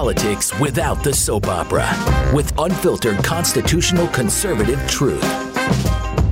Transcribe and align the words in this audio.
politics 0.00 0.58
without 0.58 1.04
the 1.04 1.12
soap 1.12 1.46
opera 1.46 1.86
with 2.34 2.58
unfiltered 2.58 3.22
constitutional 3.22 4.08
conservative 4.08 4.80
truth. 4.88 5.20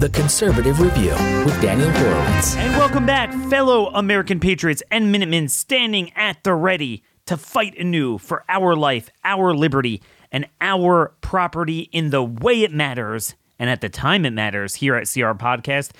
The 0.01 0.09
Conservative 0.11 0.81
Review 0.81 1.11
with 1.45 1.61
Daniel 1.61 1.91
Horowitz. 1.91 2.57
And 2.57 2.75
welcome 2.79 3.05
back, 3.05 3.31
fellow 3.51 3.89
American 3.89 4.41
patriots 4.41 4.83
and 4.91 5.13
Minutemen 5.13 5.49
standing 5.49 6.11
at 6.17 6.43
the 6.45 6.55
ready 6.55 7.03
to 7.27 7.37
fight 7.37 7.77
anew 7.77 8.17
for 8.17 8.43
our 8.49 8.75
life, 8.75 9.11
our 9.23 9.53
liberty, 9.53 10.01
and 10.33 10.47
our 10.63 11.13
property 11.21 11.91
in 11.93 12.09
the 12.09 12.23
way 12.23 12.63
it 12.63 12.73
matters 12.73 13.35
and 13.59 13.69
at 13.69 13.83
the 13.83 13.91
time 13.91 14.25
it 14.25 14.33
matters 14.33 14.77
here 14.77 14.95
at 14.95 15.11
CR 15.13 15.37
Podcast. 15.37 15.91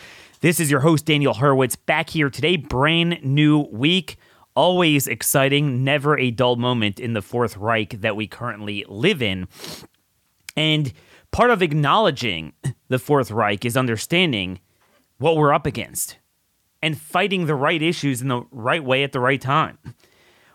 This 0.41 0.59
is 0.59 0.71
your 0.71 0.81
host, 0.81 1.05
Daniel 1.05 1.35
Horowitz, 1.35 1.77
back 1.77 2.09
here 2.09 2.31
today, 2.31 2.57
brand 2.57 3.23
new 3.23 3.59
week. 3.71 4.17
Always 4.59 5.07
exciting, 5.07 5.85
never 5.85 6.19
a 6.19 6.33
dull 6.33 6.57
moment 6.57 6.99
in 6.99 7.13
the 7.13 7.23
Fourth 7.23 7.57
Reich 7.57 7.91
that 8.01 8.17
we 8.17 8.27
currently 8.27 8.85
live 8.89 9.23
in. 9.23 9.47
And 10.57 10.93
part 11.31 11.53
of 11.53 11.63
acknowledging 11.63 12.55
the 12.89 12.99
Fourth 12.99 13.31
Reich 13.31 13.65
is 13.65 13.77
understanding 13.77 14.59
what 15.19 15.37
we're 15.37 15.55
up 15.55 15.65
against 15.65 16.19
and 16.83 16.99
fighting 16.99 17.47
the 17.47 17.55
right 17.55 17.81
issues 17.81 18.21
in 18.21 18.27
the 18.27 18.43
right 18.51 18.83
way 18.83 19.05
at 19.05 19.13
the 19.13 19.21
right 19.21 19.41
time. 19.41 19.79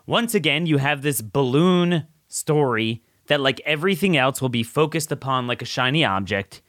Once 0.04 0.34
again, 0.34 0.66
you 0.66 0.76
have 0.76 1.00
this 1.00 1.22
balloon 1.22 2.06
story 2.28 3.02
that, 3.28 3.40
like 3.40 3.62
everything 3.64 4.18
else, 4.18 4.42
will 4.42 4.50
be 4.50 4.62
focused 4.62 5.12
upon 5.12 5.46
like 5.46 5.62
a 5.62 5.64
shiny 5.64 6.04
object. 6.04 6.60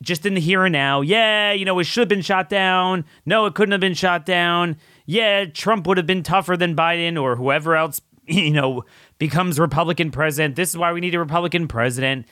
Just 0.00 0.24
in 0.24 0.32
the 0.32 0.40
here 0.40 0.64
and 0.64 0.72
now, 0.72 1.02
yeah, 1.02 1.52
you 1.52 1.66
know, 1.66 1.78
it 1.80 1.84
should 1.84 2.00
have 2.00 2.08
been 2.08 2.22
shot 2.22 2.48
down. 2.48 3.04
No, 3.26 3.44
it 3.44 3.54
couldn't 3.54 3.72
have 3.72 3.80
been 3.82 3.92
shot 3.92 4.24
down. 4.24 4.78
Yeah, 5.06 5.46
Trump 5.46 5.86
would 5.86 5.96
have 5.96 6.06
been 6.06 6.22
tougher 6.22 6.56
than 6.56 6.76
Biden 6.76 7.20
or 7.20 7.36
whoever 7.36 7.76
else, 7.76 8.00
you 8.26 8.50
know, 8.50 8.84
becomes 9.18 9.58
Republican 9.58 10.10
president. 10.10 10.56
This 10.56 10.70
is 10.70 10.76
why 10.76 10.92
we 10.92 11.00
need 11.00 11.14
a 11.14 11.18
Republican 11.18 11.68
president. 11.68 12.26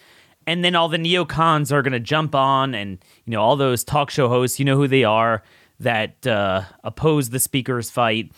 And 0.47 0.65
then 0.65 0.75
all 0.75 0.89
the 0.89 0.97
neocons 0.97 1.71
are 1.71 1.83
going 1.83 1.93
to 1.93 2.01
jump 2.01 2.35
on 2.35 2.75
and 2.75 2.99
you 3.25 3.33
know 3.33 3.43
all 3.43 3.57
those 3.57 3.85
talk 3.85 4.11
show 4.11 4.29
hosts 4.29 4.59
you 4.59 4.65
know 4.65 4.75
who 4.75 4.89
they 4.89 5.05
are 5.05 5.43
that 5.79 6.27
uh, 6.27 6.63
oppose 6.83 7.31
the 7.31 7.39
speaker's 7.39 7.91
fight 7.91 8.33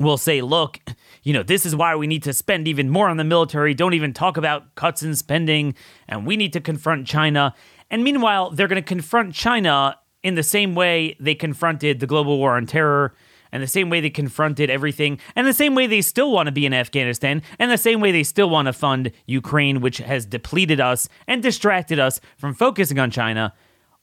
will 0.00 0.18
say 0.18 0.42
look 0.42 0.80
you 1.22 1.32
know 1.32 1.44
this 1.44 1.64
is 1.64 1.74
why 1.74 1.94
we 1.94 2.08
need 2.08 2.24
to 2.24 2.32
spend 2.32 2.66
even 2.66 2.90
more 2.90 3.08
on 3.08 3.16
the 3.16 3.24
military. 3.24 3.74
Don't 3.74 3.94
even 3.94 4.12
talk 4.12 4.36
about 4.36 4.74
cuts 4.74 5.02
in 5.02 5.14
spending 5.14 5.74
and 6.08 6.26
we 6.26 6.36
need 6.36 6.52
to 6.52 6.60
confront 6.60 7.06
china. 7.06 7.54
And 7.90 8.02
meanwhile 8.02 8.50
they're 8.50 8.68
going 8.68 8.82
to 8.82 8.86
confront 8.86 9.34
china 9.34 9.96
in 10.24 10.34
the 10.34 10.42
same 10.42 10.74
way 10.74 11.16
they 11.20 11.36
confronted 11.36 12.00
the 12.00 12.06
global 12.06 12.38
war 12.38 12.56
on 12.56 12.66
terror 12.66 13.14
and 13.54 13.62
the 13.62 13.68
same 13.68 13.88
way 13.88 14.00
they 14.00 14.10
confronted 14.10 14.68
everything, 14.68 15.20
and 15.36 15.46
the 15.46 15.52
same 15.52 15.76
way 15.76 15.86
they 15.86 16.02
still 16.02 16.32
want 16.32 16.48
to 16.48 16.52
be 16.52 16.66
in 16.66 16.74
Afghanistan, 16.74 17.40
and 17.60 17.70
the 17.70 17.78
same 17.78 18.00
way 18.00 18.10
they 18.10 18.24
still 18.24 18.50
want 18.50 18.66
to 18.66 18.72
fund 18.72 19.12
Ukraine, 19.26 19.80
which 19.80 19.98
has 19.98 20.26
depleted 20.26 20.80
us 20.80 21.08
and 21.28 21.40
distracted 21.40 22.00
us 22.00 22.20
from 22.36 22.52
focusing 22.52 22.98
on 22.98 23.12
China. 23.12 23.54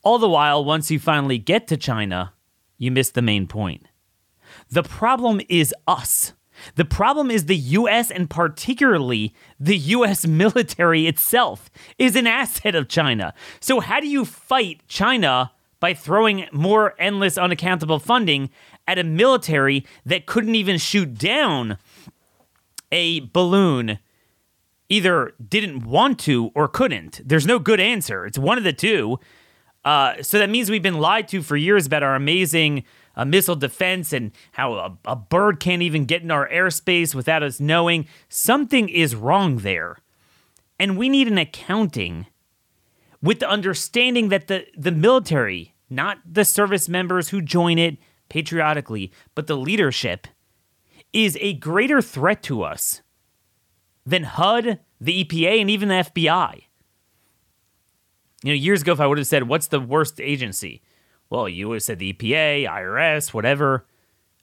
All 0.03 0.19
the 0.19 0.29
while, 0.29 0.63
once 0.63 0.89
you 0.89 0.99
finally 0.99 1.37
get 1.37 1.67
to 1.67 1.75
China, 1.75 2.31
you 2.77 2.91
miss 2.91 3.11
the 3.11 3.21
main 3.21 3.45
point. 3.45 3.85
The 4.69 4.83
problem 4.83 5.41
is 5.49 5.75
us. 5.85 6.31
The 6.75 6.85
problem 6.85 7.29
is 7.29 7.47
the 7.47 7.57
US 7.57 8.09
and 8.09 8.29
particularly 8.29 9.35
the 9.59 9.77
US 9.77 10.25
military 10.43 11.07
itself 11.07 11.69
is 11.97 12.15
an 12.15 12.25
asset 12.25 12.73
of 12.73 12.87
China. 12.87 13.33
So, 13.59 13.81
how 13.81 13.99
do 13.99 14.07
you 14.07 14.23
fight 14.23 14.81
China 14.87 15.51
by 15.81 15.93
throwing 15.93 16.47
more 16.53 16.95
endless, 16.97 17.37
unaccountable 17.37 17.99
funding 17.99 18.49
at 18.87 18.97
a 18.97 19.03
military 19.03 19.85
that 20.05 20.25
couldn't 20.25 20.55
even 20.55 20.77
shoot 20.77 21.17
down 21.17 21.77
a 22.93 23.19
balloon 23.19 23.99
either 24.87 25.33
didn't 25.45 25.85
want 25.85 26.19
to 26.19 26.51
or 26.53 26.67
couldn't. 26.67 27.21
There's 27.25 27.47
no 27.47 27.59
good 27.59 27.79
answer. 27.79 28.25
It's 28.25 28.37
one 28.37 28.57
of 28.57 28.63
the 28.63 28.73
two. 28.73 29.19
Uh, 29.83 30.21
so 30.21 30.37
that 30.37 30.49
means 30.49 30.69
we've 30.69 30.83
been 30.83 30.99
lied 30.99 31.27
to 31.29 31.41
for 31.41 31.57
years 31.57 31.85
about 31.85 32.03
our 32.03 32.15
amazing 32.15 32.83
uh, 33.15 33.25
missile 33.25 33.55
defense 33.55 34.13
and 34.13 34.31
how 34.51 34.73
a, 34.73 34.97
a 35.05 35.15
bird 35.15 35.59
can't 35.59 35.81
even 35.81 36.05
get 36.05 36.21
in 36.21 36.29
our 36.29 36.47
airspace 36.49 37.15
without 37.15 37.41
us 37.41 37.59
knowing. 37.59 38.05
Something 38.29 38.89
is 38.89 39.15
wrong 39.15 39.57
there. 39.57 39.97
And 40.77 40.97
we 40.97 41.09
need 41.09 41.27
an 41.27 41.37
accounting 41.37 42.27
with 43.21 43.39
the 43.39 43.49
understanding 43.49 44.29
that 44.29 44.47
the, 44.47 44.65
the 44.75 44.91
military, 44.91 45.70
not 45.91 46.19
the 46.25 46.45
service 46.45 46.87
members 46.89 47.29
who 47.29 47.41
join 47.41 47.77
it, 47.77 47.97
patriotically, 48.31 49.11
but 49.35 49.47
the 49.47 49.57
leadership 49.57 50.25
is 51.11 51.37
a 51.41 51.53
greater 51.53 52.01
threat 52.01 52.41
to 52.43 52.63
us 52.63 53.01
than 54.05 54.23
HUD, 54.23 54.79
the 55.01 55.25
EPA, 55.25 55.59
and 55.59 55.69
even 55.69 55.89
the 55.89 55.95
FBI. 55.95 56.63
You 58.43 58.51
know, 58.51 58.55
years 58.55 58.81
ago, 58.81 58.93
if 58.93 59.01
I 59.01 59.07
would 59.07 59.17
have 59.17 59.27
said, 59.27 59.49
What's 59.49 59.67
the 59.67 59.81
worst 59.81 60.21
agency? 60.21 60.81
Well, 61.29 61.47
you 61.47 61.67
would 61.69 61.75
have 61.75 61.83
said 61.83 61.99
the 61.99 62.13
EPA, 62.13 62.67
IRS, 62.67 63.33
whatever. 63.33 63.85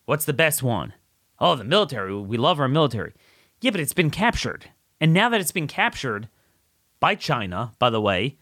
What's 0.05 0.25
the 0.25 0.33
best 0.33 0.63
one? 0.63 0.93
Oh, 1.39 1.55
the 1.55 1.65
military. 1.65 2.15
We 2.15 2.37
love 2.37 2.61
our 2.61 2.69
military. 2.69 3.15
Yeah, 3.61 3.71
but 3.71 3.81
it's 3.81 3.93
been 3.93 4.11
captured. 4.11 4.71
And 5.01 5.13
now 5.13 5.29
that 5.29 5.41
it's 5.41 5.53
been 5.53 5.67
captured 5.67 6.29
by 7.01 7.15
China, 7.15 7.73
by 7.79 7.91
the 7.91 8.01
way, 8.01 8.37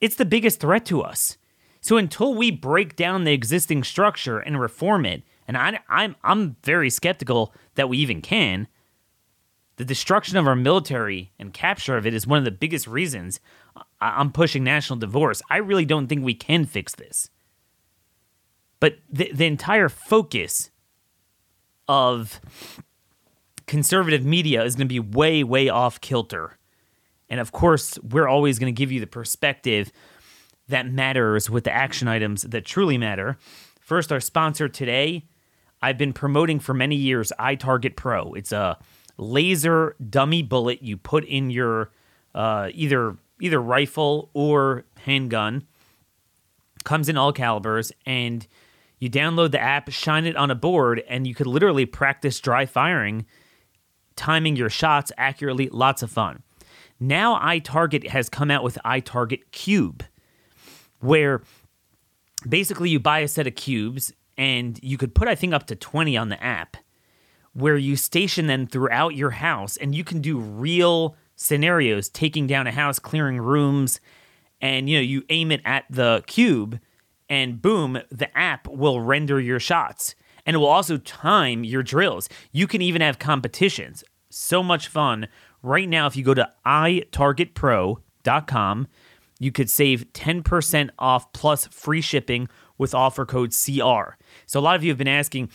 it's 0.00 0.16
the 0.16 0.24
biggest 0.24 0.60
threat 0.60 0.84
to 0.86 1.02
us. 1.02 1.38
So 1.86 1.98
until 1.98 2.34
we 2.34 2.50
break 2.50 2.96
down 2.96 3.22
the 3.22 3.32
existing 3.32 3.84
structure 3.84 4.40
and 4.40 4.60
reform 4.60 5.06
it, 5.06 5.22
and 5.46 5.56
I, 5.56 5.78
I'm 5.88 6.16
I'm 6.24 6.56
very 6.64 6.90
skeptical 6.90 7.54
that 7.76 7.88
we 7.88 7.96
even 7.98 8.20
can. 8.20 8.66
The 9.76 9.84
destruction 9.84 10.36
of 10.36 10.48
our 10.48 10.56
military 10.56 11.30
and 11.38 11.52
capture 11.52 11.96
of 11.96 12.04
it 12.04 12.12
is 12.12 12.26
one 12.26 12.40
of 12.40 12.44
the 12.44 12.50
biggest 12.50 12.88
reasons 12.88 13.38
I'm 14.00 14.32
pushing 14.32 14.64
national 14.64 14.98
divorce. 14.98 15.40
I 15.48 15.58
really 15.58 15.84
don't 15.84 16.08
think 16.08 16.24
we 16.24 16.34
can 16.34 16.64
fix 16.64 16.92
this. 16.92 17.30
But 18.80 18.98
the, 19.08 19.30
the 19.32 19.46
entire 19.46 19.88
focus 19.88 20.70
of 21.86 22.40
conservative 23.68 24.24
media 24.24 24.64
is 24.64 24.74
going 24.74 24.88
to 24.88 24.92
be 24.92 24.98
way, 24.98 25.44
way 25.44 25.68
off 25.68 26.00
kilter. 26.00 26.58
And 27.28 27.38
of 27.38 27.52
course, 27.52 27.96
we're 28.00 28.26
always 28.26 28.58
going 28.58 28.74
to 28.74 28.76
give 28.76 28.90
you 28.90 28.98
the 28.98 29.06
perspective 29.06 29.92
that 30.68 30.90
matters 30.90 31.48
with 31.48 31.64
the 31.64 31.72
action 31.72 32.08
items 32.08 32.42
that 32.42 32.64
truly 32.64 32.98
matter. 32.98 33.38
First, 33.80 34.10
our 34.10 34.20
sponsor 34.20 34.68
today, 34.68 35.24
I've 35.80 35.98
been 35.98 36.12
promoting 36.12 36.58
for 36.58 36.74
many 36.74 36.96
years 36.96 37.32
iTarget 37.38 37.96
Pro. 37.96 38.32
It's 38.34 38.52
a 38.52 38.78
laser 39.16 39.94
dummy 40.10 40.42
bullet 40.42 40.82
you 40.82 40.96
put 40.96 41.24
in 41.24 41.50
your 41.50 41.90
uh, 42.34 42.70
either 42.74 43.16
either 43.40 43.60
rifle 43.60 44.30
or 44.32 44.84
handgun. 44.98 45.66
Comes 46.84 47.08
in 47.08 47.16
all 47.16 47.32
calibers, 47.32 47.92
and 48.04 48.46
you 48.98 49.10
download 49.10 49.50
the 49.50 49.60
app, 49.60 49.90
shine 49.90 50.24
it 50.24 50.36
on 50.36 50.50
a 50.50 50.54
board, 50.54 51.02
and 51.08 51.26
you 51.26 51.34
could 51.34 51.46
literally 51.46 51.84
practice 51.84 52.40
dry 52.40 52.64
firing, 52.64 53.26
timing 54.14 54.56
your 54.56 54.70
shots 54.70 55.12
accurately. 55.18 55.68
Lots 55.68 56.02
of 56.02 56.10
fun. 56.10 56.42
Now 56.98 57.38
iTarget 57.38 58.08
has 58.08 58.28
come 58.28 58.50
out 58.50 58.62
with 58.62 58.78
iTarget 58.84 59.42
Cube 59.52 60.04
where 61.06 61.42
basically 62.48 62.90
you 62.90 63.00
buy 63.00 63.20
a 63.20 63.28
set 63.28 63.46
of 63.46 63.54
cubes 63.54 64.12
and 64.36 64.78
you 64.82 64.98
could 64.98 65.14
put, 65.14 65.28
I 65.28 65.34
think, 65.34 65.54
up 65.54 65.66
to 65.68 65.76
20 65.76 66.14
on 66.16 66.28
the 66.28 66.42
app 66.42 66.76
where 67.52 67.76
you 67.76 67.96
station 67.96 68.48
them 68.48 68.66
throughout 68.66 69.14
your 69.14 69.30
house 69.30 69.76
and 69.78 69.94
you 69.94 70.04
can 70.04 70.20
do 70.20 70.38
real 70.38 71.16
scenarios 71.36 72.10
taking 72.10 72.46
down 72.46 72.66
a 72.66 72.72
house, 72.72 72.98
clearing 72.98 73.38
rooms, 73.38 73.98
and 74.60 74.90
you 74.90 74.98
know, 74.98 75.02
you 75.02 75.22
aim 75.30 75.50
it 75.50 75.62
at 75.64 75.86
the 75.88 76.22
cube 76.26 76.78
and 77.28 77.60
boom, 77.62 77.98
the 78.10 78.36
app 78.36 78.68
will 78.68 79.00
render 79.00 79.40
your 79.40 79.60
shots 79.60 80.14
and 80.44 80.54
it 80.54 80.58
will 80.58 80.66
also 80.66 80.98
time 80.98 81.64
your 81.64 81.82
drills. 81.82 82.28
You 82.52 82.66
can 82.66 82.82
even 82.82 83.00
have 83.02 83.18
competitions. 83.18 84.04
So 84.28 84.62
much 84.62 84.88
fun. 84.88 85.28
Right 85.62 85.88
now, 85.88 86.06
if 86.06 86.16
you 86.16 86.24
go 86.24 86.34
to 86.34 86.52
itargetpro.com, 86.66 88.88
you 89.38 89.52
could 89.52 89.70
save 89.70 90.12
10% 90.12 90.90
off 90.98 91.32
plus 91.32 91.66
free 91.66 92.00
shipping 92.00 92.48
with 92.78 92.94
offer 92.94 93.24
code 93.26 93.52
CR. 93.52 94.16
So 94.46 94.60
a 94.60 94.62
lot 94.62 94.76
of 94.76 94.84
you 94.84 94.90
have 94.90 94.98
been 94.98 95.08
asking, 95.08 95.50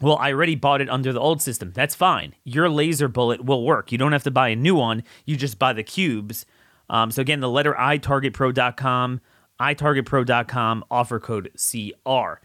well, 0.00 0.16
I 0.16 0.32
already 0.32 0.54
bought 0.54 0.80
it 0.80 0.90
under 0.90 1.12
the 1.12 1.20
old 1.20 1.40
system. 1.40 1.72
That's 1.74 1.94
fine. 1.94 2.34
Your 2.44 2.68
laser 2.68 3.08
bullet 3.08 3.44
will 3.44 3.64
work. 3.64 3.92
You 3.92 3.98
don't 3.98 4.12
have 4.12 4.24
to 4.24 4.30
buy 4.30 4.48
a 4.48 4.56
new 4.56 4.74
one. 4.74 5.04
You 5.24 5.36
just 5.36 5.58
buy 5.58 5.72
the 5.72 5.82
cubes. 5.82 6.46
Um, 6.90 7.10
so 7.10 7.22
again, 7.22 7.40
the 7.40 7.48
letter 7.48 7.78
I, 7.78 7.98
targetpro.com, 7.98 9.20
itargetpro.com, 9.60 10.84
offer 10.90 11.20
code 11.20 11.50
CR. 11.54 12.40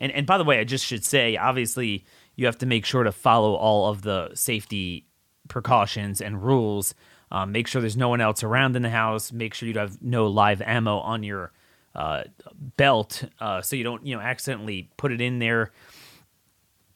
And, 0.00 0.12
and 0.12 0.26
by 0.26 0.38
the 0.38 0.44
way, 0.44 0.58
I 0.58 0.64
just 0.64 0.84
should 0.84 1.04
say, 1.04 1.36
obviously, 1.36 2.04
you 2.36 2.46
have 2.46 2.58
to 2.58 2.66
make 2.66 2.84
sure 2.84 3.04
to 3.04 3.12
follow 3.12 3.54
all 3.54 3.90
of 3.90 4.02
the 4.02 4.30
safety 4.34 5.06
precautions 5.48 6.20
and 6.20 6.42
rules 6.42 6.94
um, 7.30 7.52
make 7.52 7.66
sure 7.66 7.80
there's 7.80 7.96
no 7.96 8.08
one 8.08 8.20
else 8.20 8.42
around 8.42 8.76
in 8.76 8.82
the 8.82 8.90
house. 8.90 9.32
Make 9.32 9.54
sure 9.54 9.68
you 9.68 9.78
have 9.78 10.00
no 10.02 10.26
live 10.26 10.62
ammo 10.62 10.98
on 10.98 11.22
your 11.22 11.52
uh, 11.94 12.24
belt, 12.76 13.24
uh, 13.40 13.60
so 13.60 13.76
you 13.76 13.84
don't 13.84 14.06
you 14.06 14.16
know 14.16 14.22
accidentally 14.22 14.90
put 14.96 15.12
it 15.12 15.20
in 15.20 15.38
there. 15.38 15.72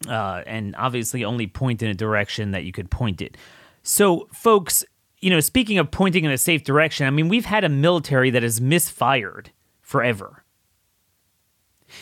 Uh, 0.09 0.43
and 0.47 0.75
obviously, 0.77 1.25
only 1.25 1.47
point 1.47 1.83
in 1.83 1.89
a 1.89 1.95
direction 1.95 2.51
that 2.53 2.65
you 2.65 2.73
could 2.73 2.91
point 2.91 3.23
it. 3.23 3.37
So, 3.83 4.29
folks, 4.33 4.85
you 5.21 5.31
know, 5.31 5.41
speaking 5.41 5.79
of 5.79 5.91
pointing 5.91 6.25
in 6.25 6.31
a 6.31 6.39
safe 6.39 6.65
direction, 6.65 7.07
I 7.07 7.11
mean, 7.11 7.29
we've 7.29 7.45
had 7.45 7.65
a 7.65 7.69
military 7.69 8.31
that 8.31 8.43
has 8.43 8.61
misfired 8.61 9.51
forever. 9.81 10.42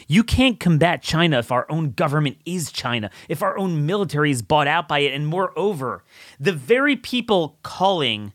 You 0.06 0.24
can't 0.24 0.60
combat 0.60 1.02
China 1.02 1.38
if 1.38 1.52
our 1.52 1.66
own 1.70 1.92
government 1.92 2.38
is 2.44 2.72
China, 2.72 3.10
if 3.28 3.42
our 3.42 3.58
own 3.58 3.86
military 3.86 4.30
is 4.30 4.42
bought 4.42 4.66
out 4.66 4.88
by 4.88 5.00
it. 5.00 5.12
And 5.12 5.26
moreover, 5.26 6.04
the 6.38 6.52
very 6.52 6.96
people 6.96 7.58
calling 7.62 8.32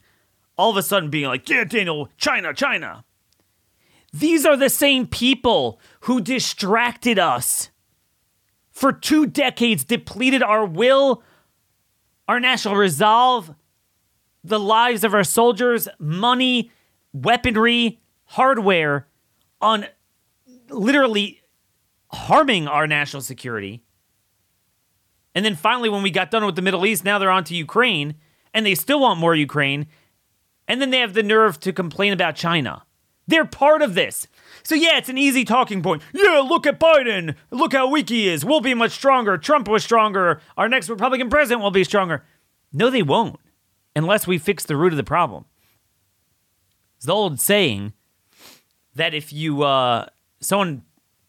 all 0.58 0.72
of 0.72 0.78
a 0.78 0.84
sudden 0.84 1.10
being 1.10 1.28
like, 1.28 1.50
yeah, 1.50 1.64
Daniel, 1.64 2.10
China, 2.18 2.54
China. 2.54 3.04
These 4.14 4.46
are 4.46 4.56
the 4.56 4.70
same 4.70 5.08
people 5.08 5.80
who 6.02 6.22
distracted 6.22 7.20
us 7.20 7.70
for 8.72 8.94
two 8.94 9.26
decades, 9.26 9.84
depleted 9.84 10.42
our 10.42 10.66
will, 10.66 11.24
our 12.28 12.40
national 12.40 12.76
resolve, 12.76 13.54
the 14.44 14.60
lives 14.60 15.04
of 15.04 15.14
our 15.14 15.24
soldiers, 15.24 15.88
money, 16.00 16.72
weaponry, 17.14 18.00
hardware 18.26 19.08
on 19.62 19.86
literally 20.70 21.42
harming 22.16 22.68
our 22.68 22.88
national 22.88 23.22
security. 23.22 23.84
And 25.36 25.44
then 25.44 25.56
finally, 25.56 25.90
when 25.90 26.02
we 26.02 26.12
got 26.12 26.32
done 26.32 26.46
with 26.46 26.56
the 26.56 26.62
Middle 26.62 26.86
East, 26.86 27.04
now 27.04 27.20
they're 27.20 27.30
on 27.30 27.44
to 27.46 27.56
Ukraine, 27.56 28.16
and 28.54 28.66
they 28.66 28.74
still 28.74 29.02
want 29.02 29.20
more 29.20 29.36
Ukraine. 29.36 29.88
And 30.68 30.82
then 30.82 30.90
they 30.90 31.00
have 31.00 31.14
the 31.14 31.24
nerve 31.24 31.60
to 31.60 31.74
complain 31.74 32.14
about 32.14 32.36
China. 32.36 32.84
They're 33.28 33.46
part 33.46 33.82
of 33.82 33.96
this. 33.96 34.28
So, 34.64 34.76
yeah, 34.76 34.98
it's 34.98 35.10
an 35.10 35.18
easy 35.18 35.44
talking 35.44 35.84
point. 35.84 36.02
Yeah, 36.14 36.44
look 36.48 36.66
at 36.66 36.80
Biden. 36.80 37.36
Look 37.52 37.74
how 37.74 37.90
weak 37.90 38.10
he 38.10 38.28
is. 38.28 38.46
We'll 38.46 38.62
be 38.62 38.74
much 38.74 38.92
stronger. 38.92 39.38
Trump 39.38 39.68
was 39.68 39.84
stronger. 39.84 40.42
Our 40.58 40.70
next 40.70 40.90
Republican 40.90 41.30
president 41.30 41.62
will 41.62 41.72
be 41.72 41.84
stronger. 41.84 42.24
No, 42.72 42.90
they 42.90 43.04
won't, 43.04 43.40
unless 43.96 44.28
we 44.28 44.38
fix 44.38 44.66
the 44.66 44.78
root 44.78 44.94
of 44.94 44.98
the 44.98 45.04
problem. 45.04 45.46
It's 46.98 47.06
the 47.06 47.14
old 47.14 47.40
saying 47.40 47.94
that 48.96 49.14
if 49.14 49.34
you, 49.34 49.64
uh, 49.64 50.08
someone 50.40 50.84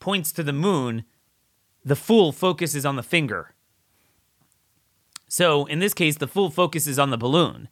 points 0.07 0.31
to 0.31 0.45
the 0.45 0.53
moon, 0.53 1.03
the 1.85 1.97
fool 1.97 2.31
focuses 2.31 2.87
on 2.87 2.95
the 2.95 3.03
finger. 3.03 3.57
So, 5.27 5.67
in 5.67 5.81
this 5.81 5.95
case, 5.95 6.19
the 6.19 6.29
fool 6.29 6.49
focuses 6.49 6.97
on 6.97 7.11
the 7.11 7.19
balloon. 7.19 7.69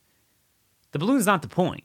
The 0.90 0.98
balloon's 0.98 1.26
not 1.26 1.42
the 1.42 1.48
point. 1.62 1.84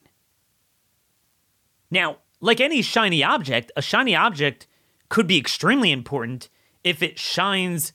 Now, 1.91 2.17
like 2.41 2.59
any 2.59 2.81
shiny 2.81 3.23
object, 3.23 3.71
a 3.77 3.83
shiny 3.83 4.15
object 4.15 4.65
could 5.07 5.27
be 5.27 5.37
extremely 5.37 5.91
important 5.91 6.49
if 6.83 7.03
it 7.03 7.19
shines 7.19 7.93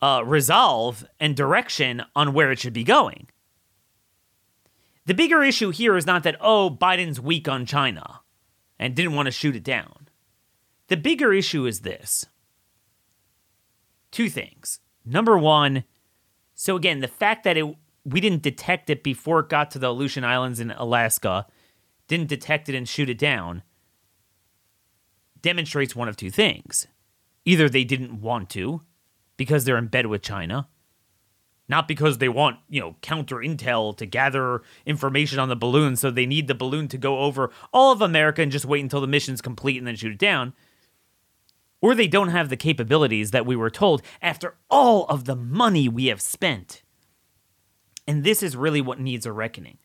uh, 0.00 0.22
resolve 0.24 1.04
and 1.20 1.36
direction 1.36 2.02
on 2.14 2.32
where 2.32 2.50
it 2.52 2.58
should 2.58 2.72
be 2.72 2.84
going. 2.84 3.28
The 5.04 5.12
bigger 5.12 5.42
issue 5.42 5.72
here 5.72 5.94
is 5.98 6.06
not 6.06 6.22
that, 6.22 6.38
oh, 6.40 6.70
Biden's 6.70 7.20
weak 7.20 7.48
on 7.48 7.66
China 7.66 8.20
and 8.78 8.94
didn't 8.94 9.14
want 9.14 9.26
to 9.26 9.30
shoot 9.30 9.54
it 9.54 9.62
down. 9.62 10.05
The 10.88 10.96
bigger 10.96 11.32
issue 11.32 11.66
is 11.66 11.80
this 11.80 12.26
two 14.10 14.28
things. 14.28 14.80
Number 15.04 15.36
one, 15.36 15.84
so 16.54 16.76
again, 16.76 17.00
the 17.00 17.08
fact 17.08 17.44
that 17.44 17.56
it 17.56 17.76
we 18.04 18.20
didn't 18.20 18.42
detect 18.42 18.88
it 18.88 19.02
before 19.02 19.40
it 19.40 19.48
got 19.48 19.70
to 19.72 19.78
the 19.78 19.90
Aleutian 19.90 20.24
Islands 20.24 20.60
in 20.60 20.70
Alaska 20.70 21.46
didn't 22.06 22.28
detect 22.28 22.68
it 22.68 22.74
and 22.74 22.88
shoot 22.88 23.10
it 23.10 23.18
down 23.18 23.62
demonstrates 25.42 25.94
one 25.94 26.08
of 26.08 26.16
two 26.16 26.30
things. 26.30 26.86
Either 27.44 27.68
they 27.68 27.84
didn't 27.84 28.20
want 28.20 28.50
to 28.50 28.82
because 29.36 29.64
they're 29.64 29.76
in 29.76 29.86
bed 29.86 30.06
with 30.06 30.22
China, 30.22 30.68
not 31.68 31.86
because 31.86 32.18
they 32.18 32.28
want, 32.28 32.58
you 32.68 32.80
know, 32.80 32.96
counter 33.00 33.36
intel 33.36 33.96
to 33.96 34.06
gather 34.06 34.62
information 34.84 35.38
on 35.38 35.48
the 35.48 35.56
balloon 35.56 35.94
so 35.96 36.10
they 36.10 36.26
need 36.26 36.48
the 36.48 36.54
balloon 36.54 36.88
to 36.88 36.98
go 36.98 37.20
over 37.20 37.50
all 37.72 37.92
of 37.92 38.00
America 38.00 38.42
and 38.42 38.52
just 38.52 38.64
wait 38.64 38.82
until 38.82 39.00
the 39.00 39.06
mission's 39.06 39.40
complete 39.40 39.78
and 39.78 39.86
then 39.86 39.96
shoot 39.96 40.12
it 40.12 40.18
down. 40.18 40.52
Or 41.80 41.94
they 41.94 42.08
don't 42.08 42.28
have 42.28 42.48
the 42.48 42.56
capabilities 42.56 43.30
that 43.32 43.46
we 43.46 43.56
were 43.56 43.70
told 43.70 44.02
after 44.22 44.54
all 44.70 45.04
of 45.06 45.24
the 45.24 45.36
money 45.36 45.88
we 45.88 46.06
have 46.06 46.20
spent. 46.20 46.82
And 48.06 48.24
this 48.24 48.42
is 48.42 48.56
really 48.56 48.80
what 48.80 49.00
needs 49.00 49.26
a 49.26 49.32
reckoning. 49.32 49.78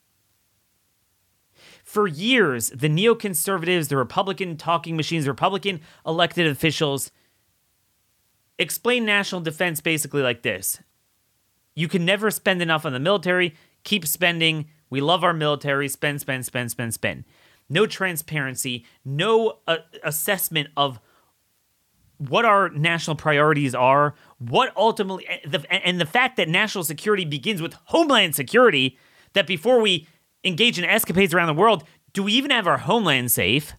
For 1.83 2.07
years, 2.07 2.69
the 2.69 2.87
neoconservatives, 2.87 3.89
the 3.89 3.97
Republican 3.97 4.55
talking 4.55 4.95
machines, 4.95 5.27
Republican 5.27 5.81
elected 6.05 6.47
officials 6.47 7.11
explain 8.57 9.05
national 9.05 9.41
defense 9.41 9.81
basically 9.81 10.21
like 10.21 10.43
this 10.43 10.79
You 11.75 11.87
can 11.87 12.05
never 12.05 12.31
spend 12.31 12.61
enough 12.61 12.85
on 12.85 12.93
the 12.93 12.99
military, 12.99 13.55
keep 13.83 14.05
spending. 14.05 14.69
We 14.89 15.01
love 15.01 15.23
our 15.23 15.33
military, 15.33 15.87
spend, 15.87 16.21
spend, 16.21 16.45
spend, 16.45 16.71
spend, 16.71 16.93
spend. 16.93 17.23
No 17.69 17.85
transparency, 17.85 18.85
no 19.05 19.59
uh, 19.67 19.77
assessment 20.03 20.69
of 20.75 20.99
what 22.29 22.45
our 22.45 22.69
national 22.69 23.15
priorities 23.15 23.73
are, 23.73 24.13
what 24.37 24.71
ultimately, 24.77 25.27
and 25.69 25.99
the 25.99 26.05
fact 26.05 26.37
that 26.37 26.47
national 26.47 26.83
security 26.83 27.25
begins 27.25 27.61
with 27.61 27.73
homeland 27.85 28.35
security, 28.35 28.97
that 29.33 29.47
before 29.47 29.81
we 29.81 30.07
engage 30.43 30.77
in 30.77 30.85
escapades 30.85 31.33
around 31.33 31.47
the 31.47 31.59
world, 31.59 31.83
do 32.13 32.21
we 32.21 32.33
even 32.33 32.51
have 32.51 32.67
our 32.67 32.77
homeland 32.77 33.31
safe? 33.31 33.73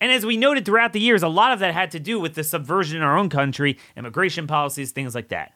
And 0.00 0.10
as 0.12 0.24
we 0.24 0.36
noted 0.36 0.64
throughout 0.64 0.92
the 0.92 1.00
years, 1.00 1.22
a 1.22 1.28
lot 1.28 1.52
of 1.52 1.58
that 1.58 1.74
had 1.74 1.90
to 1.90 2.00
do 2.00 2.18
with 2.18 2.34
the 2.34 2.44
subversion 2.44 2.96
in 2.96 3.02
our 3.02 3.18
own 3.18 3.28
country, 3.28 3.78
immigration 3.96 4.46
policies, 4.46 4.92
things 4.92 5.14
like 5.14 5.28
that. 5.28 5.52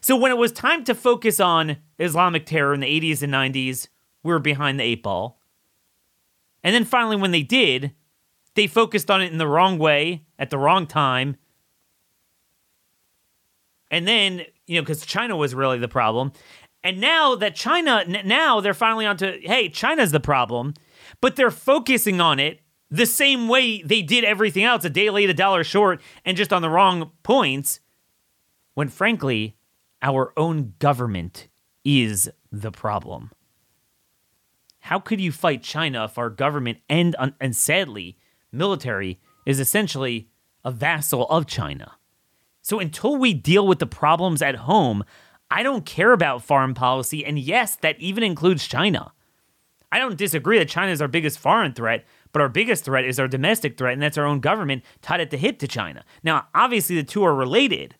So 0.00 0.14
when 0.16 0.30
it 0.30 0.36
was 0.36 0.52
time 0.52 0.84
to 0.84 0.94
focus 0.94 1.40
on 1.40 1.78
Islamic 1.98 2.46
terror 2.46 2.74
in 2.74 2.80
the 2.80 3.00
80s 3.00 3.22
and 3.22 3.32
90s, 3.32 3.88
we 4.22 4.32
were 4.32 4.38
behind 4.38 4.78
the 4.78 4.84
eight 4.84 5.02
ball. 5.02 5.40
And 6.62 6.74
then 6.74 6.84
finally, 6.84 7.16
when 7.16 7.30
they 7.30 7.42
did, 7.42 7.92
they 8.54 8.66
focused 8.66 9.10
on 9.10 9.22
it 9.22 9.32
in 9.32 9.38
the 9.38 9.46
wrong 9.46 9.78
way 9.78 10.25
at 10.38 10.50
the 10.50 10.58
wrong 10.58 10.86
time. 10.86 11.36
And 13.90 14.06
then, 14.06 14.42
you 14.66 14.76
know, 14.76 14.82
because 14.82 15.06
China 15.06 15.36
was 15.36 15.54
really 15.54 15.78
the 15.78 15.88
problem. 15.88 16.32
And 16.82 17.00
now 17.00 17.34
that 17.36 17.54
China, 17.54 18.04
now 18.24 18.60
they're 18.60 18.74
finally 18.74 19.06
onto, 19.06 19.40
hey, 19.42 19.68
China's 19.68 20.12
the 20.12 20.20
problem, 20.20 20.74
but 21.20 21.36
they're 21.36 21.50
focusing 21.50 22.20
on 22.20 22.38
it 22.38 22.60
the 22.90 23.06
same 23.06 23.48
way 23.48 23.82
they 23.82 24.02
did 24.02 24.24
everything 24.24 24.64
else 24.64 24.84
a 24.84 24.90
day 24.90 25.10
late, 25.10 25.30
a 25.30 25.34
dollar 25.34 25.64
short, 25.64 26.00
and 26.24 26.36
just 26.36 26.52
on 26.52 26.62
the 26.62 26.70
wrong 26.70 27.10
points, 27.22 27.80
when 28.74 28.88
frankly, 28.88 29.56
our 30.02 30.32
own 30.36 30.74
government 30.78 31.48
is 31.84 32.30
the 32.52 32.70
problem. 32.70 33.30
How 34.80 35.00
could 35.00 35.20
you 35.20 35.32
fight 35.32 35.64
China 35.64 36.04
if 36.04 36.18
our 36.18 36.30
government 36.30 36.78
and, 36.88 37.16
and 37.40 37.56
sadly, 37.56 38.18
military 38.52 39.18
is 39.46 39.60
essentially 39.60 40.28
a 40.64 40.70
vassal 40.70 41.26
of 41.28 41.46
China? 41.46 41.92
So 42.60 42.80
until 42.80 43.16
we 43.16 43.32
deal 43.32 43.66
with 43.66 43.78
the 43.78 43.86
problems 43.86 44.42
at 44.42 44.56
home, 44.56 45.04
I 45.50 45.62
don't 45.62 45.86
care 45.86 46.12
about 46.12 46.42
foreign 46.42 46.74
policy. 46.74 47.24
And 47.24 47.38
yes, 47.38 47.76
that 47.76 47.98
even 48.00 48.24
includes 48.24 48.66
China. 48.66 49.12
I 49.92 49.98
don't 49.98 50.18
disagree 50.18 50.58
that 50.58 50.68
China 50.68 50.90
is 50.90 51.00
our 51.00 51.08
biggest 51.08 51.38
foreign 51.38 51.72
threat, 51.72 52.04
but 52.32 52.42
our 52.42 52.48
biggest 52.48 52.84
threat 52.84 53.04
is 53.04 53.20
our 53.20 53.28
domestic 53.28 53.78
threat, 53.78 53.92
and 53.92 54.02
that's 54.02 54.18
our 54.18 54.26
own 54.26 54.40
government 54.40 54.82
tied 55.00 55.20
at 55.20 55.30
the 55.30 55.36
hip 55.36 55.58
to 55.60 55.68
China. 55.68 56.04
Now, 56.24 56.48
obviously, 56.54 56.96
the 56.96 57.04
two 57.04 57.24
are 57.24 57.34
related. 57.34 57.94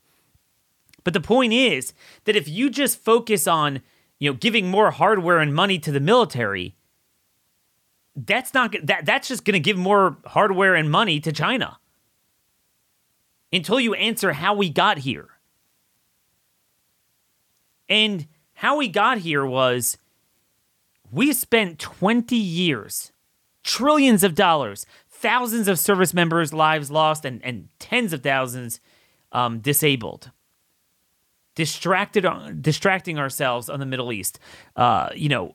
But 1.04 1.14
the 1.14 1.20
point 1.20 1.52
is 1.52 1.94
that 2.24 2.34
if 2.34 2.48
you 2.48 2.68
just 2.68 2.98
focus 2.98 3.46
on, 3.46 3.82
you 4.18 4.28
know, 4.28 4.36
giving 4.36 4.68
more 4.68 4.90
hardware 4.90 5.38
and 5.38 5.54
money 5.54 5.78
to 5.78 5.92
the 5.92 6.00
military, 6.00 6.74
that's 8.16 8.54
not 8.54 8.74
that 8.82 9.04
that's 9.04 9.28
just 9.28 9.44
going 9.44 9.52
to 9.52 9.60
give 9.60 9.76
more 9.76 10.16
hardware 10.24 10.74
and 10.74 10.90
money 10.90 11.20
to 11.20 11.32
China. 11.32 11.78
Until 13.52 13.78
you 13.78 13.94
answer 13.94 14.32
how 14.32 14.54
we 14.54 14.70
got 14.70 14.98
here. 14.98 15.28
And 17.88 18.26
how 18.54 18.78
we 18.78 18.88
got 18.88 19.18
here 19.18 19.46
was 19.46 19.98
we 21.12 21.32
spent 21.32 21.78
20 21.78 22.34
years, 22.34 23.12
trillions 23.62 24.24
of 24.24 24.34
dollars, 24.34 24.84
thousands 25.08 25.68
of 25.68 25.78
service 25.78 26.12
members' 26.12 26.52
lives 26.52 26.90
lost, 26.90 27.24
and, 27.24 27.42
and 27.44 27.68
tens 27.78 28.12
of 28.12 28.22
thousands 28.22 28.80
um, 29.30 29.60
disabled. 29.60 30.32
Distracted, 31.54 32.26
distracting 32.60 33.18
ourselves 33.18 33.68
on 33.70 33.78
the 33.78 33.86
Middle 33.86 34.12
East. 34.12 34.40
Uh, 34.74 35.10
you 35.14 35.28
know, 35.28 35.54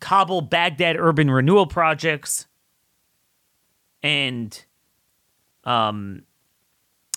Kabul, 0.00 0.42
Baghdad 0.42 0.96
urban 0.98 1.30
renewal 1.30 1.66
projects, 1.66 2.46
and, 4.02 4.64
um, 5.64 6.22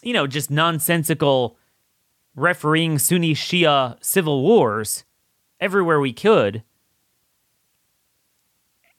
you 0.01 0.13
know, 0.13 0.27
just 0.27 0.49
nonsensical 0.49 1.57
refereeing 2.35 2.97
Sunni 2.97 3.33
Shia 3.33 3.97
civil 4.03 4.41
wars 4.41 5.03
everywhere 5.59 5.99
we 5.99 6.13
could. 6.13 6.63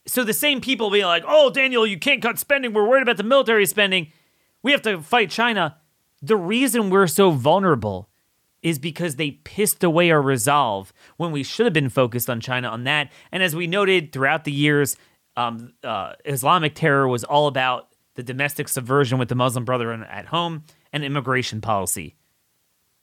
So 0.07 0.25
the 0.25 0.33
same 0.33 0.61
people 0.61 0.91
being 0.91 1.07
like, 1.07 1.25
oh, 1.27 1.51
Daniel, 1.51 1.87
you 1.87 1.99
can't 1.99 2.23
cut 2.23 2.39
spending. 2.39 2.73
We're 2.73 2.89
worried 2.89 3.03
about 3.03 3.17
the 3.17 3.23
military 3.23 3.67
spending. 3.67 4.13
We 4.63 4.73
have 4.73 4.83
to 4.83 5.01
fight 5.01 5.31
China. 5.31 5.79
The 6.21 6.37
reason 6.37 6.91
we're 6.91 7.07
so 7.07 7.31
vulnerable 7.31 8.09
is 8.63 8.79
because 8.79 9.17
they 9.17 9.33
pissed 9.33 9.83
away 9.83 10.11
our 10.11 10.23
resolve 10.23 10.93
when 11.17 11.33
we 11.33 11.43
should 11.43 11.67
have 11.67 11.73
been 11.73 11.89
focused 11.89 12.31
on 12.31 12.41
China 12.41 12.69
on 12.69 12.85
that. 12.85 13.11
And 13.31 13.43
as 13.43 13.57
we 13.57 13.67
noted 13.67 14.13
throughout 14.13 14.45
the 14.45 14.53
years, 14.53 14.97
um, 15.37 15.73
uh, 15.83 16.13
Islamic 16.25 16.75
terror 16.75 17.09
was 17.09 17.25
all 17.25 17.47
about 17.47 17.89
the 18.15 18.23
domestic 18.23 18.69
subversion 18.69 19.19
with 19.19 19.29
the 19.29 19.35
Muslim 19.35 19.65
Brotherhood 19.65 20.07
at 20.09 20.27
home 20.27 20.65
and 20.93 21.05
immigration 21.05 21.61
policy. 21.61 22.15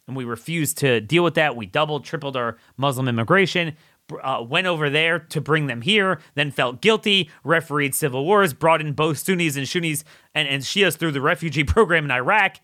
And 0.07 0.15
we 0.15 0.23
refused 0.23 0.77
to 0.79 1.01
deal 1.01 1.23
with 1.23 1.35
that. 1.35 1.55
We 1.55 1.65
doubled, 1.65 2.05
tripled 2.05 2.35
our 2.35 2.57
Muslim 2.77 3.07
immigration, 3.07 3.75
uh, 4.23 4.43
went 4.47 4.67
over 4.67 4.89
there 4.89 5.19
to 5.19 5.41
bring 5.41 5.67
them 5.67 5.81
here, 5.81 6.19
then 6.35 6.51
felt 6.51 6.81
guilty, 6.81 7.29
refereed 7.43 7.93
civil 7.93 8.25
wars, 8.25 8.53
brought 8.53 8.81
in 8.81 8.93
both 8.93 9.19
Sunnis 9.19 9.55
and 9.55 9.67
Shunnis 9.67 10.03
and, 10.33 10.47
and 10.47 10.63
Shias 10.63 10.97
through 10.97 11.11
the 11.11 11.21
refugee 11.21 11.63
program 11.65 12.05
in 12.05 12.11
Iraq. 12.11 12.57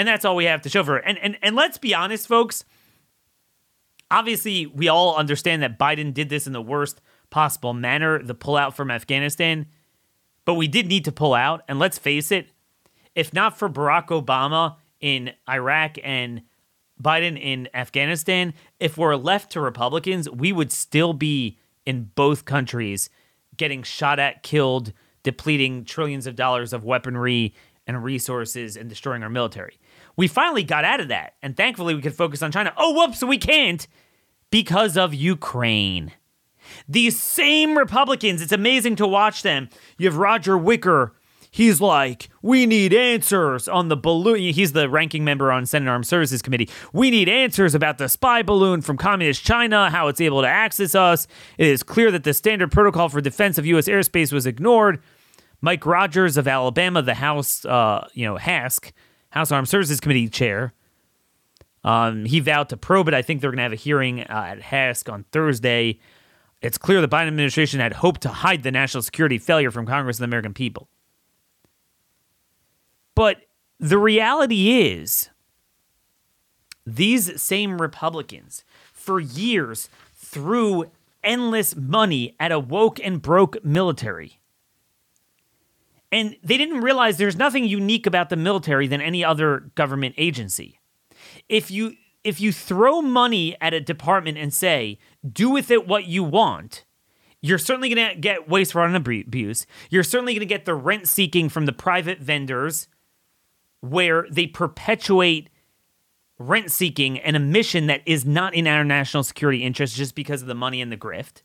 And 0.00 0.08
that's 0.08 0.24
all 0.24 0.34
we 0.34 0.46
have 0.46 0.62
to 0.62 0.70
show 0.70 0.82
for 0.82 0.96
it. 0.96 1.04
And, 1.06 1.18
and, 1.18 1.36
and 1.42 1.54
let's 1.54 1.76
be 1.76 1.94
honest, 1.94 2.26
folks. 2.26 2.64
Obviously, 4.10 4.64
we 4.64 4.88
all 4.88 5.14
understand 5.14 5.62
that 5.62 5.78
Biden 5.78 6.14
did 6.14 6.30
this 6.30 6.46
in 6.46 6.54
the 6.54 6.62
worst 6.62 7.02
possible 7.28 7.74
manner, 7.74 8.22
the 8.22 8.34
pullout 8.34 8.72
from 8.72 8.90
Afghanistan. 8.90 9.66
But 10.46 10.54
we 10.54 10.68
did 10.68 10.86
need 10.86 11.04
to 11.04 11.12
pull 11.12 11.34
out. 11.34 11.64
And 11.68 11.78
let's 11.78 11.98
face 11.98 12.32
it, 12.32 12.48
if 13.14 13.34
not 13.34 13.58
for 13.58 13.68
Barack 13.68 14.06
Obama 14.06 14.76
in 15.00 15.32
Iraq 15.46 15.98
and 16.02 16.44
Biden 16.98 17.38
in 17.38 17.68
Afghanistan, 17.74 18.54
if 18.78 18.96
we're 18.96 19.16
left 19.16 19.52
to 19.52 19.60
Republicans, 19.60 20.30
we 20.30 20.50
would 20.50 20.72
still 20.72 21.12
be 21.12 21.58
in 21.84 22.04
both 22.14 22.46
countries 22.46 23.10
getting 23.58 23.82
shot 23.82 24.18
at, 24.18 24.42
killed, 24.42 24.94
depleting 25.24 25.84
trillions 25.84 26.26
of 26.26 26.36
dollars 26.36 26.72
of 26.72 26.86
weaponry 26.86 27.54
and 27.86 28.02
resources 28.02 28.76
and 28.76 28.88
destroying 28.88 29.22
our 29.22 29.28
military. 29.28 29.78
We 30.20 30.28
finally 30.28 30.64
got 30.64 30.84
out 30.84 31.00
of 31.00 31.08
that, 31.08 31.36
and 31.40 31.56
thankfully 31.56 31.94
we 31.94 32.02
could 32.02 32.14
focus 32.14 32.42
on 32.42 32.52
China. 32.52 32.74
Oh, 32.76 32.92
whoops, 32.92 33.24
we 33.24 33.38
can't 33.38 33.88
because 34.50 34.98
of 34.98 35.14
Ukraine. 35.14 36.12
These 36.86 37.18
same 37.18 37.78
Republicans, 37.78 38.42
it's 38.42 38.52
amazing 38.52 38.96
to 38.96 39.06
watch 39.06 39.40
them. 39.40 39.70
You 39.96 40.08
have 40.08 40.18
Roger 40.18 40.58
Wicker. 40.58 41.14
He's 41.50 41.80
like, 41.80 42.28
we 42.42 42.66
need 42.66 42.92
answers 42.92 43.66
on 43.66 43.88
the 43.88 43.96
balloon. 43.96 44.52
He's 44.52 44.72
the 44.72 44.90
ranking 44.90 45.24
member 45.24 45.50
on 45.50 45.64
Senate 45.64 45.88
Armed 45.88 46.06
Services 46.06 46.42
Committee. 46.42 46.68
We 46.92 47.10
need 47.10 47.30
answers 47.30 47.74
about 47.74 47.96
the 47.96 48.06
spy 48.06 48.42
balloon 48.42 48.82
from 48.82 48.98
Communist 48.98 49.42
China, 49.42 49.88
how 49.88 50.08
it's 50.08 50.20
able 50.20 50.42
to 50.42 50.48
access 50.48 50.94
us. 50.94 51.26
It 51.56 51.68
is 51.68 51.82
clear 51.82 52.10
that 52.10 52.24
the 52.24 52.34
standard 52.34 52.70
protocol 52.70 53.08
for 53.08 53.22
defense 53.22 53.56
of 53.56 53.64
U.S. 53.64 53.88
airspace 53.88 54.34
was 54.34 54.44
ignored. 54.44 55.02
Mike 55.62 55.86
Rogers 55.86 56.36
of 56.36 56.46
Alabama, 56.46 57.00
the 57.00 57.14
House, 57.14 57.64
uh, 57.64 58.06
you 58.12 58.26
know, 58.26 58.36
HASC, 58.36 58.92
House 59.30 59.50
Armed 59.52 59.68
Services 59.68 60.00
Committee 60.00 60.28
chair, 60.28 60.72
um, 61.84 62.24
he 62.24 62.40
vowed 62.40 62.68
to 62.68 62.76
probe 62.76 63.08
it. 63.08 63.14
I 63.14 63.22
think 63.22 63.40
they're 63.40 63.50
going 63.50 63.58
to 63.58 63.62
have 63.62 63.72
a 63.72 63.76
hearing 63.76 64.20
uh, 64.22 64.46
at 64.48 64.60
HASC 64.60 65.10
on 65.10 65.24
Thursday. 65.32 65.98
It's 66.60 66.76
clear 66.76 67.00
the 67.00 67.08
Biden 67.08 67.28
administration 67.28 67.80
had 67.80 67.94
hoped 67.94 68.20
to 68.22 68.28
hide 68.28 68.62
the 68.62 68.70
national 68.70 69.02
security 69.02 69.38
failure 69.38 69.70
from 69.70 69.86
Congress 69.86 70.18
and 70.18 70.24
the 70.24 70.28
American 70.28 70.52
people. 70.52 70.88
But 73.14 73.38
the 73.78 73.98
reality 73.98 74.92
is, 74.92 75.30
these 76.86 77.40
same 77.40 77.80
Republicans, 77.80 78.64
for 78.92 79.20
years, 79.20 79.88
threw 80.14 80.90
endless 81.22 81.76
money 81.76 82.34
at 82.38 82.52
a 82.52 82.58
woke 82.58 83.00
and 83.02 83.22
broke 83.22 83.62
military. 83.64 84.39
And 86.12 86.36
they 86.42 86.56
didn't 86.56 86.80
realize 86.80 87.18
there's 87.18 87.36
nothing 87.36 87.64
unique 87.64 88.06
about 88.06 88.30
the 88.30 88.36
military 88.36 88.86
than 88.86 89.00
any 89.00 89.24
other 89.24 89.70
government 89.74 90.14
agency. 90.18 90.80
If 91.48 91.70
you 91.70 91.94
if 92.22 92.40
you 92.40 92.52
throw 92.52 93.00
money 93.00 93.56
at 93.60 93.72
a 93.72 93.80
department 93.80 94.36
and 94.36 94.52
say, 94.52 94.98
do 95.26 95.48
with 95.48 95.70
it 95.70 95.86
what 95.86 96.04
you 96.04 96.22
want, 96.22 96.84
you're 97.40 97.58
certainly 97.58 97.92
going 97.94 98.10
to 98.10 98.20
get 98.20 98.48
waste, 98.48 98.72
fraud, 98.72 98.94
and 98.94 98.96
abuse. 98.96 99.66
You're 99.88 100.02
certainly 100.02 100.34
going 100.34 100.40
to 100.40 100.46
get 100.46 100.66
the 100.66 100.74
rent 100.74 101.08
seeking 101.08 101.48
from 101.48 101.64
the 101.64 101.72
private 101.72 102.18
vendors 102.18 102.88
where 103.80 104.26
they 104.30 104.46
perpetuate 104.46 105.48
rent 106.38 106.70
seeking 106.70 107.18
and 107.18 107.36
a 107.36 107.40
mission 107.40 107.86
that 107.86 108.02
is 108.04 108.26
not 108.26 108.54
in 108.54 108.66
our 108.66 108.84
national 108.84 109.22
security 109.22 109.62
interest 109.62 109.96
just 109.96 110.14
because 110.14 110.42
of 110.42 110.48
the 110.48 110.54
money 110.54 110.80
and 110.80 110.92
the 110.92 110.96
grift. 110.96 111.42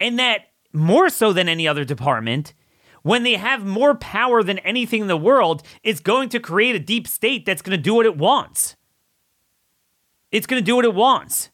And 0.00 0.18
that 0.18 0.46
more 0.72 1.08
so 1.08 1.32
than 1.32 1.48
any 1.48 1.68
other 1.68 1.84
department, 1.84 2.54
when 3.02 3.22
they 3.22 3.34
have 3.34 3.64
more 3.64 3.94
power 3.94 4.42
than 4.42 4.58
anything 4.60 5.02
in 5.02 5.08
the 5.08 5.16
world, 5.16 5.62
it's 5.82 6.00
going 6.00 6.28
to 6.30 6.40
create 6.40 6.76
a 6.76 6.80
deep 6.80 7.06
state 7.06 7.44
that's 7.44 7.62
going 7.62 7.76
to 7.76 7.82
do 7.82 7.94
what 7.94 8.06
it 8.06 8.16
wants. 8.16 8.76
It's 10.30 10.46
going 10.46 10.62
to 10.62 10.64
do 10.64 10.76
what 10.76 10.84
it 10.84 10.94
wants. 10.94 11.50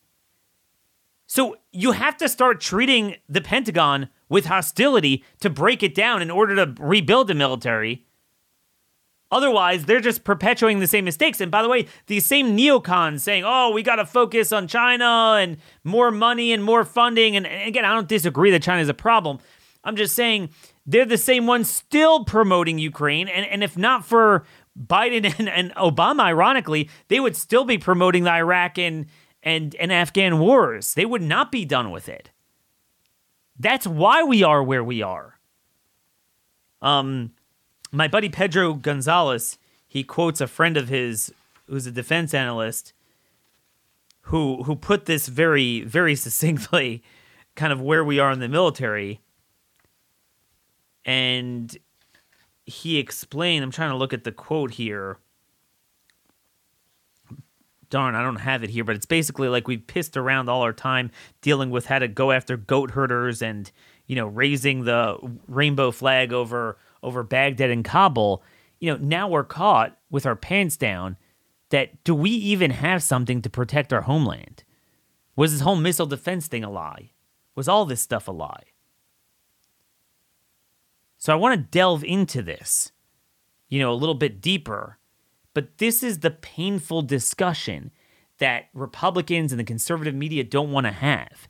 So 1.26 1.57
you 1.73 1.93
have 1.93 2.17
to 2.19 2.28
start 2.28 2.61
treating 2.61 3.17
the 3.28 3.40
Pentagon 3.40 4.09
with 4.28 4.47
hostility 4.47 5.25
to 5.40 5.50
break 5.50 5.83
it 5.83 5.95
down 5.95 6.23
in 6.23 6.31
order 6.31 6.55
to 6.57 6.75
rebuild 6.81 7.28
the 7.28 7.35
military. 7.35 8.05
Otherwise, 9.31 9.85
they're 9.85 10.00
just 10.00 10.25
perpetuating 10.25 10.81
the 10.81 10.87
same 10.87 11.05
mistakes. 11.05 11.40
And 11.40 11.50
by 11.50 11.61
the 11.61 11.69
way, 11.69 11.87
these 12.07 12.25
same 12.25 12.57
neocons 12.57 13.21
saying, 13.21 13.45
oh, 13.45 13.73
we 13.73 13.83
got 13.83 13.97
to 13.97 14.07
focus 14.07 14.52
on 14.52 14.67
China 14.69 15.37
and 15.38 15.59
more 15.85 16.11
money 16.11 16.50
and 16.52 16.64
more 16.64 16.83
funding. 16.83 17.37
And, 17.37 17.47
again, 17.47 17.85
I 17.85 17.95
don't 17.95 18.09
disagree 18.09 18.50
that 18.52 18.62
China 18.62 18.81
is 18.81 18.88
a 18.88 18.95
problem. 18.95 19.38
I'm 19.85 19.97
just 19.97 20.14
saying 20.14 20.49
they're 20.88 21.04
the 21.04 21.18
same 21.18 21.47
ones 21.47 21.68
still 21.68 22.25
promoting 22.25 22.78
Ukraine. 22.78 23.28
And, 23.28 23.45
and 23.47 23.62
if 23.62 23.76
not 23.76 24.07
for 24.07 24.45
Biden 24.76 25.35
and, 25.38 25.49
and 25.49 25.75
Obama, 25.75 26.23
ironically, 26.23 26.88
they 27.09 27.21
would 27.21 27.37
still 27.37 27.64
be 27.64 27.76
promoting 27.76 28.25
the 28.25 28.33
Iraq 28.33 28.78
and, 28.78 29.07
and, 29.42 29.75
and 29.76 29.92
Afghan 29.92 30.38
wars. 30.38 30.95
They 30.95 31.04
would 31.04 31.23
not 31.23 31.52
be 31.52 31.66
done 31.66 31.90
with 31.90 32.09
it. 32.09 32.30
That's 33.59 33.87
why 33.87 34.23
we 34.23 34.42
are 34.42 34.62
where 34.62 34.83
we 34.83 35.02
are. 35.02 35.38
Um, 36.80 37.33
my 37.92 38.09
buddy 38.09 38.30
Pedro 38.30 38.73
Gonzalez, 38.73 39.59
he 39.87 40.02
quotes 40.02 40.40
a 40.40 40.47
friend 40.47 40.76
of 40.78 40.88
his 40.88 41.33
who's 41.66 41.87
a 41.87 41.90
defense 41.90 42.33
analyst 42.33 42.95
who 44.23 44.62
who 44.62 44.76
put 44.76 45.07
this 45.07 45.26
very 45.26 45.83
very 45.83 46.14
succinctly 46.25 47.02
kind 47.57 47.73
of 47.73 47.80
where 47.80 48.04
we 48.04 48.18
are 48.21 48.30
in 48.30 48.38
the 48.38 48.49
military 48.49 49.21
and 51.08 51.78
he 52.66 52.98
explained 52.98 53.64
i'm 53.64 53.70
trying 53.70 53.90
to 53.90 53.96
look 53.96 54.12
at 54.12 54.22
the 54.22 54.30
quote 54.30 54.72
here. 54.72 55.16
Darn 57.90 58.14
i 58.14 58.22
don't 58.22 58.36
have 58.36 58.62
it 58.62 58.68
here 58.68 58.84
but 58.84 58.94
it's 58.94 59.06
basically 59.06 59.48
like 59.48 59.66
we 59.66 59.78
pissed 59.78 60.18
around 60.18 60.50
all 60.50 60.60
our 60.60 60.74
time 60.74 61.10
dealing 61.40 61.70
with 61.70 61.86
how 61.86 61.98
to 61.98 62.06
go 62.06 62.30
after 62.30 62.58
goat 62.58 62.90
herders 62.90 63.40
and 63.40 63.72
you 64.06 64.14
know 64.14 64.26
raising 64.26 64.84
the 64.84 65.16
rainbow 65.48 65.90
flag 65.90 66.34
over 66.34 66.76
over 67.02 67.22
baghdad 67.22 67.70
and 67.70 67.86
kabul. 67.86 68.42
You 68.78 68.92
know 68.92 68.98
now 68.98 69.26
we're 69.26 69.44
caught 69.44 69.96
with 70.10 70.26
our 70.26 70.36
pants 70.36 70.76
down 70.76 71.16
that 71.70 72.04
do 72.04 72.14
we 72.14 72.30
even 72.30 72.72
have 72.72 73.02
something 73.02 73.40
to 73.40 73.48
protect 73.48 73.90
our 73.90 74.02
homeland? 74.02 74.64
Was 75.34 75.52
this 75.52 75.62
whole 75.62 75.76
missile 75.76 76.04
defense 76.04 76.46
thing 76.46 76.64
a 76.64 76.70
lie? 76.70 77.12
Was 77.54 77.68
all 77.68 77.86
this 77.86 78.02
stuff 78.02 78.28
a 78.28 78.32
lie 78.32 78.64
so 81.18 81.32
I 81.32 81.37
want 81.37 81.60
to 81.60 81.70
delve 81.70 82.04
into 82.04 82.42
this, 82.42 82.92
you 83.68 83.80
know, 83.80 83.92
a 83.92 83.94
little 83.94 84.14
bit 84.14 84.40
deeper. 84.40 84.98
But 85.52 85.78
this 85.78 86.02
is 86.02 86.20
the 86.20 86.30
painful 86.30 87.02
discussion 87.02 87.90
that 88.38 88.68
Republicans 88.72 89.52
and 89.52 89.58
the 89.58 89.64
conservative 89.64 90.14
media 90.14 90.44
don't 90.44 90.70
want 90.70 90.87
to 90.87 90.92
have. 90.92 91.48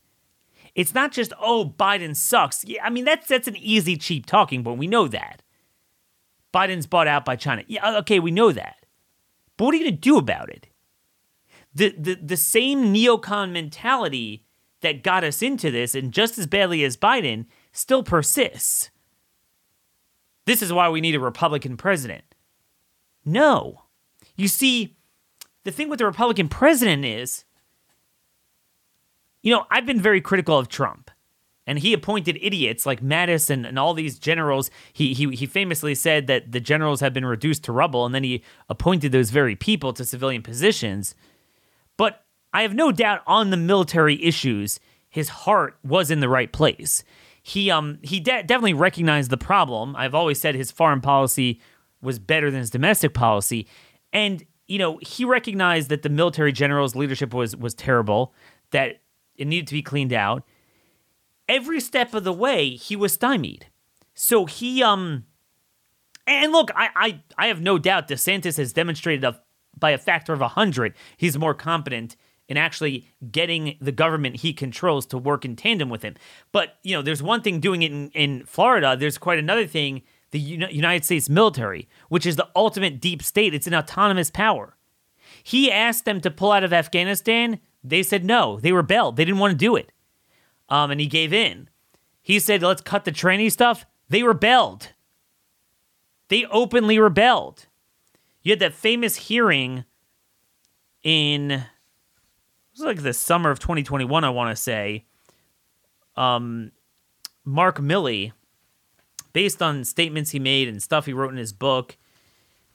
It's 0.75 0.94
not 0.94 1.12
just, 1.12 1.32
oh, 1.40 1.75
Biden 1.78 2.16
sucks. 2.16 2.64
Yeah, 2.64 2.84
I 2.84 2.90
mean, 2.90 3.04
that's 3.04 3.26
that's 3.26 3.48
an 3.48 3.56
easy, 3.56 3.96
cheap 3.96 4.26
talking 4.26 4.64
point. 4.64 4.78
We 4.78 4.87
know 4.87 5.08
that. 5.08 5.42
Biden's 6.54 6.87
bought 6.87 7.08
out 7.08 7.25
by 7.25 7.37
China. 7.37 7.64
Yeah, 7.66 7.84
uh, 7.84 7.98
okay, 8.00 8.20
we 8.20 8.30
know 8.30 8.52
that. 8.52 8.87
But 9.56 9.66
what 9.66 9.75
are 9.75 9.78
you 9.78 9.84
going 9.84 9.96
to 9.96 10.00
do 10.00 10.16
about 10.16 10.48
it? 10.48 10.68
The, 11.75 11.94
the, 11.98 12.14
the 12.14 12.37
same 12.37 12.94
neocon 12.94 13.50
mentality 13.50 14.46
that 14.80 15.02
got 15.02 15.25
us 15.25 15.42
into 15.42 15.70
this, 15.70 15.94
and 15.94 16.12
just 16.12 16.38
as 16.38 16.46
badly 16.46 16.84
as 16.84 16.96
Biden, 16.96 17.46
still 17.72 18.02
persists. 18.02 18.90
This 20.49 20.62
is 20.62 20.73
why 20.73 20.88
we 20.88 21.02
need 21.02 21.14
a 21.14 21.21
Republican 21.21 21.76
president. 21.76 22.25
No. 23.23 23.83
You 24.35 24.49
see, 24.49 24.97
the 25.64 25.71
thing 25.71 25.90
with 25.90 25.99
the 25.99 26.07
Republican 26.07 26.49
president 26.49 27.05
is, 27.05 27.45
you 29.43 29.52
know, 29.52 29.67
I've 29.71 29.85
been 29.85 30.00
very 30.00 30.23
critical 30.23 30.57
of 30.57 30.69
Trump. 30.69 31.11
And 31.67 31.81
he 31.81 31.93
appointed 31.93 32.38
idiots 32.40 32.87
like 32.87 33.02
Mattis 33.02 33.50
and, 33.50 33.67
and 33.67 33.78
all 33.78 33.93
these 33.93 34.19
generals. 34.19 34.71
He, 34.90 35.12
he 35.12 35.37
he 35.37 35.45
famously 35.45 35.95
said 35.95 36.28
that 36.28 36.50
the 36.50 36.61
generals 36.61 37.00
have 37.00 37.12
been 37.12 37.26
reduced 37.26 37.64
to 37.64 37.73
rubble, 37.73 38.07
and 38.07 38.14
then 38.14 38.25
he 38.25 38.43
appointed 38.71 39.12
those 39.12 39.28
very 39.28 39.55
people 39.55 39.93
to 39.93 40.02
civilian 40.02 40.40
positions. 40.40 41.14
But 41.99 42.25
I 42.55 42.62
have 42.62 42.75
no 42.75 42.90
doubt 42.90 43.21
on 43.26 43.50
the 43.50 43.59
military 43.59 44.25
issues, 44.25 44.81
his 45.11 45.28
heart 45.28 45.76
was 45.85 46.11
in 46.11 46.21
the 46.21 46.28
right 46.31 46.50
place 46.50 47.05
he 47.49 47.71
um 47.71 47.99
he 48.02 48.21
de- 48.21 48.43
definitely 48.43 48.75
recognized 48.75 49.31
the 49.31 49.38
problem. 49.38 49.97
I've 49.97 50.14
always 50.14 50.38
said 50.38 50.55
his 50.55 50.71
foreign 50.71 51.00
policy 51.00 51.61
was 52.02 52.19
better 52.19 52.50
than 52.50 52.61
his 52.61 52.71
domestic 52.71 53.14
policy, 53.14 53.67
and 54.12 54.45
you 54.67 54.78
know, 54.78 54.99
he 55.00 55.25
recognized 55.25 55.88
that 55.88 56.02
the 56.02 56.11
military 56.11 56.52
general's 56.52 56.95
leadership 56.95 57.33
was 57.33 57.57
was 57.57 57.75
terrible, 57.75 58.35
that 58.71 59.00
it 59.37 59.47
needed 59.47 59.67
to 59.69 59.75
be 59.75 59.83
cleaned 59.83 60.12
out. 60.12 60.45
Every 61.49 61.81
step 61.81 62.12
of 62.12 62.25
the 62.25 62.35
way, 62.35 62.71
he 62.71 62.95
was 62.95 63.14
stymied. 63.14 63.67
So 64.14 64.45
he 64.45 64.83
um 64.83 65.25
and 66.26 66.52
look, 66.52 66.71
I 66.76 66.90
I, 66.95 67.23
I 67.38 67.47
have 67.47 67.62
no 67.62 67.78
doubt 67.78 68.09
DeSantis 68.09 68.59
has 68.59 68.75
demonstrated 68.75 69.25
a, 69.25 69.40
by 69.78 69.93
a 69.93 69.99
factor 69.99 70.35
of 70.35 70.40
100 70.40 70.93
he's 71.17 71.38
more 71.38 71.55
competent 71.55 72.17
in 72.49 72.57
actually 72.57 73.07
getting 73.31 73.76
the 73.81 73.93
government 73.93 74.37
he 74.37 74.52
controls 74.52 75.07
to 75.07 75.19
work 75.19 75.45
in 75.45 75.55
tandem 75.55 75.90
with 75.90 76.02
him. 76.02 76.14
But, 76.50 76.78
you 76.83 76.97
know, 76.97 77.02
there's 77.02 77.23
one 77.23 77.43
thing 77.43 77.61
doing 77.61 77.83
it 77.83 77.93
in, 77.93 78.11
in 78.11 78.45
Florida, 78.47 78.97
there's 78.99 79.19
quite 79.19 79.38
another 79.38 79.67
thing 79.67 80.02
the 80.31 80.38
United 80.38 81.05
States 81.05 81.28
military, 81.28 81.88
which 82.09 82.26
is 82.26 82.37
the 82.37 82.49
ultimate 82.55 83.00
deep 83.00 83.23
state. 83.23 83.55
It's 83.55 83.67
an 83.67 83.75
autonomous 83.75 84.31
power. 84.31 84.76
He 85.43 85.73
asked 85.73 86.05
them 86.05 86.21
to 86.21 86.31
pull 86.31 86.52
out 86.52 86.64
of 86.64 86.73
Afghanistan. 86.73 87.61
They 87.83 88.02
said 88.02 88.25
no. 88.25 88.61
They 88.61 88.73
rebelled. 88.73 89.17
They 89.17 89.25
didn't 89.25 89.40
want 89.40 89.52
to 89.52 89.57
do 89.57 89.76
it. 89.76 89.90
Um, 90.69 90.90
and 90.90 91.00
he 91.00 91.07
gave 91.07 91.33
in. 91.33 91.71
He 92.21 92.38
said, 92.38 92.62
let's 92.62 92.83
cut 92.83 93.07
the 93.07 93.12
training 93.12 93.49
stuff. 93.50 93.87
They 94.11 94.23
rebelled. 94.23 94.93
They 96.28 96.45
openly 96.47 96.99
rebelled. 96.99 97.67
You 98.43 98.52
had 98.52 98.61
that 98.61 98.75
famous 98.75 99.17
hearing 99.17 99.85
in 101.02 101.64
was 102.78 102.87
like 102.87 103.02
the 103.02 103.12
summer 103.12 103.50
of 103.50 103.58
2021, 103.58 104.25
I 104.25 104.30
want 104.30 104.56
to 104.56 104.62
say. 104.62 105.04
Um, 106.16 106.73
Mark 107.44 107.78
Milley 107.78 108.32
based 109.32 109.62
on 109.62 109.85
statements 109.85 110.30
he 110.30 110.38
made 110.38 110.68
and 110.68 110.82
stuff 110.82 111.06
he 111.06 111.12
wrote 111.12 111.30
in 111.30 111.37
his 111.37 111.52
book, 111.52 111.97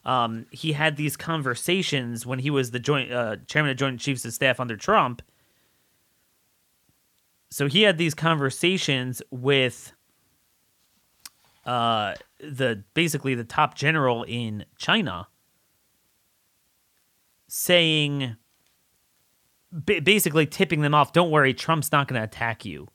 um, 0.05 0.45
he 0.51 0.73
had 0.73 0.97
these 0.97 1.17
conversations 1.17 2.25
when 2.25 2.39
he 2.39 2.49
was 2.49 2.71
the 2.71 2.79
joint 2.79 3.11
uh, 3.11 3.37
chairman 3.47 3.71
of 3.71 3.77
Joint 3.77 3.99
Chiefs 3.99 4.25
of 4.25 4.33
Staff 4.33 4.59
under 4.59 4.75
Trump. 4.75 5.21
So 7.49 7.67
he 7.67 7.83
had 7.83 7.97
these 7.97 8.13
conversations 8.13 9.21
with 9.29 9.93
uh, 11.65 12.15
the 12.39 12.83
basically 12.93 13.35
the 13.35 13.43
top 13.43 13.75
general 13.75 14.23
in 14.23 14.65
China, 14.77 15.27
saying 17.47 18.35
basically 19.73 20.45
tipping 20.45 20.81
them 20.81 20.93
off. 20.93 21.13
Don't 21.13 21.31
worry, 21.31 21.53
Trump's 21.53 21.91
not 21.91 22.07
going 22.07 22.19
to 22.19 22.25
attack 22.25 22.65
you. 22.65 22.87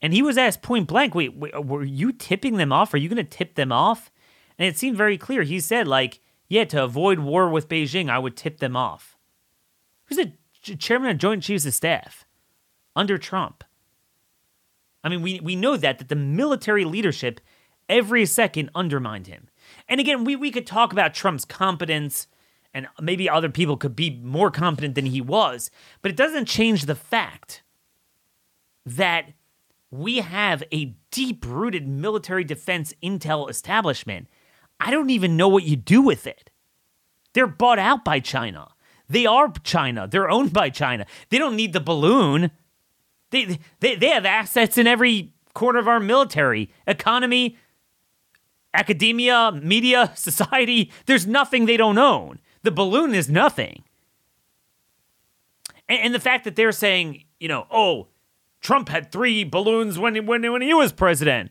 And 0.00 0.12
he 0.12 0.22
was 0.22 0.38
asked 0.38 0.62
point 0.62 0.86
blank, 0.86 1.14
wait, 1.14 1.36
wait 1.36 1.64
were 1.64 1.84
you 1.84 2.12
tipping 2.12 2.56
them 2.56 2.72
off? 2.72 2.94
Are 2.94 2.98
you 2.98 3.08
going 3.08 3.16
to 3.16 3.24
tip 3.24 3.54
them 3.54 3.72
off? 3.72 4.10
And 4.58 4.66
it 4.66 4.76
seemed 4.76 4.96
very 4.96 5.18
clear. 5.18 5.42
He 5.42 5.60
said, 5.60 5.88
like, 5.88 6.20
yeah, 6.48 6.64
to 6.66 6.84
avoid 6.84 7.20
war 7.20 7.48
with 7.48 7.68
Beijing, 7.68 8.10
I 8.10 8.18
would 8.18 8.36
tip 8.36 8.58
them 8.58 8.76
off. 8.76 9.16
Who's 10.06 10.18
the 10.18 10.32
chairman 10.76 11.10
of 11.10 11.18
Joint 11.18 11.42
Chiefs 11.42 11.66
of 11.66 11.74
Staff 11.74 12.26
under 12.96 13.18
Trump? 13.18 13.64
I 15.04 15.08
mean, 15.08 15.22
we, 15.22 15.40
we 15.40 15.56
know 15.56 15.76
that, 15.76 15.98
that 15.98 16.08
the 16.08 16.16
military 16.16 16.84
leadership 16.84 17.40
every 17.88 18.26
second 18.26 18.70
undermined 18.74 19.26
him. 19.26 19.48
And 19.88 20.00
again, 20.00 20.24
we, 20.24 20.36
we 20.36 20.50
could 20.50 20.66
talk 20.66 20.92
about 20.92 21.14
Trump's 21.14 21.44
competence, 21.44 22.26
and 22.74 22.86
maybe 23.00 23.28
other 23.28 23.48
people 23.48 23.76
could 23.76 23.96
be 23.96 24.20
more 24.22 24.50
competent 24.50 24.94
than 24.94 25.06
he 25.06 25.20
was, 25.20 25.70
but 26.02 26.10
it 26.10 26.16
doesn't 26.16 26.46
change 26.46 26.84
the 26.84 26.94
fact 26.94 27.62
that 28.84 29.32
we 29.90 30.18
have 30.18 30.62
a 30.72 30.96
deep 31.10 31.44
rooted 31.46 31.88
military 31.88 32.44
defense 32.44 32.92
intel 33.02 33.48
establishment. 33.48 34.28
I 34.80 34.90
don't 34.90 35.10
even 35.10 35.36
know 35.36 35.48
what 35.48 35.64
you 35.64 35.76
do 35.76 36.02
with 36.02 36.26
it. 36.26 36.50
They're 37.32 37.46
bought 37.46 37.78
out 37.78 38.04
by 38.04 38.20
China. 38.20 38.68
They 39.08 39.26
are 39.26 39.52
China. 39.64 40.06
They're 40.06 40.30
owned 40.30 40.52
by 40.52 40.70
China. 40.70 41.06
They 41.30 41.38
don't 41.38 41.56
need 41.56 41.72
the 41.72 41.80
balloon. 41.80 42.50
They, 43.30 43.58
they, 43.80 43.94
they 43.96 44.08
have 44.08 44.26
assets 44.26 44.78
in 44.78 44.86
every 44.86 45.32
corner 45.54 45.78
of 45.78 45.88
our 45.88 46.00
military, 46.00 46.70
economy, 46.86 47.56
academia, 48.74 49.52
media, 49.52 50.12
society. 50.16 50.92
There's 51.06 51.26
nothing 51.26 51.66
they 51.66 51.76
don't 51.76 51.98
own. 51.98 52.38
The 52.62 52.70
balloon 52.70 53.14
is 53.14 53.28
nothing. 53.28 53.84
And, 55.88 56.00
and 56.00 56.14
the 56.14 56.20
fact 56.20 56.44
that 56.44 56.56
they're 56.56 56.72
saying, 56.72 57.24
you 57.40 57.48
know, 57.48 57.66
oh, 57.70 58.08
Trump 58.60 58.88
had 58.88 59.12
three 59.12 59.44
balloons 59.44 59.98
when 59.98 60.26
when 60.26 60.50
when 60.50 60.62
he 60.62 60.74
was 60.74 60.92
president. 60.92 61.50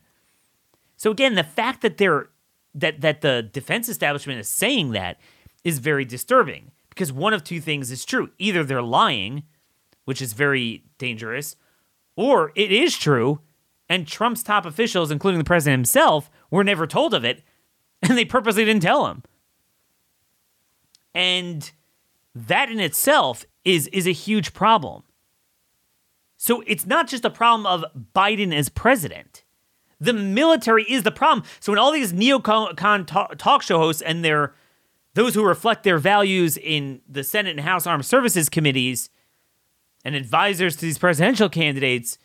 So 0.98 1.12
again, 1.12 1.36
the 1.36 1.43
fact 1.43 1.82
that 1.82 1.98
they're 1.98 2.30
that 2.76 3.02
that 3.02 3.22
the 3.22 3.50
defense 3.52 3.89
establishment 3.89 4.39
is 4.39 4.50
saying 4.50 4.91
that 4.91 5.20
is 5.63 5.80
very 5.80 6.06
disturbing 6.06 6.72
because 6.89 7.12
one 7.12 7.34
of 7.34 7.43
two 7.43 7.62
things 7.62 7.91
is 7.91 8.06
true: 8.06 8.32
either 8.38 8.63
they're 8.63 8.82
lying, 8.82 9.43
which 10.06 10.22
is 10.22 10.34
very 10.34 10.84
dangerous, 10.98 11.56
or 12.15 12.52
it 12.56 12.72
is 12.72 12.98
true, 12.98 13.39
and 13.89 14.08
Trump's 14.08 14.43
top 14.43 14.65
officials, 14.65 15.12
including 15.12 15.39
the 15.39 15.46
president 15.46 15.80
himself, 15.80 16.30
were 16.52 16.63
never 16.63 16.86
told 16.86 17.13
of 17.13 17.24
it, 17.24 17.43
and 18.02 18.17
they 18.17 18.26
purposely 18.26 18.65
didn't 18.65 18.84
tell 18.84 19.08
him. 19.08 19.24
And 21.17 21.71
that 22.36 22.69
in 22.69 22.80
itself 22.80 23.45
is 23.65 23.88
is 23.88 24.08
a 24.08 24.12
huge 24.12 24.53
problem 24.53 25.03
so 26.38 26.63
it's 26.67 26.86
not 26.86 27.08
just 27.08 27.25
a 27.25 27.30
problem 27.30 27.65
of 27.65 27.84
Biden 28.15 28.53
as 28.53 28.69
president. 28.69 29.43
The 29.99 30.13
military 30.13 30.84
is 30.84 31.01
the 31.01 31.12
problem. 31.12 31.45
So 31.60 31.71
when 31.71 31.80
all 31.80 31.91
these 31.91 32.13
neocon 32.13 33.38
talk 33.38 33.62
show 33.63 33.80
hosts 33.80 34.03
and 34.03 34.23
their 34.23 34.53
those 35.15 35.34
who 35.34 35.43
reflect 35.43 35.84
their 35.84 35.97
values 35.97 36.58
in 36.58 37.01
the 37.10 37.23
Senate 37.23 37.58
and 37.58 37.62
House 37.62 37.88
Armed 37.88 38.06
Services 38.06 38.49
committees 38.49 39.10
and 40.06 40.13
advisors 40.13 40.75
to 40.75 40.82
these 40.82 40.99
presidential 40.99 41.49
candidates, 41.49 42.19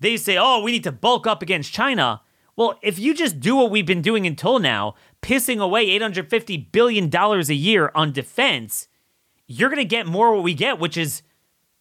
they 0.00 0.16
say, 0.16 0.36
"Oh, 0.36 0.60
we 0.60 0.72
need 0.72 0.82
to 0.82 0.92
bulk 0.92 1.28
up 1.28 1.40
against 1.40 1.72
China." 1.72 2.20
Well, 2.58 2.76
if 2.82 2.98
you 2.98 3.14
just 3.14 3.38
do 3.38 3.54
what 3.54 3.70
we've 3.70 3.86
been 3.86 4.02
doing 4.02 4.26
until 4.26 4.58
now, 4.58 4.96
pissing 5.22 5.60
away 5.62 5.82
850 5.90 6.56
billion 6.72 7.08
dollars 7.08 7.48
a 7.48 7.54
year 7.54 7.92
on 7.94 8.10
defense, 8.10 8.88
you're 9.46 9.68
going 9.68 9.78
to 9.78 9.84
get 9.84 10.08
more 10.08 10.34
what 10.34 10.42
we 10.42 10.54
get, 10.54 10.80
which 10.80 10.96
is 10.96 11.22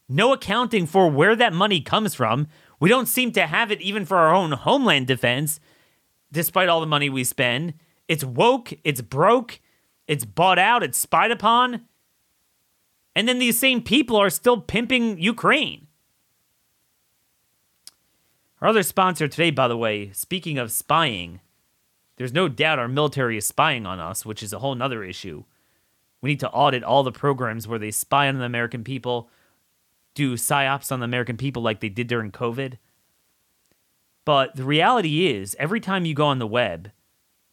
no 0.08 0.34
accounting 0.34 0.86
for 0.86 1.10
where 1.10 1.36
that 1.36 1.52
money 1.52 1.82
comes 1.82 2.14
from. 2.14 2.46
We 2.80 2.90
don't 2.90 3.08
seem 3.08 3.32
to 3.32 3.48
have 3.48 3.72
it 3.72 3.82
even 3.82 4.06
for 4.06 4.18
our 4.18 4.36
own 4.36 4.52
homeland 4.52 5.08
defense, 5.08 5.60
despite 6.32 6.70
all 6.70 6.80
the 6.80 6.86
money 6.86 7.10
we 7.10 7.24
spend. 7.24 7.74
It's 8.08 8.24
woke, 8.24 8.72
it's 8.84 9.02
broke, 9.02 9.60
it's 10.06 10.26
bought 10.26 10.60
out, 10.60 10.84
it's 10.84 11.00
spied 11.00 11.32
upon. 11.32 11.88
And 13.16 13.28
then 13.28 13.40
these 13.40 13.58
same 13.58 13.82
people 13.82 14.16
are 14.16 14.30
still 14.30 14.62
pimping 14.62 15.18
Ukraine. 15.18 15.87
Our 18.62 18.70
other 18.70 18.84
sponsor 18.84 19.28
today, 19.28 19.52
by 19.52 19.68
the 19.68 19.78
way, 19.78 20.12
speaking 20.14 20.58
of 20.58 20.72
spying, 20.72 21.42
there's 22.18 22.34
no 22.34 22.48
doubt 22.48 22.80
our 22.80 22.88
military 22.88 23.38
is 23.38 23.46
spying 23.46 23.86
on 23.86 24.00
us, 24.00 24.26
which 24.26 24.42
is 24.42 24.52
a 24.52 24.60
whole 24.60 24.74
nother 24.74 25.04
issue. 25.04 25.44
We 26.22 26.32
need 26.32 26.40
to 26.40 26.50
audit 26.50 26.84
all 26.84 27.04
the 27.04 27.12
programs 27.12 27.68
where 27.68 27.78
they 27.78 27.92
spy 27.92 28.28
on 28.28 28.40
the 28.40 28.46
American 28.46 28.84
people 28.84 29.30
do 30.16 30.34
psyops 30.34 30.92
on 30.92 31.00
the 31.00 31.06
American 31.06 31.38
people 31.38 31.62
like 31.62 31.80
they 31.80 31.90
did 31.90 32.08
during 32.08 32.32
COVID. 32.32 32.78
But 34.26 34.56
the 34.56 34.64
reality 34.64 35.28
is, 35.28 35.56
every 35.60 35.80
time 35.80 36.06
you 36.06 36.16
go 36.16 36.26
on 36.26 36.40
the 36.40 36.48
web, 36.48 36.92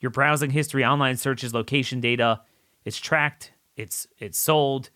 your 0.01 0.11
browsing 0.11 0.51
history, 0.51 0.83
online 0.83 1.19
searches, 1.19 1.53
location 1.53 2.01
data, 2.01 2.41
it's 2.87 2.99
tracked, 2.99 3.53
it's 3.77 4.07
it's 4.19 4.39
sold. 4.39 4.89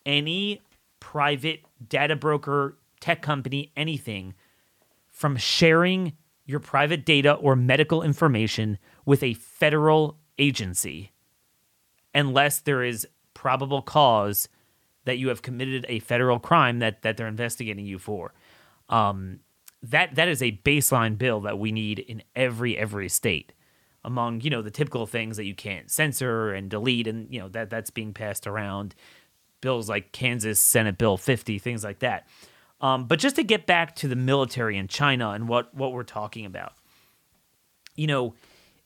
any 0.07 0.63
private 1.01 1.63
data 1.89 2.15
broker, 2.15 2.79
tech 3.01 3.23
company, 3.23 3.73
anything 3.77 4.35
from 5.09 5.37
sharing 5.37 6.13
your 6.47 6.61
private 6.61 7.05
data 7.05 7.35
or 7.35 7.57
medical 7.57 8.03
information 8.03 8.79
with 9.05 9.23
a 9.23 9.35
federal 9.35 10.19
agency 10.39 11.13
unless 12.15 12.61
there 12.61 12.83
is 12.83 13.07
probable 13.33 13.83
cause 13.83 14.49
that 15.05 15.19
you 15.19 15.29
have 15.29 15.43
committed 15.43 15.85
a 15.89 15.99
federal 16.01 16.39
crime 16.39 16.79
that 16.79 17.03
that 17.03 17.17
they're 17.17 17.29
investigating 17.29 17.85
you 17.85 17.99
for. 17.99 18.33
Um, 18.89 19.41
that 19.83 20.15
that 20.15 20.29
is 20.29 20.43
a 20.43 20.61
baseline 20.65 21.19
bill 21.19 21.41
that 21.41 21.59
we 21.59 21.73
need 21.73 21.99
in 21.99 22.23
every 22.35 22.77
every 22.77 23.09
state. 23.09 23.53
Among 24.03 24.41
you 24.41 24.51
know 24.51 24.63
the 24.63 24.71
typical 24.71 25.07
things 25.07 25.37
that 25.37 25.45
you 25.45 25.55
can't 25.55 25.91
censor 25.91 26.53
and 26.53 26.71
delete, 26.71 27.07
and 27.07 27.33
you 27.33 27.41
know 27.41 27.49
that 27.49 27.71
that's 27.71 27.91
being 27.91 28.13
passed 28.13 28.47
around. 28.47 28.95
Bills 29.61 29.89
like 29.89 30.13
Kansas 30.13 30.61
Senate 30.61 30.99
Bill 30.99 31.17
50, 31.17 31.59
things 31.59 31.83
like 31.83 32.01
that. 32.01 32.29
Um, 32.85 33.07
but 33.07 33.19
just 33.19 33.37
to 33.37 33.43
get 33.43 33.65
back 33.65 33.97
to 33.97 34.09
the 34.09 34.15
military 34.15 34.77
in 34.77 34.89
China 34.89 35.31
and 35.31 35.49
what 35.49 35.75
what 35.75 35.95
we're 35.95 36.03
talking 36.03 36.45
about, 36.45 36.75
you 37.97 38.07
know, 38.07 38.35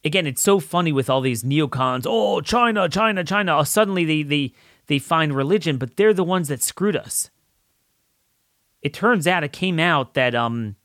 again, 0.04 0.24
it's 0.24 0.40
so 0.40 0.61
funny 0.61 0.92
with 0.92 1.11
all 1.11 1.20
these 1.20 1.42
neocons. 1.42 2.04
Oh, 2.06 2.40
China, 2.40 2.88
China, 2.88 3.24
China. 3.24 3.58
Oh, 3.58 3.64
suddenly 3.64 4.04
they 4.04 4.22
they 4.22 4.52
they 4.87 5.00
find 5.00 5.34
religion, 5.34 5.78
but 5.78 5.96
they're 5.96 6.14
the 6.14 6.22
ones 6.22 6.46
that 6.46 6.62
screwed 6.62 6.94
us. 6.94 7.30
It 8.82 8.94
turns 8.94 9.26
out 9.26 9.42
it 9.42 9.52
came 9.52 9.80
out 9.80 10.14
that 10.14 10.32
um, 10.32 10.76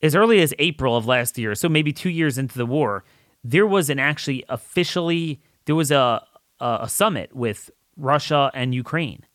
as 0.00 0.14
early 0.14 0.40
as 0.40 0.54
April 0.58 0.96
of 0.96 1.04
last 1.04 1.36
year, 1.36 1.54
so 1.54 1.68
maybe 1.68 1.92
two 1.92 2.08
years 2.08 2.38
into 2.38 2.56
the 2.56 2.64
war, 2.64 3.04
there 3.44 3.66
was 3.66 3.90
an 3.90 3.98
actually 3.98 4.46
officially 4.48 5.42
there 5.66 5.74
was 5.74 5.90
a 5.90 6.24
a, 6.58 6.78
a 6.84 6.88
summit 6.88 7.36
with 7.36 7.70
Russia 7.98 8.50
and 8.54 8.74
Ukraine 8.74 9.26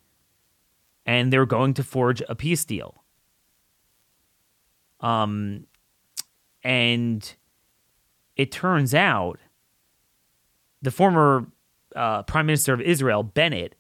and 1.08 1.32
they're 1.32 1.46
going 1.46 1.74
to 1.74 1.84
forge 1.84 2.22
a 2.28 2.36
peace 2.36 2.66
deal. 2.66 3.04
Um, 5.00 5.66
and 6.64 7.34
it 8.36 8.52
turns 8.52 8.94
out 8.94 9.40
the 10.82 10.92
former 10.92 11.48
uh, 11.96 12.24
Prime 12.24 12.46
Minister 12.46 12.74
of 12.74 12.82
Israel, 12.82 13.24
Bennett, 13.24 13.76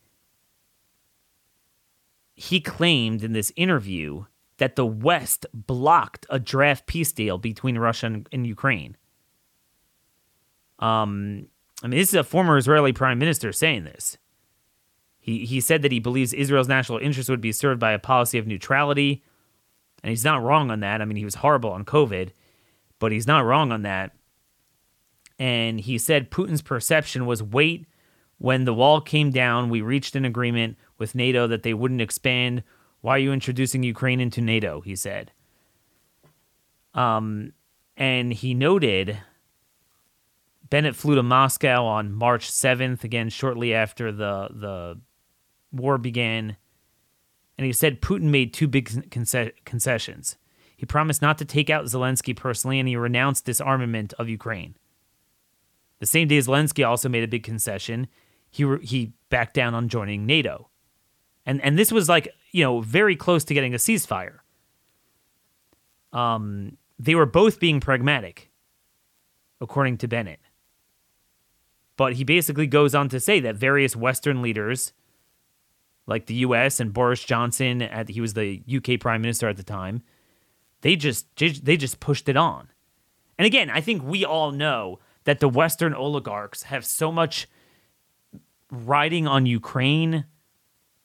he 2.34 2.62
claimed 2.62 3.24
in 3.24 3.34
this 3.34 3.52
interview 3.56 4.26
that 4.58 4.76
the 4.76 4.86
West 4.86 5.46
blocked 5.54 6.26
a 6.30 6.40
draft 6.40 6.88
peace 6.88 7.12
deal 7.12 7.38
between 7.38 7.78
Russia 7.78 8.08
and, 8.08 8.30
and 8.32 8.48
Ukraine. 8.48 8.96
Um, 10.80 11.48
I 11.84 11.88
mean, 11.88 12.00
this 12.00 12.10
is 12.10 12.16
a 12.16 12.24
former 12.24 12.58
Israeli 12.58 12.94
prime 12.94 13.20
minister 13.20 13.52
saying 13.52 13.84
this. 13.84 14.18
He, 15.28 15.46
he 15.46 15.60
said 15.60 15.82
that 15.82 15.92
he 15.92 16.00
believes 16.00 16.32
Israel's 16.32 16.70
national 16.70 17.00
interest 17.00 17.30
would 17.30 17.42
be 17.42 17.52
served 17.52 17.82
by 17.82 17.92
a 17.92 18.00
policy 18.00 18.38
of 18.38 18.48
neutrality. 18.48 19.22
And 20.02 20.10
he's 20.10 20.24
not 20.24 20.42
wrong 20.42 20.72
on 20.72 20.80
that. 20.80 21.02
I 21.02 21.06
mean, 21.06 21.18
he 21.18 21.26
was 21.26 21.36
horrible 21.36 21.72
on 21.72 21.84
COVID, 21.84 22.30
but 22.98 23.12
he's 23.12 23.28
not 23.28 23.44
wrong 23.44 23.74
on 23.74 23.82
that. 23.82 24.13
And 25.38 25.82
he 25.82 25.98
said 25.98 26.32
Putin's 26.32 26.62
perception 26.62 27.26
was 27.26 27.44
wait, 27.44 27.88
when 28.38 28.63
the 28.63 28.74
wall 28.74 29.02
came 29.02 29.30
down, 29.30 29.70
we 29.70 29.82
reached 29.82 30.16
an 30.16 30.24
agreement 30.24 30.78
with 30.98 31.13
NATO 31.13 31.46
that 31.46 31.63
they 31.63 31.74
wouldn't 31.74 32.02
expand. 32.02 32.63
Why 33.02 33.16
are 33.16 33.20
you 33.20 33.34
introducing 33.34 33.84
Ukraine 33.84 34.22
into 34.22 34.40
NATO? 34.40 34.80
He 34.80 34.96
said. 34.96 35.34
Um, 36.94 37.52
and 37.98 38.32
he 38.32 38.54
noted 38.54 39.20
Bennett 40.70 40.96
flew 40.96 41.16
to 41.16 41.24
Moscow 41.24 41.84
on 41.84 42.13
March 42.13 42.50
7th, 42.50 43.04
again, 43.04 43.28
shortly 43.30 43.74
after 43.74 44.13
the, 44.13 44.48
the 44.52 45.00
war 45.72 45.98
began, 45.98 46.58
and 47.58 47.66
he 47.66 47.74
said 47.74 48.02
Putin 48.02 48.24
made 48.24 48.54
two 48.54 48.68
big 48.68 48.90
conce- 49.10 49.54
concessions. 49.66 50.38
He 50.76 50.86
promised 50.86 51.22
not 51.22 51.38
to 51.40 51.46
take 51.46 51.70
out 51.70 51.86
Zelensky 51.86 52.36
personally, 52.36 52.80
and 52.80 52.88
he 52.88 52.96
renounced 52.96 53.46
disarmament 53.46 54.14
of 54.20 54.30
Ukraine. 54.30 54.76
The 56.00 56.06
same 56.06 56.28
day, 56.28 56.38
Zelensky 56.38 56.88
also 56.88 57.10
made 57.10 57.24
a 57.24 57.28
big 57.28 57.44
concession. 57.44 58.08
He 58.50 58.64
re- 58.64 58.86
he 58.86 59.14
backed 59.30 59.56
down 59.56 59.74
on 59.74 59.90
joining 59.90 60.26
NATO, 60.26 60.70
and 61.46 61.62
and 61.62 61.78
this 61.78 61.92
was 61.92 62.08
like 62.08 62.30
you 62.52 62.64
know 62.64 62.82
very 62.82 63.16
close 63.16 63.44
to 63.46 63.54
getting 63.54 63.74
a 63.74 63.78
ceasefire. 63.78 64.40
Um, 66.14 66.78
they 67.00 67.16
were 67.16 67.26
both 67.26 67.60
being 67.60 67.80
pragmatic, 67.80 68.52
according 69.60 69.98
to 70.00 70.08
Bennett. 70.08 70.40
But 71.96 72.14
he 72.14 72.24
basically 72.24 72.68
goes 72.68 72.94
on 72.94 73.10
to 73.10 73.20
say 73.20 73.40
that 73.40 73.56
various 73.56 73.96
Western 73.96 74.42
leaders 74.44 74.94
like 76.08 76.26
the 76.26 76.36
U.S. 76.36 76.80
and 76.80 76.93
Boris 76.93 77.24
Johnson, 77.24 77.82
at, 77.82 78.10
he 78.10 78.22
was 78.22 78.34
the 78.34 78.63
UK 78.74 79.00
Prime 79.00 79.22
Minister 79.22 79.48
at 79.48 79.58
the 79.58 79.63
time. 79.63 80.02
They 80.82 80.96
just 80.96 81.28
they 81.36 81.78
just 81.78 82.00
pushed 82.00 82.30
it 82.30 82.38
on. 82.38 82.70
And 83.38 83.46
again, 83.46 83.70
I 83.70 83.82
think 83.82 84.04
we 84.04 84.26
all 84.26 84.52
know 84.52 85.00
that 85.26 85.39
the 85.39 85.50
Western 85.50 85.93
oligarchs 85.93 86.63
have 86.63 86.86
so 86.86 87.12
much 87.12 87.48
riding 88.72 89.28
on 89.28 89.46
Ukraine 89.46 90.26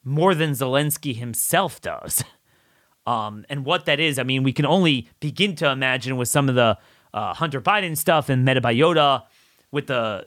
more 0.04 0.34
than 0.34 0.52
Zelensky 0.52 1.14
himself 1.14 1.80
does. 1.80 2.24
Um, 3.04 3.44
and 3.48 3.64
what 3.64 3.86
that 3.86 3.98
is, 3.98 4.16
I 4.16 4.22
mean, 4.22 4.44
we 4.44 4.52
can 4.52 4.64
only 4.64 5.08
begin 5.18 5.56
to 5.56 5.68
imagine 5.68 6.16
with 6.16 6.28
some 6.28 6.48
of 6.48 6.54
the 6.54 6.78
uh, 7.12 7.34
Hunter 7.34 7.60
Biden 7.60 7.96
stuff 7.96 8.28
and 8.28 8.46
Metabiota 8.46 9.24
with 9.72 9.88
the 9.88 10.26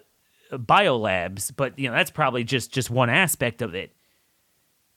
biolabs, 0.52 1.52
but 1.56 1.78
you 1.80 1.90
know 1.90 1.96
that's 1.96 2.12
probably 2.12 2.44
just 2.44 2.72
just 2.72 2.90
one 2.90 3.10
aspect 3.10 3.62
of 3.62 3.76
it. 3.76 3.95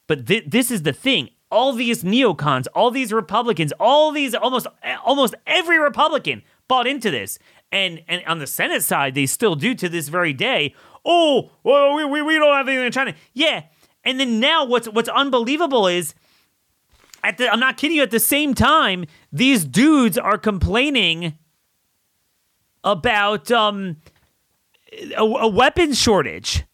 But 0.08 0.26
th- 0.26 0.44
this 0.48 0.72
is 0.72 0.82
the 0.82 0.92
thing. 0.92 1.30
All 1.50 1.72
these 1.72 2.02
neocons, 2.02 2.66
all 2.74 2.90
these 2.90 3.12
Republicans, 3.12 3.72
all 3.78 4.10
these 4.10 4.34
almost 4.34 4.66
almost 5.04 5.34
every 5.46 5.78
Republican 5.78 6.42
bought 6.66 6.88
into 6.88 7.10
this. 7.10 7.38
And 7.70 8.02
and 8.08 8.22
on 8.26 8.38
the 8.38 8.46
Senate 8.46 8.82
side, 8.82 9.14
they 9.14 9.26
still 9.26 9.54
do 9.54 9.74
to 9.76 9.88
this 9.88 10.08
very 10.08 10.32
day. 10.32 10.74
Oh, 11.04 11.52
well, 11.62 11.94
we, 11.94 12.04
we, 12.04 12.22
we 12.22 12.34
don't 12.34 12.54
have 12.54 12.66
anything 12.68 12.86
in 12.86 12.92
China. 12.92 13.14
Yeah. 13.32 13.64
And 14.04 14.18
then 14.18 14.40
now 14.40 14.64
what's 14.64 14.88
what's 14.88 15.08
unbelievable 15.08 15.86
is 15.86 16.14
at 17.22 17.38
the 17.38 17.50
I'm 17.50 17.60
not 17.60 17.76
kidding 17.76 17.96
you, 17.96 18.02
at 18.02 18.10
the 18.10 18.20
same 18.20 18.54
time, 18.54 19.04
these 19.32 19.64
dudes 19.64 20.18
are 20.18 20.38
complaining 20.38 21.38
about 22.84 23.50
um 23.50 23.96
a, 25.16 25.22
a 25.22 25.48
weapons 25.48 25.98
shortage. 25.98 26.64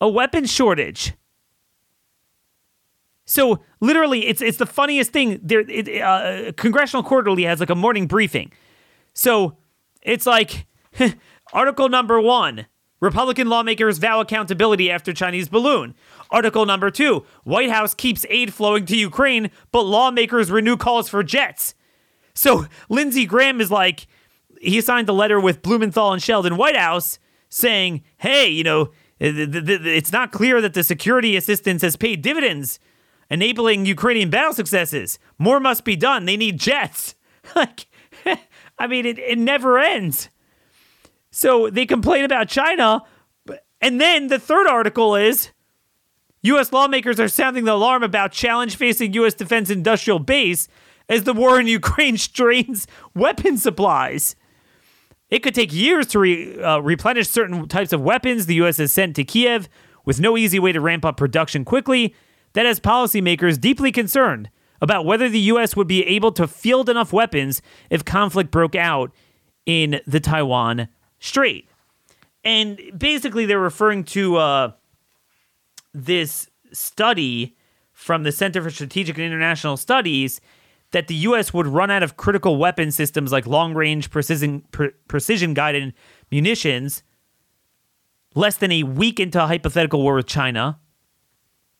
A 0.00 0.08
weapon 0.08 0.44
shortage. 0.44 1.14
So 3.26 3.60
literally, 3.80 4.26
it's 4.26 4.40
it's 4.40 4.56
the 4.56 4.66
funniest 4.66 5.12
thing. 5.12 5.40
There, 5.42 5.60
it, 5.68 6.00
uh, 6.00 6.52
Congressional 6.52 7.02
Quarterly 7.02 7.42
has 7.42 7.58
like 7.60 7.70
a 7.70 7.74
morning 7.74 8.06
briefing. 8.06 8.52
So 9.14 9.56
it's 10.00 10.26
like 10.26 10.66
article 11.52 11.88
number 11.88 12.20
one: 12.20 12.66
Republican 13.00 13.48
lawmakers 13.48 13.98
vow 13.98 14.20
accountability 14.20 14.90
after 14.92 15.12
Chinese 15.12 15.48
balloon. 15.48 15.96
Article 16.30 16.66
number 16.66 16.88
two: 16.88 17.26
White 17.42 17.70
House 17.70 17.94
keeps 17.94 18.24
aid 18.30 18.54
flowing 18.54 18.86
to 18.86 18.96
Ukraine, 18.96 19.50
but 19.72 19.82
lawmakers 19.82 20.50
renew 20.52 20.76
calls 20.76 21.08
for 21.08 21.24
jets. 21.24 21.74
So 22.32 22.66
Lindsey 22.88 23.26
Graham 23.26 23.60
is 23.60 23.72
like, 23.72 24.06
he 24.60 24.80
signed 24.80 25.08
the 25.08 25.14
letter 25.14 25.40
with 25.40 25.62
Blumenthal 25.62 26.12
and 26.12 26.22
Sheldon 26.22 26.56
Whitehouse 26.56 27.18
saying, 27.50 28.04
"Hey, 28.18 28.48
you 28.48 28.62
know." 28.64 28.92
It's 29.18 30.12
not 30.12 30.30
clear 30.30 30.60
that 30.60 30.74
the 30.74 30.84
security 30.84 31.36
assistance 31.36 31.80
has 31.80 31.96
paid 31.96 32.20
dividends 32.20 32.78
enabling 33.30 33.86
Ukrainian 33.86 34.30
battle 34.30 34.52
successes. 34.52 35.18
More 35.38 35.60
must 35.60 35.84
be 35.84 35.96
done. 35.96 36.24
They 36.24 36.36
need 36.36 36.58
jets. 36.58 37.14
like, 37.56 37.86
I 38.78 38.86
mean, 38.86 39.06
it, 39.06 39.18
it 39.18 39.38
never 39.38 39.78
ends. 39.78 40.28
So 41.30 41.70
they 41.70 41.86
complain 41.86 42.24
about 42.24 42.48
China. 42.48 43.02
And 43.80 44.00
then 44.00 44.28
the 44.28 44.38
third 44.38 44.66
article 44.66 45.16
is 45.16 45.50
U.S. 46.42 46.72
lawmakers 46.72 47.18
are 47.20 47.28
sounding 47.28 47.64
the 47.64 47.72
alarm 47.72 48.02
about 48.02 48.32
challenge 48.32 48.76
facing 48.76 49.12
U.S. 49.14 49.34
defense 49.34 49.68
industrial 49.68 50.18
base 50.18 50.68
as 51.08 51.24
the 51.24 51.32
war 51.32 51.60
in 51.60 51.66
Ukraine 51.80 52.16
strains 52.16 52.86
weapon 53.14 53.58
supplies. 53.58 54.36
It 55.28 55.40
could 55.40 55.54
take 55.54 55.72
years 55.72 56.06
to 56.08 56.20
re, 56.20 56.62
uh, 56.62 56.78
replenish 56.78 57.28
certain 57.28 57.66
types 57.66 57.92
of 57.92 58.00
weapons 58.00 58.46
the 58.46 58.54
U.S. 58.56 58.76
has 58.78 58.92
sent 58.92 59.16
to 59.16 59.24
Kiev, 59.24 59.68
with 60.04 60.20
no 60.20 60.36
easy 60.36 60.60
way 60.60 60.70
to 60.70 60.80
ramp 60.80 61.04
up 61.04 61.16
production 61.16 61.64
quickly 61.64 62.14
that 62.56 62.64
has 62.64 62.80
policymakers 62.80 63.60
deeply 63.60 63.92
concerned 63.92 64.48
about 64.80 65.04
whether 65.04 65.28
the 65.28 65.40
U.S. 65.40 65.76
would 65.76 65.86
be 65.86 66.02
able 66.04 66.32
to 66.32 66.48
field 66.48 66.88
enough 66.88 67.12
weapons 67.12 67.60
if 67.90 68.02
conflict 68.02 68.50
broke 68.50 68.74
out 68.74 69.12
in 69.66 70.00
the 70.06 70.20
Taiwan 70.20 70.88
Strait. 71.18 71.68
And 72.44 72.80
basically, 72.96 73.44
they're 73.44 73.60
referring 73.60 74.04
to 74.04 74.36
uh, 74.36 74.72
this 75.92 76.48
study 76.72 77.54
from 77.92 78.22
the 78.22 78.32
Center 78.32 78.62
for 78.62 78.70
Strategic 78.70 79.18
and 79.18 79.26
International 79.26 79.76
Studies 79.76 80.40
that 80.92 81.08
the 81.08 81.14
U.S. 81.14 81.52
would 81.52 81.66
run 81.66 81.90
out 81.90 82.02
of 82.02 82.16
critical 82.16 82.56
weapon 82.56 82.90
systems 82.90 83.32
like 83.32 83.46
long 83.46 83.74
range 83.74 84.10
precision, 84.10 84.62
pre- 84.70 84.92
precision 85.08 85.52
guided 85.52 85.92
munitions 86.30 87.02
less 88.34 88.56
than 88.56 88.72
a 88.72 88.82
week 88.82 89.20
into 89.20 89.44
a 89.44 89.46
hypothetical 89.46 90.00
war 90.00 90.14
with 90.14 90.26
China. 90.26 90.78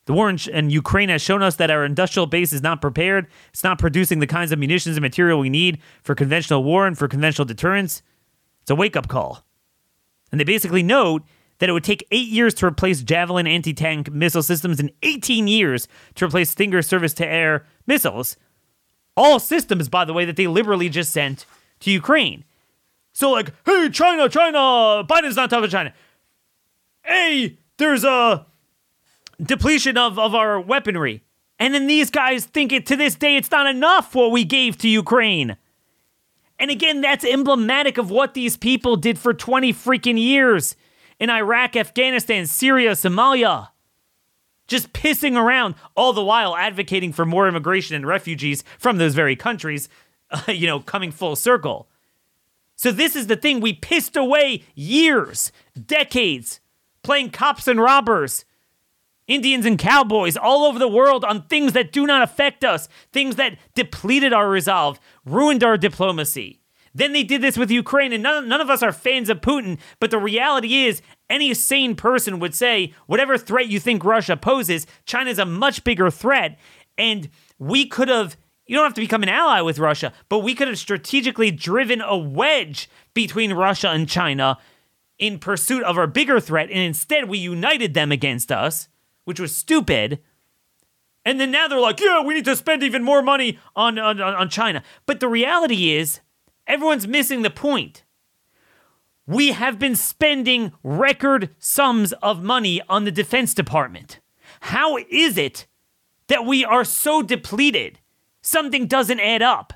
The 0.06 0.12
war 0.12 0.30
in, 0.30 0.38
in 0.52 0.70
Ukraine 0.70 1.08
has 1.08 1.20
shown 1.20 1.42
us 1.42 1.56
that 1.56 1.70
our 1.70 1.84
industrial 1.84 2.26
base 2.26 2.52
is 2.52 2.62
not 2.62 2.80
prepared. 2.80 3.26
It's 3.52 3.64
not 3.64 3.78
producing 3.78 4.20
the 4.20 4.26
kinds 4.26 4.52
of 4.52 4.58
munitions 4.58 4.96
and 4.96 5.02
material 5.02 5.38
we 5.38 5.50
need 5.50 5.78
for 6.02 6.14
conventional 6.14 6.64
war 6.64 6.86
and 6.86 6.96
for 6.96 7.08
conventional 7.08 7.44
deterrence. 7.44 8.02
It's 8.62 8.70
a 8.70 8.74
wake 8.74 8.96
up 8.96 9.08
call. 9.08 9.44
And 10.30 10.40
they 10.40 10.44
basically 10.44 10.82
note 10.82 11.22
that 11.58 11.68
it 11.68 11.72
would 11.72 11.84
take 11.84 12.06
eight 12.10 12.28
years 12.28 12.54
to 12.54 12.66
replace 12.66 13.02
Javelin 13.02 13.46
anti 13.46 13.74
tank 13.74 14.10
missile 14.10 14.42
systems 14.42 14.78
and 14.78 14.92
18 15.02 15.48
years 15.48 15.88
to 16.14 16.24
replace 16.24 16.50
Stinger 16.50 16.82
surface 16.82 17.14
to 17.14 17.26
air 17.26 17.64
missiles. 17.86 18.36
All 19.16 19.40
systems, 19.40 19.88
by 19.88 20.04
the 20.04 20.12
way, 20.12 20.24
that 20.24 20.36
they 20.36 20.46
liberally 20.46 20.88
just 20.88 21.12
sent 21.12 21.46
to 21.80 21.90
Ukraine. 21.90 22.44
So, 23.12 23.30
like, 23.30 23.52
hey, 23.64 23.88
China, 23.88 24.28
China, 24.28 25.02
Biden's 25.08 25.36
not 25.36 25.52
on 25.52 25.68
China. 25.70 25.94
Hey, 27.02 27.58
there's 27.78 28.04
a 28.04 28.44
depletion 29.42 29.96
of, 29.96 30.18
of 30.18 30.34
our 30.34 30.60
weaponry. 30.60 31.22
And 31.58 31.74
then 31.74 31.86
these 31.86 32.10
guys 32.10 32.44
think 32.44 32.72
it 32.72 32.86
to 32.86 32.96
this 32.96 33.14
day 33.14 33.36
it's 33.36 33.50
not 33.50 33.66
enough 33.66 34.14
what 34.14 34.30
we 34.30 34.44
gave 34.44 34.76
to 34.78 34.88
Ukraine. 34.88 35.56
And 36.58 36.70
again, 36.70 37.00
that's 37.00 37.24
emblematic 37.24 37.98
of 37.98 38.10
what 38.10 38.34
these 38.34 38.56
people 38.56 38.96
did 38.96 39.18
for 39.18 39.34
20 39.34 39.72
freaking 39.72 40.18
years 40.18 40.76
in 41.18 41.30
Iraq, 41.30 41.76
Afghanistan, 41.76 42.46
Syria, 42.46 42.92
Somalia. 42.92 43.68
Just 44.66 44.92
pissing 44.92 45.36
around, 45.36 45.76
all 45.94 46.12
the 46.12 46.24
while 46.24 46.56
advocating 46.56 47.12
for 47.12 47.24
more 47.24 47.46
immigration 47.46 47.94
and 47.94 48.06
refugees 48.06 48.64
from 48.78 48.98
those 48.98 49.14
very 49.14 49.36
countries, 49.36 49.88
uh, 50.30 50.42
you 50.48 50.66
know, 50.66 50.80
coming 50.80 51.12
full 51.12 51.36
circle. 51.36 51.88
So, 52.74 52.92
this 52.92 53.16
is 53.16 53.26
the 53.26 53.36
thing 53.36 53.60
we 53.60 53.72
pissed 53.72 54.16
away 54.16 54.64
years, 54.74 55.52
decades, 55.86 56.60
playing 57.02 57.30
cops 57.30 57.68
and 57.68 57.80
robbers, 57.80 58.44
Indians 59.28 59.66
and 59.66 59.78
cowboys 59.78 60.36
all 60.36 60.64
over 60.64 60.78
the 60.78 60.88
world 60.88 61.24
on 61.24 61.42
things 61.42 61.72
that 61.72 61.92
do 61.92 62.06
not 62.06 62.22
affect 62.22 62.64
us, 62.64 62.88
things 63.12 63.36
that 63.36 63.58
depleted 63.74 64.32
our 64.32 64.48
resolve, 64.48 65.00
ruined 65.24 65.64
our 65.64 65.76
diplomacy. 65.76 66.60
Then 66.94 67.12
they 67.12 67.24
did 67.24 67.42
this 67.42 67.58
with 67.58 67.70
Ukraine, 67.70 68.12
and 68.12 68.22
none, 68.22 68.48
none 68.48 68.60
of 68.62 68.70
us 68.70 68.82
are 68.82 68.92
fans 68.92 69.28
of 69.28 69.42
Putin. 69.42 69.78
But 70.00 70.10
the 70.10 70.18
reality 70.18 70.84
is, 70.84 71.02
any 71.28 71.52
sane 71.52 71.94
person 71.94 72.38
would 72.38 72.54
say, 72.54 72.94
whatever 73.06 73.36
threat 73.36 73.68
you 73.68 73.78
think 73.78 74.02
Russia 74.02 74.34
poses, 74.34 74.86
China's 75.04 75.38
a 75.38 75.44
much 75.44 75.84
bigger 75.84 76.10
threat. 76.10 76.58
And 76.96 77.28
we 77.58 77.86
could 77.86 78.08
have, 78.08 78.38
you 78.66 78.76
don't 78.76 78.86
have 78.86 78.94
to 78.94 79.02
become 79.02 79.22
an 79.22 79.28
ally 79.28 79.60
with 79.60 79.78
Russia, 79.78 80.12
but 80.30 80.38
we 80.38 80.54
could 80.54 80.68
have 80.68 80.78
strategically 80.78 81.50
driven 81.50 82.00
a 82.00 82.16
wedge 82.16 82.88
between 83.12 83.52
Russia 83.52 83.90
and 83.90 84.08
China 84.08 84.56
in 85.18 85.38
pursuit 85.38 85.82
of 85.82 85.98
our 85.98 86.06
bigger 86.06 86.40
threat. 86.40 86.70
And 86.70 86.78
instead, 86.78 87.28
we 87.28 87.36
united 87.36 87.92
them 87.92 88.10
against 88.10 88.50
us 88.50 88.88
which 89.26 89.40
was 89.40 89.54
stupid. 89.54 90.20
And 91.24 91.40
then 91.40 91.50
now 91.50 91.66
they're 91.66 91.80
like, 91.80 92.00
yeah, 92.00 92.22
we 92.22 92.34
need 92.34 92.44
to 92.44 92.54
spend 92.54 92.84
even 92.84 93.02
more 93.02 93.20
money 93.20 93.58
on, 93.74 93.98
on, 93.98 94.20
on 94.20 94.48
China. 94.48 94.82
But 95.04 95.18
the 95.18 95.28
reality 95.28 95.90
is, 95.90 96.20
everyone's 96.66 97.08
missing 97.08 97.42
the 97.42 97.50
point. 97.50 98.04
We 99.26 99.50
have 99.50 99.80
been 99.80 99.96
spending 99.96 100.72
record 100.84 101.50
sums 101.58 102.12
of 102.22 102.44
money 102.44 102.80
on 102.88 103.04
the 103.04 103.10
Defense 103.10 103.52
Department. 103.52 104.20
How 104.60 104.98
is 105.10 105.36
it 105.36 105.66
that 106.28 106.46
we 106.46 106.64
are 106.64 106.84
so 106.84 107.22
depleted? 107.22 107.98
Something 108.40 108.86
doesn't 108.86 109.18
add 109.18 109.42
up. 109.42 109.72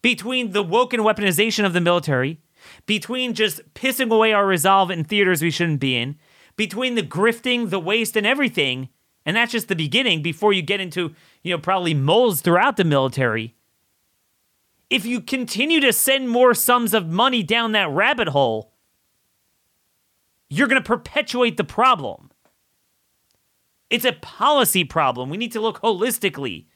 Between 0.00 0.52
the 0.52 0.62
woke 0.62 0.92
and 0.92 1.02
weaponization 1.02 1.64
of 1.64 1.72
the 1.72 1.80
military, 1.80 2.40
between 2.86 3.34
just 3.34 3.60
pissing 3.74 4.12
away 4.12 4.32
our 4.32 4.46
resolve 4.46 4.92
in 4.92 5.02
theaters 5.02 5.42
we 5.42 5.50
shouldn't 5.50 5.80
be 5.80 5.96
in, 5.96 6.16
between 6.56 6.94
the 6.94 7.02
grifting, 7.02 7.70
the 7.70 7.80
waste, 7.80 8.16
and 8.16 8.26
everything, 8.26 8.88
and 9.24 9.36
that's 9.36 9.52
just 9.52 9.68
the 9.68 9.76
beginning 9.76 10.22
before 10.22 10.52
you 10.52 10.62
get 10.62 10.80
into, 10.80 11.14
you 11.42 11.52
know, 11.52 11.58
probably 11.58 11.94
moles 11.94 12.40
throughout 12.40 12.76
the 12.76 12.84
military. 12.84 13.54
If 14.90 15.06
you 15.06 15.20
continue 15.20 15.80
to 15.80 15.92
send 15.92 16.28
more 16.28 16.54
sums 16.54 16.92
of 16.92 17.08
money 17.08 17.42
down 17.42 17.72
that 17.72 17.90
rabbit 17.90 18.28
hole, 18.28 18.72
you're 20.48 20.68
going 20.68 20.82
to 20.82 20.86
perpetuate 20.86 21.56
the 21.56 21.64
problem. 21.64 22.30
It's 23.88 24.04
a 24.04 24.12
policy 24.12 24.84
problem. 24.84 25.30
We 25.30 25.36
need 25.36 25.52
to 25.52 25.60
look 25.60 25.80
holistically 25.80 26.66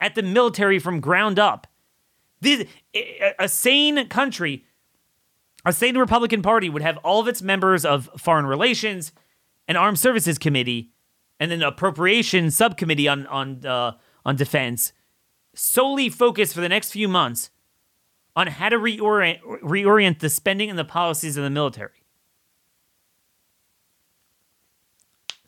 at 0.00 0.14
the 0.14 0.22
military 0.22 0.78
from 0.78 1.00
ground 1.00 1.38
up. 1.38 1.66
This, 2.40 2.66
a 3.38 3.48
sane 3.48 4.08
country 4.08 4.64
a 5.64 5.72
sane 5.72 5.96
Republican 5.96 6.42
Party 6.42 6.68
would 6.68 6.82
have 6.82 6.98
all 6.98 7.20
of 7.20 7.28
its 7.28 7.42
members 7.42 7.84
of 7.84 8.10
Foreign 8.18 8.46
Relations 8.46 9.12
and 9.68 9.78
Armed 9.78 9.98
Services 9.98 10.38
Committee, 10.38 10.90
and 11.38 11.50
then 11.50 11.62
Appropriation 11.62 12.50
Subcommittee 12.50 13.08
on 13.08 13.26
on 13.26 13.64
uh, 13.64 13.92
on 14.24 14.36
Defense, 14.36 14.92
solely 15.54 16.08
focused 16.08 16.54
for 16.54 16.60
the 16.60 16.68
next 16.68 16.90
few 16.90 17.08
months 17.08 17.50
on 18.34 18.46
how 18.48 18.68
to 18.68 18.76
reorient 18.76 19.40
reorient 19.62 20.18
the 20.18 20.30
spending 20.30 20.70
and 20.70 20.78
the 20.78 20.84
policies 20.84 21.36
of 21.36 21.44
the 21.44 21.50
military. 21.50 22.02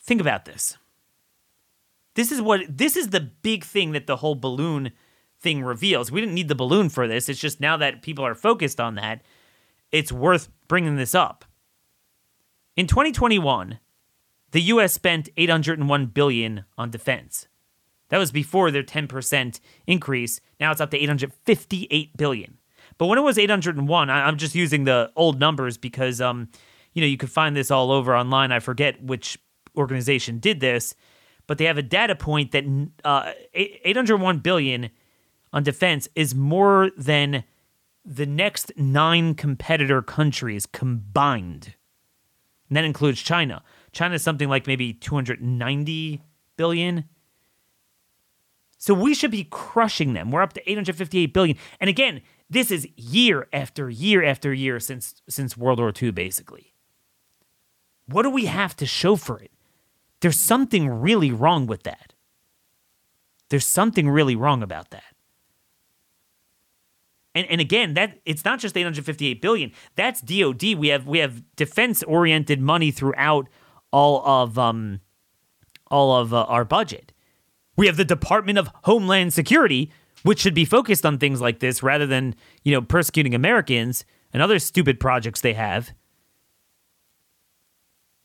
Think 0.01 0.21
about 0.21 0.45
this. 0.45 0.77
This 2.15 2.31
is 2.31 2.41
what 2.41 2.61
this 2.69 2.97
is 2.97 3.09
the 3.09 3.21
big 3.21 3.65
thing 3.65 3.93
that 3.93 4.07
the 4.07 4.17
whole 4.17 4.35
balloon 4.35 4.93
thing 5.41 5.63
reveals. 5.63 6.13
We 6.13 6.21
didn't 6.21 6.35
need 6.35 6.49
the 6.49 6.55
balloon 6.55 6.89
for 6.89 7.09
this. 7.09 7.29
It's 7.29 7.41
just 7.41 7.61
now 7.61 7.77
that 7.79 8.03
people 8.03 8.25
are 8.25 8.35
focused 8.35 8.81
on 8.81 8.95
that 8.95 9.23
it's 9.95 10.11
worth 10.11 10.49
bringing 10.67 10.97
this 10.97 11.15
up. 11.15 11.45
In 12.77 12.89
2021, 12.89 13.79
the 14.51 14.63
US 14.63 14.93
spent 14.93 15.29
801 15.37 16.07
billion 16.07 16.65
on 16.77 16.91
defense. 16.91 17.47
That 18.09 18.19
was 18.19 18.33
before 18.33 18.73
their 18.73 18.83
10% 18.83 19.61
increase. 19.87 20.41
Now 20.59 20.73
it's 20.73 20.81
up 20.81 20.91
to 20.91 20.99
858 20.99 22.17
billion. 22.17 22.59
But 22.99 23.07
when 23.07 23.19
it 23.19 23.23
was 23.23 23.39
801, 23.39 24.11
I'm 24.11 24.37
just 24.37 24.57
using 24.57 24.83
the 24.83 25.13
old 25.15 25.39
numbers 25.39 25.79
because 25.79 26.21
um 26.21 26.49
you 26.93 27.01
know, 27.01 27.09
you 27.09 27.17
could 27.17 27.31
find 27.31 27.57
this 27.57 27.71
all 27.73 27.91
over 27.91 28.17
online. 28.17 28.53
I 28.53 28.61
forget 28.61 29.03
which 29.03 29.37
organization 29.77 30.39
did 30.39 30.61
this, 30.61 30.95
but 31.49 31.59
they 31.59 31.65
have 31.65 31.79
a 31.79 31.83
data 31.83 32.15
point 32.15 32.53
that 32.53 32.65
uh, 33.05 33.33
801 33.53 34.39
billion 34.39 34.91
on 35.53 35.65
defense 35.65 36.09
is 36.15 36.37
more 36.37 36.91
than 36.97 37.43
the 38.05 38.27
next 38.27 38.73
nine 38.77 39.35
competitor 39.35 40.03
countries 40.03 40.67
combined. 40.67 41.75
And 42.69 42.77
that 42.77 42.85
includes 42.85 43.21
China. 43.23 43.63
China 43.93 44.15
is 44.15 44.23
something 44.23 44.49
like 44.49 44.67
maybe 44.67 44.93
290 44.93 46.23
billion. 46.57 47.05
So 48.79 48.93
we 48.93 49.15
should 49.15 49.31
be 49.31 49.45
crushing 49.45 50.13
them. 50.13 50.31
We're 50.31 50.43
up 50.43 50.53
to 50.55 50.71
858 50.71 51.33
billion. 51.33 51.57
And 51.81 51.89
again, 51.89 52.21
this 52.51 52.71
is 52.71 52.87
year 52.97 53.49
after 53.53 53.89
year 53.89 54.23
after 54.23 54.53
year 54.53 54.79
since 54.79 55.23
since 55.29 55.57
World 55.57 55.79
War 55.79 55.93
II 56.01 56.11
basically. 56.11 56.75
What 58.07 58.23
do 58.25 58.31
we 58.31 58.45
have 58.47 58.77
to 58.77 58.87
show 58.87 59.17
for 59.17 59.39
it? 59.39 59.51
There's 60.21 60.39
something 60.39 60.89
really 60.89 61.33
wrong 61.33 61.67
with 61.67 61.85
that. 61.85 62.13
There's 63.49 63.67
something 63.67 64.09
really 64.09 64.37
wrong 64.37 64.63
about 64.63 64.91
that. 64.91 65.14
And, 67.35 67.47
and 67.51 67.61
again, 67.61 67.95
that 67.95 68.21
it's 68.25 68.45
not 68.45 68.61
just 68.61 68.77
858 68.77 69.43
billion. 69.43 69.73
That's 69.97 70.21
DoD. 70.21 70.75
We 70.77 70.89
have 70.89 71.07
we 71.07 71.19
have 71.19 71.43
defense 71.57 72.03
oriented 72.05 72.61
money 72.61 72.91
throughout 72.91 73.49
all 73.93 74.27
of 74.27 74.59
um 74.59 75.01
all 75.89 76.17
of 76.17 76.33
uh, 76.33 76.45
our 76.45 76.65
budget. 76.65 77.13
We 77.77 77.87
have 77.87 77.97
the 77.97 78.05
Department 78.05 78.59
of 78.59 78.71
Homeland 78.85 79.33
Security, 79.33 79.91
which 80.23 80.41
should 80.41 80.55
be 80.55 80.65
focused 80.65 81.05
on 81.05 81.19
things 81.19 81.41
like 81.41 81.59
this 81.59 81.83
rather 81.83 82.07
than 82.07 82.35
you 82.63 82.73
know 82.73 82.83
persecuting 82.83 83.35
Americans 83.35 84.05
and 84.33 84.43
other 84.43 84.59
stupid 84.59 85.01
projects 85.01 85.41
they 85.41 85.55
have. 85.55 85.93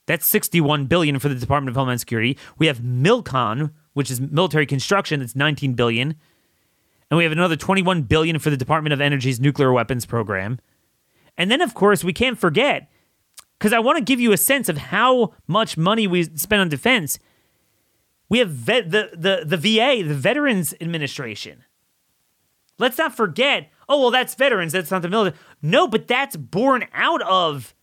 That's 0.05 0.25
61 0.25 0.87
billion 0.87 1.19
for 1.19 1.29
the 1.29 1.35
Department 1.35 1.69
of 1.69 1.75
Homeland 1.75 1.99
Security. 1.99 2.35
We 2.57 2.65
have 2.65 2.79
Milcon, 2.79 3.71
which 3.93 4.09
is 4.09 4.19
military 4.19 4.65
construction, 4.65 5.19
that's 5.19 5.35
19 5.35 5.73
billion 5.73 6.15
and 7.09 7.17
we 7.17 7.23
have 7.23 7.31
another 7.31 7.55
21 7.55 8.03
billion 8.03 8.39
for 8.39 8.49
the 8.49 8.57
Department 8.57 8.93
of 8.93 9.01
Energy's 9.01 9.39
nuclear 9.39 9.71
weapons 9.71 10.05
program. 10.05 10.59
And 11.37 11.49
then 11.49 11.61
of 11.61 11.73
course, 11.73 12.03
we 12.03 12.13
can't 12.13 12.37
forget 12.37 12.89
cuz 13.59 13.73
I 13.73 13.79
want 13.79 13.97
to 13.97 14.03
give 14.03 14.19
you 14.19 14.31
a 14.31 14.37
sense 14.37 14.69
of 14.69 14.77
how 14.77 15.33
much 15.47 15.77
money 15.77 16.07
we 16.07 16.23
spend 16.23 16.61
on 16.61 16.69
defense. 16.69 17.19
We 18.29 18.39
have 18.39 18.49
vet, 18.49 18.91
the 18.91 19.11
the 19.13 19.43
the 19.45 19.57
VA, 19.57 20.03
the 20.07 20.15
Veterans 20.15 20.73
Administration. 20.79 21.63
Let's 22.77 22.97
not 22.97 23.15
forget 23.15 23.69
oh, 23.89 23.99
well, 23.99 24.11
that's 24.11 24.35
veterans. 24.35 24.71
That's 24.71 24.91
not 24.91 25.01
the 25.01 25.09
military. 25.09 25.37
No, 25.61 25.87
but 25.87 26.07
that's 26.07 26.37
born 26.37 26.85
out 26.93 27.21
of 27.23 27.73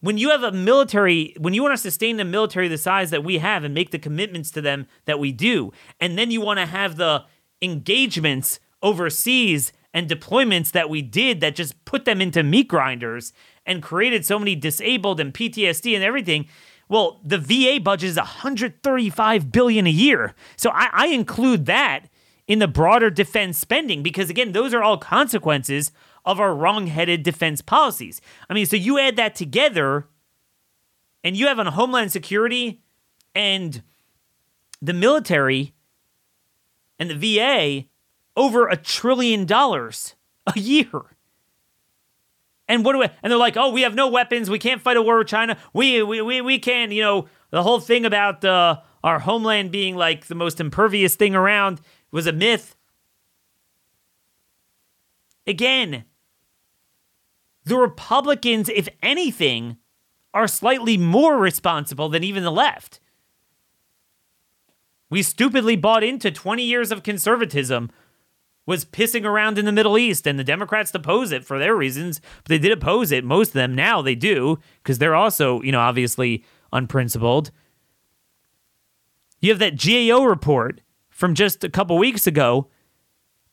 when 0.00 0.16
you 0.16 0.30
have 0.30 0.42
a 0.42 0.52
military, 0.52 1.34
when 1.38 1.54
you 1.54 1.62
want 1.62 1.72
to 1.72 1.78
sustain 1.78 2.16
the 2.16 2.24
military 2.24 2.68
the 2.68 2.78
size 2.78 3.10
that 3.10 3.24
we 3.24 3.38
have 3.38 3.64
and 3.64 3.74
make 3.74 3.90
the 3.90 3.98
commitments 3.98 4.50
to 4.52 4.60
them 4.60 4.86
that 5.06 5.18
we 5.18 5.32
do, 5.32 5.72
and 6.00 6.16
then 6.16 6.30
you 6.30 6.40
want 6.40 6.60
to 6.60 6.66
have 6.66 6.96
the 6.96 7.24
engagements 7.64 8.60
overseas 8.82 9.72
and 9.92 10.08
deployments 10.08 10.72
that 10.72 10.90
we 10.90 11.00
did 11.02 11.40
that 11.40 11.54
just 11.54 11.84
put 11.84 12.04
them 12.04 12.20
into 12.20 12.42
meat 12.42 12.68
grinders 12.68 13.32
and 13.64 13.82
created 13.82 14.26
so 14.26 14.38
many 14.38 14.54
disabled 14.54 15.20
and 15.20 15.32
PTSD 15.32 15.94
and 15.94 16.04
everything. 16.04 16.46
Well, 16.88 17.20
the 17.24 17.38
VA 17.38 17.80
budget 17.80 18.10
is 18.10 18.16
135 18.16 19.50
billion 19.50 19.86
a 19.86 19.90
year. 19.90 20.34
So 20.56 20.70
I, 20.70 20.90
I 20.92 21.06
include 21.06 21.66
that 21.66 22.06
in 22.46 22.58
the 22.58 22.68
broader 22.68 23.08
defense 23.08 23.58
spending 23.58 24.02
because 24.02 24.28
again, 24.28 24.52
those 24.52 24.74
are 24.74 24.82
all 24.82 24.98
consequences 24.98 25.92
of 26.24 26.40
our 26.40 26.54
wrong-headed 26.54 27.22
defense 27.22 27.62
policies. 27.62 28.20
I 28.50 28.54
mean, 28.54 28.66
so 28.66 28.76
you 28.76 28.98
add 28.98 29.16
that 29.16 29.34
together 29.34 30.08
and 31.22 31.36
you 31.36 31.46
have 31.46 31.58
on 31.58 31.66
Homeland 31.66 32.12
Security 32.12 32.82
and 33.34 33.82
the 34.82 34.92
military 34.92 35.72
and 36.98 37.10
the 37.10 37.36
VA 37.36 37.86
over 38.36 38.68
a 38.68 38.76
trillion 38.76 39.46
dollars 39.46 40.14
a 40.46 40.58
year. 40.58 41.16
And 42.66 42.84
what 42.84 42.92
do 42.92 42.98
we, 43.00 43.06
and 43.22 43.30
they're 43.30 43.38
like, 43.38 43.56
oh, 43.56 43.70
we 43.70 43.82
have 43.82 43.94
no 43.94 44.08
weapons. 44.08 44.48
We 44.48 44.58
can't 44.58 44.80
fight 44.80 44.96
a 44.96 45.02
war 45.02 45.18
with 45.18 45.28
China. 45.28 45.58
We 45.74 46.02
we 46.02 46.22
we, 46.22 46.40
we 46.40 46.58
can, 46.58 46.90
you 46.90 47.02
know, 47.02 47.28
the 47.50 47.62
whole 47.62 47.78
thing 47.78 48.06
about 48.06 48.44
uh, 48.44 48.80
our 49.02 49.18
homeland 49.18 49.70
being 49.70 49.96
like 49.96 50.26
the 50.26 50.34
most 50.34 50.60
impervious 50.60 51.14
thing 51.14 51.34
around 51.34 51.80
was 52.10 52.26
a 52.26 52.32
myth. 52.32 52.74
Again, 55.46 56.04
the 57.64 57.76
Republicans, 57.76 58.70
if 58.70 58.88
anything, 59.02 59.76
are 60.32 60.48
slightly 60.48 60.96
more 60.96 61.36
responsible 61.38 62.08
than 62.08 62.24
even 62.24 62.42
the 62.44 62.50
left. 62.50 62.98
We 65.10 65.22
stupidly 65.22 65.76
bought 65.76 66.02
into 66.02 66.30
20 66.30 66.62
years 66.62 66.90
of 66.90 67.02
conservatism 67.02 67.90
was 68.66 68.84
pissing 68.84 69.24
around 69.24 69.58
in 69.58 69.66
the 69.66 69.72
Middle 69.72 69.98
East, 69.98 70.26
and 70.26 70.38
the 70.38 70.44
Democrats 70.44 70.94
oppose 70.94 71.32
it 71.32 71.44
for 71.44 71.58
their 71.58 71.76
reasons, 71.76 72.20
but 72.42 72.48
they 72.48 72.58
did 72.58 72.72
oppose 72.72 73.12
it. 73.12 73.24
Most 73.24 73.48
of 73.48 73.54
them 73.54 73.74
now 73.74 74.00
they 74.00 74.14
do 74.14 74.58
because 74.82 74.98
they're 74.98 75.14
also, 75.14 75.60
you 75.62 75.72
know, 75.72 75.80
obviously 75.80 76.44
unprincipled. 76.72 77.50
You 79.40 79.50
have 79.50 79.58
that 79.58 79.78
GAO 79.78 80.24
report 80.24 80.80
from 81.10 81.34
just 81.34 81.62
a 81.62 81.68
couple 81.68 81.98
weeks 81.98 82.26
ago 82.26 82.68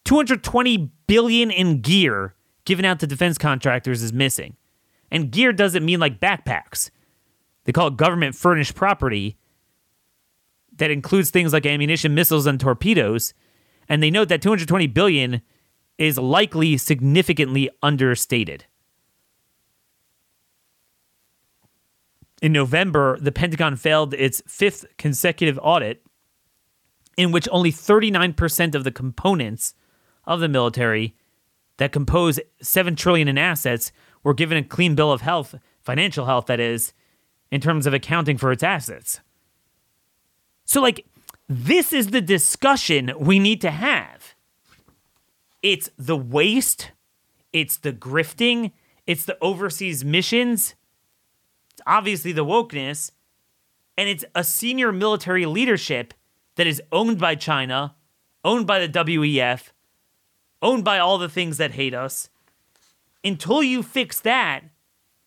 220 0.06 0.90
billion 1.08 1.52
in 1.52 1.82
gear 1.82 2.34
given 2.64 2.86
out 2.86 3.00
to 3.02 3.08
defense 3.08 3.38
contractors 3.38 4.02
is 4.02 4.14
missing. 4.14 4.56
And 5.12 5.32
gear 5.32 5.52
doesn't 5.52 5.84
mean 5.84 6.00
like 6.00 6.22
backpacks. 6.22 6.90
They 7.66 7.74
call 7.74 7.88
it 7.88 7.98
government 7.98 8.36
furnished 8.36 8.76
property 8.76 9.38
that 10.82 10.92
includes 10.92 11.30
things 11.30 11.54
like 11.54 11.66
ammunition, 11.66 12.14
missiles, 12.14 12.46
and 12.46 12.60
torpedoes 12.60 13.34
and 13.92 14.02
they 14.02 14.10
note 14.10 14.30
that 14.30 14.42
220 14.42 14.88
billion 14.88 15.42
is 15.98 16.18
likely 16.18 16.78
significantly 16.78 17.70
understated. 17.84 18.64
In 22.42 22.54
November, 22.54 23.20
the 23.20 23.34
Pentagon 23.34 23.76
failed 23.76 24.14
its 24.14 24.42
fifth 24.48 24.86
consecutive 24.98 25.60
audit 25.62 26.06
in 27.18 27.34
which 27.34 27.50
only 27.52 27.70
39% 27.70 28.76
of 28.76 28.86
the 28.86 28.92
components 28.92 29.76
of 30.24 30.40
the 30.40 30.48
military 30.48 31.14
that 31.76 31.92
compose 31.92 32.40
7 32.62 32.96
trillion 32.96 33.28
in 33.28 33.38
assets 33.38 33.92
were 34.24 34.34
given 34.34 34.58
a 34.58 34.64
clean 34.64 34.96
bill 34.96 35.12
of 35.12 35.20
health, 35.20 35.56
financial 35.82 36.28
health 36.28 36.46
that 36.46 36.62
is, 36.62 36.94
in 37.52 37.60
terms 37.60 37.86
of 37.86 37.94
accounting 37.94 38.38
for 38.38 38.54
its 38.54 38.64
assets. 38.64 39.20
So 40.66 40.82
like 40.82 41.06
this 41.48 41.92
is 41.92 42.08
the 42.08 42.22
discussion 42.22 43.12
we 43.20 43.40
need 43.40 43.60
to 43.62 43.72
have. 43.72 44.36
It's 45.62 45.90
the 45.98 46.16
waste, 46.16 46.92
it's 47.52 47.78
the 47.78 47.92
grifting, 47.92 48.72
it's 49.06 49.26
the 49.26 49.38
overseas 49.42 50.06
missions, 50.06 50.76
it's 51.72 51.82
obviously 51.86 52.32
the 52.32 52.46
wokeness, 52.46 53.12
and 53.98 54.08
it's 54.08 54.26
a 54.34 54.44
senior 54.44 54.92
military 54.92 55.46
leadership 55.46 56.14
that 56.56 56.68
is 56.68 56.82
owned 56.92 57.20
by 57.20 57.36
China, 57.36 57.96
owned 58.44 58.66
by 58.66 58.80
the 58.80 58.88
WEF, 58.88 59.72
owned 60.62 60.84
by 60.84 61.00
all 61.00 61.18
the 61.18 61.30
things 61.30 61.58
that 61.58 61.72
hate 61.72 61.94
us. 61.94 62.30
Until 63.24 63.62
you 63.62 63.84
fix 63.84 64.20
that, 64.22 64.64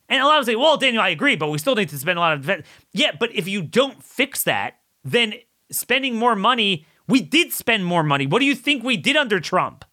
and 0.08 0.20
a 0.20 0.26
lot 0.26 0.38
of 0.38 0.46
say, 0.46 0.56
well, 0.56 0.76
Daniel, 0.76 1.02
I 1.02 1.10
agree, 1.10 1.36
but 1.36 1.50
we 1.50 1.58
still 1.58 1.74
need 1.74 1.90
to 1.90 1.98
spend 1.98 2.18
a 2.18 2.20
lot 2.20 2.32
of. 2.32 2.64
Yeah, 2.92 3.12
but 3.18 3.34
if 3.34 3.46
you 3.46 3.62
don't 3.62 4.02
fix 4.02 4.42
that, 4.44 4.78
then 5.04 5.34
spending 5.70 6.16
more 6.16 6.34
money. 6.34 6.86
We 7.06 7.20
did 7.20 7.52
spend 7.52 7.84
more 7.84 8.02
money. 8.02 8.26
What 8.26 8.38
do 8.38 8.46
you 8.46 8.54
think 8.54 8.82
we 8.82 8.96
did 8.96 9.16
under 9.16 9.38
Trump? 9.40 9.84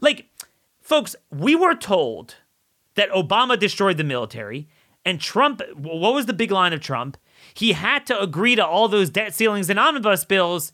Like, 0.00 0.28
folks, 0.80 1.14
we 1.30 1.54
were 1.54 1.74
told 1.74 2.36
that 2.96 3.10
Obama 3.10 3.58
destroyed 3.58 3.96
the 3.96 4.04
military, 4.04 4.68
and 5.04 5.20
Trump, 5.20 5.62
what 5.76 6.14
was 6.14 6.26
the 6.26 6.32
big 6.32 6.50
line 6.50 6.72
of 6.72 6.80
Trump? 6.80 7.16
He 7.52 7.72
had 7.72 8.06
to 8.06 8.20
agree 8.20 8.56
to 8.56 8.66
all 8.66 8.88
those 8.88 9.10
debt 9.10 9.34
ceilings 9.34 9.68
and 9.68 9.78
omnibus 9.78 10.24
bills 10.24 10.72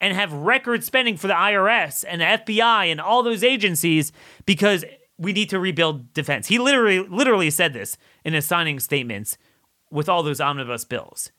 and 0.00 0.14
have 0.14 0.32
record 0.32 0.84
spending 0.84 1.16
for 1.16 1.26
the 1.26 1.34
IRS 1.34 2.04
and 2.06 2.20
the 2.20 2.24
FBI 2.24 2.90
and 2.90 3.00
all 3.00 3.22
those 3.22 3.44
agencies 3.44 4.12
because 4.46 4.84
we 5.18 5.32
need 5.32 5.50
to 5.50 5.58
rebuild 5.58 6.12
defense. 6.14 6.48
He 6.48 6.58
literally 6.58 7.00
literally 7.00 7.50
said 7.50 7.72
this 7.72 7.96
in 8.24 8.32
his 8.32 8.46
signing 8.46 8.80
statements 8.80 9.36
with 9.90 10.08
all 10.08 10.22
those 10.22 10.40
omnibus 10.40 10.84
bills 10.84 11.30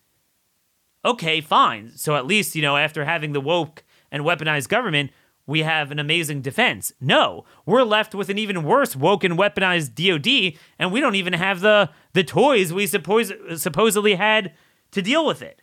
okay, 1.03 1.41
fine. 1.41 1.91
So 1.95 2.15
at 2.15 2.25
least, 2.25 2.55
you 2.55 2.61
know, 2.61 2.77
after 2.77 3.05
having 3.05 3.33
the 3.33 3.41
woke 3.41 3.83
and 4.11 4.23
weaponized 4.23 4.69
government, 4.69 5.11
we 5.47 5.61
have 5.63 5.91
an 5.91 5.99
amazing 5.99 6.41
defense. 6.41 6.93
No, 7.01 7.45
we're 7.65 7.83
left 7.83 8.15
with 8.15 8.29
an 8.29 8.37
even 8.37 8.63
worse 8.63 8.95
woke 8.95 9.23
and 9.23 9.37
weaponized 9.37 9.95
DoD, 9.95 10.59
and 10.79 10.91
we 10.91 10.99
don't 11.01 11.15
even 11.15 11.33
have 11.33 11.61
the 11.61 11.89
the 12.13 12.23
toys 12.23 12.71
we 12.71 12.87
suppose 12.87 13.33
supposedly 13.57 14.15
had 14.15 14.53
to 14.91 15.01
deal 15.01 15.25
with 15.25 15.41
it. 15.41 15.61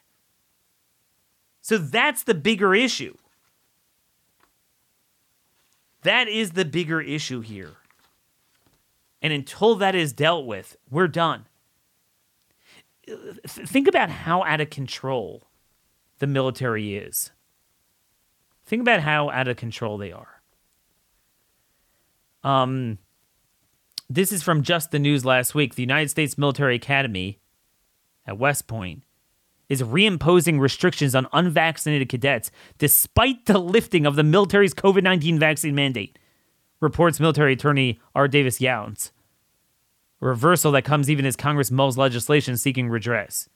So 1.61 1.79
that's 1.79 2.23
the 2.23 2.35
bigger 2.35 2.75
issue. 2.75 3.15
That 6.03 6.29
is 6.29 6.53
the 6.53 6.65
bigger 6.65 7.01
issue 7.01 7.41
here. 7.41 7.75
And 9.21 9.33
until 9.33 9.75
that 9.77 9.95
is 9.95 10.13
dealt 10.13 10.47
with, 10.47 10.77
we're 10.91 11.09
done 11.09 11.48
think 13.47 13.89
about 13.89 14.11
how 14.11 14.45
out 14.45 14.61
of 14.61 14.71
control 14.71 15.49
the 16.19 16.27
military 16.27 16.97
is. 16.97 17.31
Think 18.67 18.83
about 18.83 19.01
how 19.01 19.31
out 19.31 19.49
of 19.49 19.57
control 19.57 19.99
they 19.99 20.13
are. 20.13 20.43
Um, 22.45 22.99
this 24.11 24.33
is 24.33 24.43
from 24.43 24.63
just 24.63 24.91
the 24.91 24.99
news 24.99 25.25
last 25.25 25.55
week. 25.55 25.75
The 25.75 25.83
United 25.83 26.09
States 26.09 26.39
Military 26.39 26.77
Academy 26.77 27.41
at 28.27 28.39
West 28.39 28.67
Point 28.67 29.05
is 29.69 29.83
reimposing 29.83 30.61
restrictions 30.61 31.15
on 31.15 31.29
unvaccinated 31.33 32.09
cadets 32.09 32.51
despite 32.79 33.47
the 33.47 33.59
lifting 33.59 34.07
of 34.07 34.17
the 34.17 34.23
military's 34.23 34.75
COVID 34.75 35.03
19 35.03 35.39
vaccine 35.39 35.75
mandate, 35.75 36.19
reports 36.81 37.21
military 37.21 37.53
attorney 37.55 38.01
R. 38.15 38.29
Davis 38.29 38.59
Younts 38.61 39.11
reversal 40.21 40.73
that 40.73 40.85
comes 40.85 41.11
even 41.11 41.25
as 41.27 41.37
Congress 41.37 41.71
mulls 41.71 41.99
legislation 41.99 42.57
seeking 42.57 42.89
redress. 42.89 43.49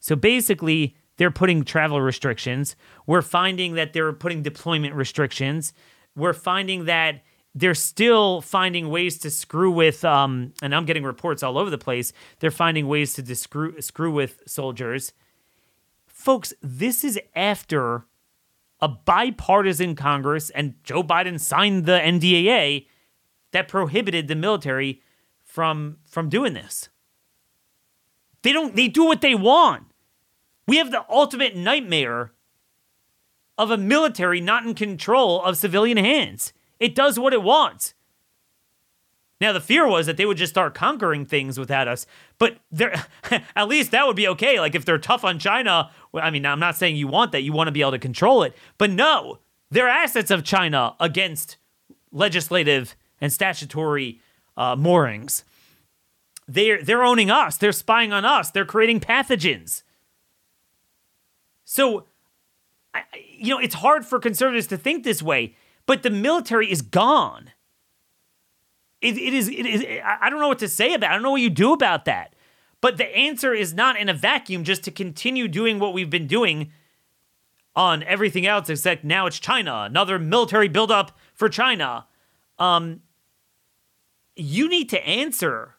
So 0.00 0.16
basically, 0.16 0.96
they're 1.16 1.30
putting 1.30 1.64
travel 1.64 2.00
restrictions. 2.00 2.76
We're 3.06 3.22
finding 3.22 3.74
that 3.74 3.92
they're 3.92 4.12
putting 4.12 4.42
deployment 4.42 4.94
restrictions. 4.94 5.72
We're 6.14 6.34
finding 6.34 6.84
that 6.86 7.22
they're 7.54 7.74
still 7.74 8.42
finding 8.42 8.90
ways 8.90 9.18
to 9.20 9.30
screw 9.30 9.70
with, 9.70 10.04
um, 10.04 10.52
and 10.60 10.74
I'm 10.74 10.84
getting 10.84 11.04
reports 11.04 11.42
all 11.42 11.56
over 11.56 11.70
the 11.70 11.78
place. 11.78 12.12
They're 12.40 12.50
finding 12.50 12.86
ways 12.86 13.14
to 13.14 13.34
screw, 13.34 13.80
screw 13.80 14.12
with 14.12 14.42
soldiers. 14.46 15.12
Folks, 16.06 16.52
this 16.60 17.02
is 17.02 17.18
after 17.34 18.04
a 18.80 18.88
bipartisan 18.88 19.94
Congress 19.94 20.50
and 20.50 20.74
Joe 20.84 21.02
Biden 21.02 21.40
signed 21.40 21.86
the 21.86 21.98
NDAA 21.98 22.86
that 23.52 23.68
prohibited 23.68 24.28
the 24.28 24.34
military 24.34 25.00
from 25.56 25.96
from 26.04 26.28
doing 26.28 26.52
this. 26.52 26.90
They 28.42 28.52
don't 28.52 28.76
they 28.76 28.88
do 28.88 29.06
what 29.06 29.22
they 29.22 29.34
want. 29.34 29.84
We 30.68 30.76
have 30.76 30.90
the 30.90 31.06
ultimate 31.08 31.56
nightmare 31.56 32.32
of 33.56 33.70
a 33.70 33.78
military 33.78 34.38
not 34.38 34.66
in 34.66 34.74
control 34.74 35.42
of 35.42 35.56
civilian 35.56 35.96
hands. 35.96 36.52
It 36.78 36.94
does 36.94 37.18
what 37.18 37.32
it 37.32 37.42
wants. 37.42 37.94
Now 39.40 39.54
the 39.54 39.60
fear 39.62 39.88
was 39.88 40.04
that 40.04 40.18
they 40.18 40.26
would 40.26 40.36
just 40.36 40.52
start 40.52 40.74
conquering 40.74 41.24
things 41.24 41.58
without 41.58 41.88
us, 41.88 42.06
but 42.36 42.58
at 43.56 43.66
least 43.66 43.92
that 43.92 44.06
would 44.06 44.14
be 44.14 44.28
okay. 44.28 44.60
Like 44.60 44.74
if 44.74 44.84
they're 44.84 44.98
tough 44.98 45.24
on 45.24 45.38
China, 45.38 45.90
I 46.12 46.28
mean, 46.28 46.44
I'm 46.44 46.60
not 46.60 46.76
saying 46.76 46.96
you 46.96 47.08
want 47.08 47.32
that. 47.32 47.44
You 47.44 47.54
want 47.54 47.68
to 47.68 47.72
be 47.72 47.80
able 47.80 47.92
to 47.92 47.98
control 47.98 48.42
it. 48.42 48.54
But 48.76 48.90
no, 48.90 49.38
they're 49.70 49.88
assets 49.88 50.30
of 50.30 50.44
China 50.44 50.94
against 51.00 51.56
legislative 52.12 52.94
and 53.22 53.32
statutory 53.32 54.20
uh, 54.56 54.76
moorings. 54.76 55.44
They're 56.48 56.82
they're 56.82 57.02
owning 57.02 57.30
us. 57.30 57.56
They're 57.56 57.72
spying 57.72 58.12
on 58.12 58.24
us. 58.24 58.50
They're 58.50 58.64
creating 58.64 59.00
pathogens. 59.00 59.82
So, 61.64 62.04
I, 62.94 63.02
you 63.36 63.52
know, 63.52 63.58
it's 63.58 63.74
hard 63.74 64.06
for 64.06 64.20
conservatives 64.20 64.68
to 64.68 64.76
think 64.76 65.02
this 65.02 65.22
way, 65.22 65.56
but 65.84 66.02
the 66.04 66.10
military 66.10 66.70
is 66.70 66.80
gone. 66.80 67.50
It, 69.00 69.18
it 69.18 69.34
is. 69.34 69.48
It 69.48 69.66
is. 69.66 69.84
I 70.04 70.30
don't 70.30 70.40
know 70.40 70.48
what 70.48 70.60
to 70.60 70.68
say 70.68 70.94
about. 70.94 71.08
It. 71.08 71.10
I 71.10 71.14
don't 71.14 71.22
know 71.22 71.32
what 71.32 71.40
you 71.40 71.50
do 71.50 71.72
about 71.72 72.04
that. 72.06 72.34
But 72.80 72.98
the 72.98 73.16
answer 73.16 73.52
is 73.52 73.74
not 73.74 73.98
in 73.98 74.08
a 74.08 74.14
vacuum. 74.14 74.64
Just 74.64 74.84
to 74.84 74.90
continue 74.90 75.48
doing 75.48 75.78
what 75.78 75.92
we've 75.92 76.10
been 76.10 76.26
doing 76.26 76.70
on 77.74 78.02
everything 78.04 78.46
else, 78.46 78.70
except 78.70 79.04
now 79.04 79.26
it's 79.26 79.38
China, 79.38 79.82
another 79.82 80.18
military 80.18 80.68
buildup 80.68 81.18
for 81.34 81.48
China. 81.48 82.06
Um, 82.58 83.02
you 84.36 84.68
need 84.68 84.88
to 84.90 85.06
answer 85.06 85.74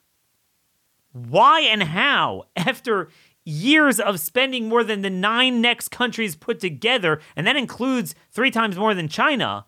why 1.14 1.62
and 1.62 1.84
how 1.84 2.44
after 2.56 3.10
years 3.44 4.00
of 4.00 4.20
spending 4.20 4.68
more 4.68 4.84
than 4.84 5.02
the 5.02 5.10
nine 5.10 5.62
next 5.62 5.90
countries 5.90 6.36
put 6.36 6.60
together, 6.60 7.22
and 7.36 7.48
that 7.48 7.56
includes 7.56 8.14
three 8.32 8.52
times 8.52 8.78
more 8.78 8.94
than 8.94 9.08
China, 9.08 9.66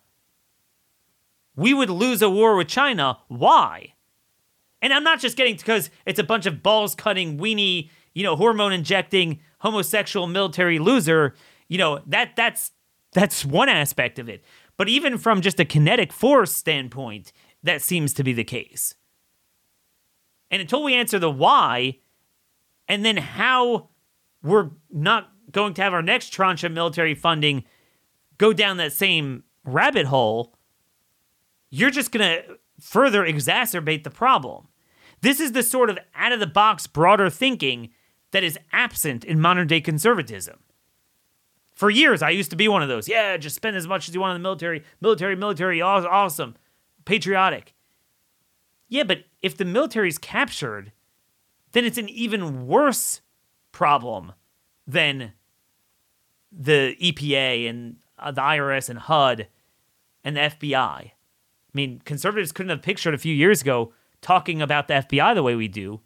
we 1.56 1.74
would 1.74 1.90
lose 1.90 2.22
a 2.22 2.30
war 2.30 2.56
with 2.56 2.68
China. 2.68 3.20
Why? 3.28 3.94
And 4.82 4.94
I'm 4.94 5.04
not 5.04 5.20
just 5.20 5.38
getting 5.38 5.56
because 5.56 5.90
it's 6.06 6.20
a 6.20 6.24
bunch 6.24 6.46
of 6.46 6.64
balls 6.64 6.96
cutting, 6.96 7.38
weenie, 7.38 7.90
you 8.14 8.24
know, 8.24 8.36
hormone 8.36 8.74
injecting, 8.74 9.40
homosexual 9.60 10.28
military 10.28 10.80
loser. 10.80 11.36
You 11.68 11.78
know, 11.78 12.02
that 12.08 12.36
that's 12.36 12.72
that's 13.14 13.46
one 13.46 13.70
aspect 13.70 14.20
of 14.20 14.30
it. 14.30 14.44
But 14.78 14.88
even 14.88 15.18
from 15.18 15.42
just 15.42 15.60
a 15.60 15.66
kinetic 15.66 16.14
force 16.14 16.56
standpoint, 16.56 17.34
that 17.64 17.82
seems 17.82 18.14
to 18.14 18.24
be 18.24 18.34
the 18.34 18.44
case. 18.44 18.96
And 20.52 20.62
until 20.62 20.84
we 20.84 20.96
answer 20.96 21.20
the 21.20 21.32
why, 21.32 22.00
and 22.88 23.06
then 23.06 23.18
how 23.18 23.90
we're 24.42 24.72
not 24.92 25.30
going 25.52 25.74
to 25.76 25.82
have 25.82 25.94
our 25.94 26.02
next 26.02 26.30
tranche 26.30 26.64
of 26.64 26.72
military 26.72 27.16
funding 27.16 27.64
go 28.38 28.54
down 28.54 28.78
that 28.78 28.94
same 28.94 29.44
rabbit 29.64 30.08
hole, 30.08 30.58
you're 31.70 31.92
just 31.92 32.12
going 32.12 32.26
to 32.26 32.58
further 32.80 33.24
exacerbate 33.24 34.04
the 34.04 34.10
problem. 34.10 34.68
This 35.22 35.40
is 35.40 35.52
the 35.52 35.64
sort 35.64 35.90
of 35.90 36.00
out 36.16 36.32
of 36.32 36.40
the 36.40 36.48
box, 36.48 36.88
broader 36.88 37.30
thinking 37.30 37.90
that 38.32 38.44
is 38.44 38.58
absent 38.72 39.26
in 39.26 39.42
modern 39.42 39.68
day 39.68 39.82
conservatism. 39.82 40.60
For 41.74 41.90
years, 41.90 42.22
I 42.22 42.30
used 42.30 42.50
to 42.52 42.56
be 42.56 42.68
one 42.68 42.82
of 42.82 42.90
those. 42.90 43.08
Yeah, 43.08 43.38
just 43.38 43.56
spend 43.56 43.76
as 43.78 43.88
much 43.88 44.08
as 44.08 44.16
you 44.16 44.22
want 44.22 44.32
on 44.32 44.40
the 44.40 44.44
military. 44.44 44.84
Military, 45.02 45.36
military, 45.36 45.82
awesome. 45.82 46.56
Patriotic. 47.10 47.74
Yeah, 48.88 49.02
but 49.02 49.24
if 49.42 49.58
the 49.58 49.66
military 49.66 50.10
is 50.10 50.20
captured, 50.20 50.92
then 51.72 51.84
it's 51.84 51.98
an 51.98 52.08
even 52.08 52.68
worse 52.68 53.22
problem 53.72 54.34
than 54.86 55.34
the 56.52 56.96
EPA 57.02 57.68
and 57.68 57.96
uh, 58.20 58.30
the 58.30 58.42
IRS 58.42 58.92
and 58.92 59.00
HUD 59.00 59.48
and 60.24 60.38
the 60.38 60.42
FBI. 60.42 60.78
I 60.78 61.14
mean, 61.74 62.00
conservatives 62.06 62.52
couldn't 62.52 62.70
have 62.70 62.84
pictured 62.84 63.16
a 63.16 63.18
few 63.18 63.34
years 63.34 63.64
ago 63.64 63.92
talking 64.22 64.62
about 64.62 64.88
the 64.88 64.94
FBI 64.94 65.34
the 65.34 65.42
way 65.42 65.56
we 65.56 65.68
do. 65.68 66.02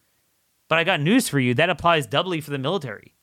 But 0.69 0.79
I 0.79 0.85
got 0.85 1.01
news 1.01 1.27
for 1.27 1.41
you 1.41 1.53
that 1.55 1.69
applies 1.69 2.07
doubly 2.07 2.39
for 2.39 2.51
the 2.51 2.57
military. 2.57 3.13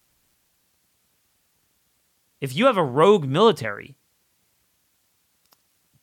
If 2.42 2.54
you 2.54 2.66
have 2.66 2.76
a 2.76 2.84
rogue 2.84 3.24
military, 3.24 3.96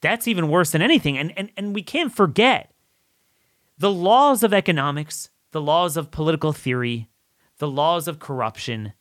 that's 0.08 0.28
even 0.28 0.48
worse 0.48 0.72
than 0.72 0.82
anything. 0.82 1.18
And, 1.18 1.34
and, 1.38 1.52
and 1.58 1.76
we 1.76 1.84
can't 1.84 2.14
forget 2.14 2.72
the 3.78 3.92
laws 3.92 4.42
of 4.42 4.54
economics, 4.54 5.30
the 5.52 5.62
laws 5.62 5.98
of 5.98 6.12
political 6.12 6.54
theory, 6.54 7.10
the 7.58 7.68
laws 7.68 8.08
of 8.08 8.20
corruption. 8.20 8.94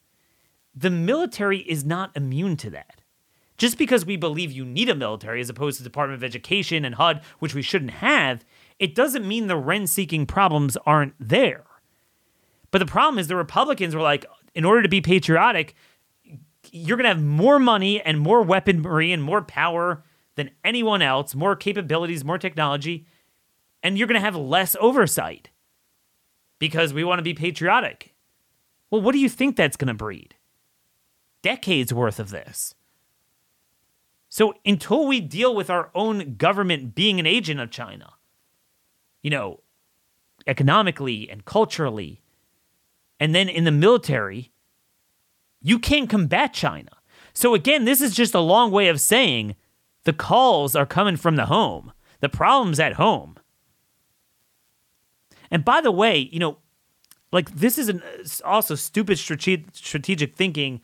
The 0.74 0.90
military 0.90 1.60
is 1.60 1.84
not 1.84 2.16
immune 2.16 2.56
to 2.58 2.70
that. 2.70 3.00
Just 3.56 3.78
because 3.78 4.04
we 4.04 4.16
believe 4.16 4.52
you 4.52 4.64
need 4.64 4.88
a 4.88 4.94
military 4.94 5.40
as 5.40 5.48
opposed 5.48 5.78
to 5.78 5.84
Department 5.84 6.18
of 6.18 6.24
Education 6.24 6.84
and 6.84 6.96
HUD, 6.96 7.22
which 7.38 7.54
we 7.54 7.62
shouldn't 7.62 7.92
have, 7.92 8.44
it 8.78 8.94
doesn't 8.94 9.26
mean 9.26 9.46
the 9.46 9.56
rent 9.56 9.88
seeking 9.88 10.26
problems 10.26 10.76
aren't 10.84 11.14
there. 11.18 11.64
But 12.70 12.78
the 12.78 12.86
problem 12.86 13.18
is 13.18 13.28
the 13.28 13.36
Republicans 13.36 13.94
were 13.94 14.02
like, 14.02 14.26
in 14.54 14.64
order 14.64 14.82
to 14.82 14.88
be 14.88 15.00
patriotic, 15.00 15.74
you're 16.72 16.96
going 16.96 17.04
to 17.04 17.14
have 17.14 17.22
more 17.22 17.58
money 17.58 18.02
and 18.02 18.18
more 18.18 18.42
weaponry 18.42 19.12
and 19.12 19.22
more 19.22 19.40
power 19.40 20.02
than 20.36 20.50
anyone 20.64 21.02
else, 21.02 21.34
more 21.34 21.56
capabilities, 21.56 22.24
more 22.24 22.38
technology, 22.38 23.06
and 23.82 23.98
you're 23.98 24.06
going 24.06 24.20
to 24.20 24.24
have 24.24 24.36
less 24.36 24.76
oversight 24.80 25.50
because 26.58 26.92
we 26.92 27.04
want 27.04 27.18
to 27.18 27.22
be 27.22 27.34
patriotic. 27.34 28.14
Well, 28.90 29.02
what 29.02 29.12
do 29.12 29.18
you 29.18 29.28
think 29.28 29.56
that's 29.56 29.76
going 29.76 29.88
to 29.88 29.94
breed? 29.94 30.34
Decades 31.42 31.92
worth 31.92 32.20
of 32.20 32.30
this. 32.30 32.74
So 34.28 34.54
until 34.64 35.06
we 35.06 35.20
deal 35.20 35.54
with 35.54 35.70
our 35.70 35.90
own 35.94 36.36
government 36.36 36.94
being 36.94 37.18
an 37.18 37.26
agent 37.26 37.60
of 37.60 37.70
China, 37.70 38.12
you 39.22 39.30
know, 39.30 39.60
economically 40.46 41.28
and 41.30 41.44
culturally, 41.44 42.22
and 43.18 43.34
then 43.34 43.48
in 43.48 43.64
the 43.64 43.70
military, 43.70 44.52
you 45.62 45.78
can't 45.78 46.10
combat 46.10 46.52
China. 46.52 46.90
So 47.32 47.54
again, 47.54 47.84
this 47.84 48.00
is 48.00 48.14
just 48.14 48.34
a 48.34 48.40
long 48.40 48.70
way 48.70 48.88
of 48.88 49.00
saying 49.00 49.56
the 50.06 50.12
calls 50.12 50.74
are 50.74 50.86
coming 50.86 51.16
from 51.16 51.36
the 51.36 51.46
home. 51.46 51.92
The 52.20 52.28
problem's 52.28 52.80
at 52.80 52.94
home. 52.94 53.36
And 55.50 55.64
by 55.64 55.80
the 55.80 55.90
way, 55.90 56.30
you 56.32 56.38
know, 56.38 56.58
like 57.32 57.50
this 57.56 57.76
is 57.76 57.88
an, 57.88 58.02
uh, 58.02 58.26
also 58.44 58.76
stupid 58.76 59.18
strategic 59.18 60.36
thinking, 60.36 60.80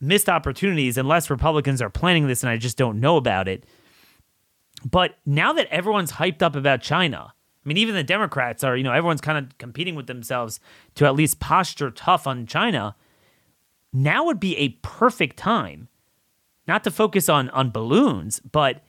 missed 0.00 0.28
opportunities, 0.28 0.98
unless 0.98 1.30
Republicans 1.30 1.80
are 1.80 1.88
planning 1.88 2.26
this 2.26 2.42
and 2.42 2.50
I 2.50 2.56
just 2.56 2.76
don't 2.76 3.00
know 3.00 3.16
about 3.16 3.46
it. 3.48 3.64
But 4.84 5.16
now 5.24 5.52
that 5.52 5.68
everyone's 5.68 6.12
hyped 6.12 6.42
up 6.42 6.56
about 6.56 6.82
China, 6.82 7.32
I 7.32 7.68
mean, 7.68 7.76
even 7.76 7.94
the 7.94 8.04
Democrats 8.04 8.64
are, 8.64 8.76
you 8.76 8.82
know, 8.82 8.92
everyone's 8.92 9.20
kind 9.20 9.38
of 9.38 9.56
competing 9.58 9.94
with 9.94 10.08
themselves 10.08 10.58
to 10.96 11.06
at 11.06 11.14
least 11.14 11.38
posture 11.38 11.90
tough 11.90 12.26
on 12.26 12.46
China. 12.46 12.96
Now 13.92 14.24
would 14.24 14.40
be 14.40 14.56
a 14.56 14.70
perfect 14.82 15.36
time, 15.36 15.87
not 16.68 16.84
to 16.84 16.90
focus 16.90 17.28
on 17.28 17.48
on 17.50 17.70
balloons, 17.70 18.40
but 18.40 18.84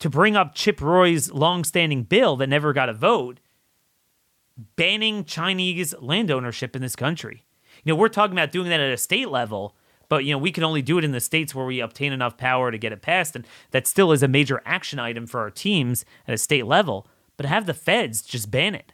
to 0.00 0.10
bring 0.10 0.36
up 0.36 0.54
Chip 0.54 0.80
Roy's 0.80 1.30
long-standing 1.30 2.04
bill 2.04 2.36
that 2.36 2.48
never 2.48 2.72
got 2.72 2.88
a 2.88 2.94
vote, 2.94 3.38
banning 4.76 5.24
Chinese 5.24 5.94
land 6.00 6.30
ownership 6.30 6.74
in 6.74 6.82
this 6.82 6.96
country. 6.96 7.44
You 7.84 7.92
know, 7.92 7.96
we're 7.96 8.08
talking 8.08 8.36
about 8.36 8.52
doing 8.52 8.68
that 8.68 8.80
at 8.80 8.92
a 8.92 8.96
state 8.96 9.28
level, 9.28 9.76
but 10.08 10.24
you 10.24 10.32
know, 10.32 10.38
we 10.38 10.52
can 10.52 10.64
only 10.64 10.82
do 10.82 10.98
it 10.98 11.04
in 11.04 11.12
the 11.12 11.20
states 11.20 11.54
where 11.54 11.64
we 11.64 11.80
obtain 11.80 12.12
enough 12.12 12.36
power 12.36 12.70
to 12.70 12.78
get 12.78 12.92
it 12.92 13.00
passed, 13.00 13.36
and 13.36 13.46
that 13.70 13.86
still 13.86 14.12
is 14.12 14.22
a 14.22 14.28
major 14.28 14.60
action 14.66 14.98
item 14.98 15.26
for 15.26 15.40
our 15.40 15.50
teams 15.50 16.04
at 16.26 16.34
a 16.34 16.38
state 16.38 16.66
level 16.66 17.06
but 17.40 17.48
have 17.48 17.64
the 17.64 17.72
feds 17.72 18.20
just 18.20 18.50
ban 18.50 18.74
it. 18.74 18.92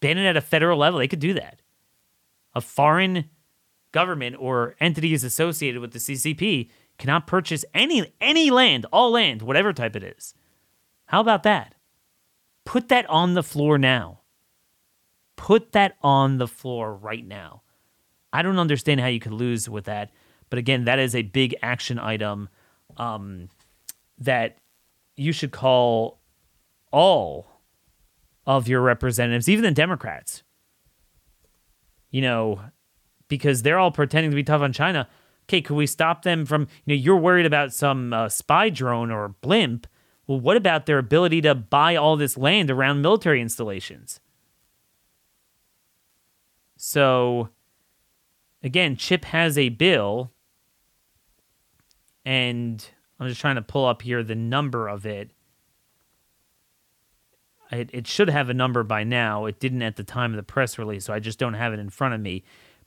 Ban 0.00 0.16
it 0.16 0.24
at 0.24 0.34
a 0.34 0.40
federal 0.40 0.78
level. 0.78 0.98
They 0.98 1.06
could 1.06 1.18
do 1.18 1.34
that. 1.34 1.60
A 2.54 2.62
foreign 2.62 3.28
government 3.92 4.36
or 4.38 4.76
entities 4.80 5.22
associated 5.22 5.82
with 5.82 5.92
the 5.92 5.98
CCP 5.98 6.70
cannot 6.98 7.26
purchase 7.26 7.64
any 7.74 8.12
any 8.20 8.50
land, 8.50 8.86
all 8.92 9.10
land, 9.12 9.42
whatever 9.42 9.72
type 9.72 9.96
it 9.96 10.02
is. 10.02 10.34
How 11.06 11.20
about 11.20 11.42
that? 11.42 11.74
Put 12.64 12.88
that 12.88 13.08
on 13.10 13.34
the 13.34 13.42
floor 13.42 13.78
now. 13.78 14.20
Put 15.36 15.72
that 15.72 15.96
on 16.02 16.38
the 16.38 16.48
floor 16.48 16.94
right 16.94 17.26
now. 17.26 17.62
I 18.32 18.42
don't 18.42 18.58
understand 18.58 19.00
how 19.00 19.06
you 19.06 19.20
could 19.20 19.32
lose 19.32 19.68
with 19.68 19.84
that, 19.84 20.10
but 20.50 20.58
again, 20.58 20.84
that 20.84 20.98
is 20.98 21.14
a 21.14 21.22
big 21.22 21.54
action 21.62 21.98
item 21.98 22.48
um, 22.96 23.48
that 24.18 24.58
you 25.16 25.32
should 25.32 25.52
call 25.52 26.20
all 26.90 27.46
of 28.46 28.68
your 28.68 28.80
representatives, 28.80 29.48
even 29.48 29.64
the 29.64 29.70
Democrats. 29.70 30.42
You 32.10 32.22
know, 32.22 32.60
because 33.28 33.62
they're 33.62 33.78
all 33.78 33.90
pretending 33.90 34.30
to 34.30 34.36
be 34.36 34.44
tough 34.44 34.62
on 34.62 34.72
China. 34.72 35.08
Okay, 35.44 35.60
could 35.60 35.76
we 35.76 35.86
stop 35.86 36.22
them 36.22 36.46
from, 36.46 36.68
you 36.84 36.96
know, 36.96 37.00
you're 37.00 37.16
worried 37.16 37.46
about 37.46 37.72
some 37.72 38.12
uh, 38.12 38.28
spy 38.28 38.70
drone 38.70 39.10
or 39.10 39.28
blimp. 39.28 39.86
Well, 40.26 40.40
what 40.40 40.56
about 40.56 40.86
their 40.86 40.98
ability 40.98 41.42
to 41.42 41.54
buy 41.54 41.96
all 41.96 42.16
this 42.16 42.38
land 42.38 42.70
around 42.70 43.02
military 43.02 43.42
installations? 43.42 44.20
So, 46.76 47.50
again, 48.62 48.96
Chip 48.96 49.26
has 49.26 49.58
a 49.58 49.68
bill, 49.68 50.32
and 52.24 52.86
I'm 53.20 53.28
just 53.28 53.40
trying 53.40 53.56
to 53.56 53.62
pull 53.62 53.84
up 53.84 54.02
here 54.02 54.22
the 54.22 54.34
number 54.34 54.88
of 54.88 55.04
it. 55.04 55.30
It, 57.70 57.90
it 57.92 58.06
should 58.06 58.30
have 58.30 58.50
a 58.50 58.54
number 58.54 58.82
by 58.82 59.04
now. 59.04 59.46
It 59.46 59.60
didn't 59.60 59.82
at 59.82 59.96
the 59.96 60.04
time 60.04 60.32
of 60.32 60.36
the 60.36 60.42
press 60.42 60.78
release, 60.78 61.04
so 61.04 61.12
I 61.12 61.20
just 61.20 61.38
don't 61.38 61.54
have 61.54 61.72
it 61.72 61.78
in 61.78 61.90
front 61.90 62.14
of 62.14 62.20
me. 62.20 62.44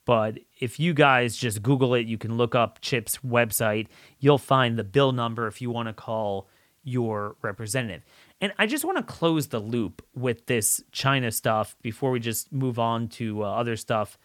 But 0.08 0.40
if 0.58 0.80
you 0.80 0.94
guys 0.94 1.36
just 1.36 1.62
Google 1.62 1.94
it, 1.94 2.08
you 2.08 2.18
can 2.18 2.38
look 2.38 2.56
up 2.56 2.80
Chip's 2.80 3.18
website. 3.18 3.88
You'll 4.20 4.38
find 4.38 4.80
the 4.80 4.86
bill 4.86 5.12
number 5.12 5.48
if 5.48 5.62
you 5.62 5.70
want 5.70 5.90
to 5.90 5.94
call 5.94 6.48
your 6.82 7.36
representative. 7.42 8.06
And 8.40 8.54
I 8.58 8.68
just 8.68 8.86
want 8.86 8.98
to 9.00 9.04
close 9.04 9.48
the 9.48 9.60
loop 9.60 10.02
with 10.16 10.46
this 10.46 10.82
China 10.94 11.30
stuff 11.30 11.76
before 11.82 12.12
we 12.12 12.22
just 12.22 12.54
move 12.54 12.80
on 12.80 13.10
to 13.10 13.44
uh, 13.44 13.48
other 13.48 13.76
stuff. 13.76 14.18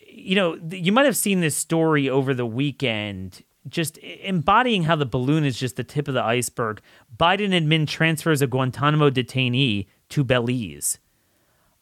You 0.00 0.34
know, 0.34 0.58
you 0.70 0.92
might 0.92 1.04
have 1.04 1.16
seen 1.16 1.40
this 1.40 1.54
story 1.54 2.08
over 2.08 2.32
the 2.32 2.46
weekend, 2.46 3.42
just 3.68 3.98
embodying 3.98 4.84
how 4.84 4.96
the 4.96 5.04
balloon 5.04 5.44
is 5.44 5.58
just 5.58 5.76
the 5.76 5.84
tip 5.84 6.08
of 6.08 6.14
the 6.14 6.24
iceberg. 6.24 6.80
Biden 7.14 7.50
admin 7.50 7.86
transfers 7.86 8.40
a 8.40 8.46
Guantanamo 8.46 9.10
detainee 9.10 9.88
to 10.08 10.24
Belize. 10.24 10.98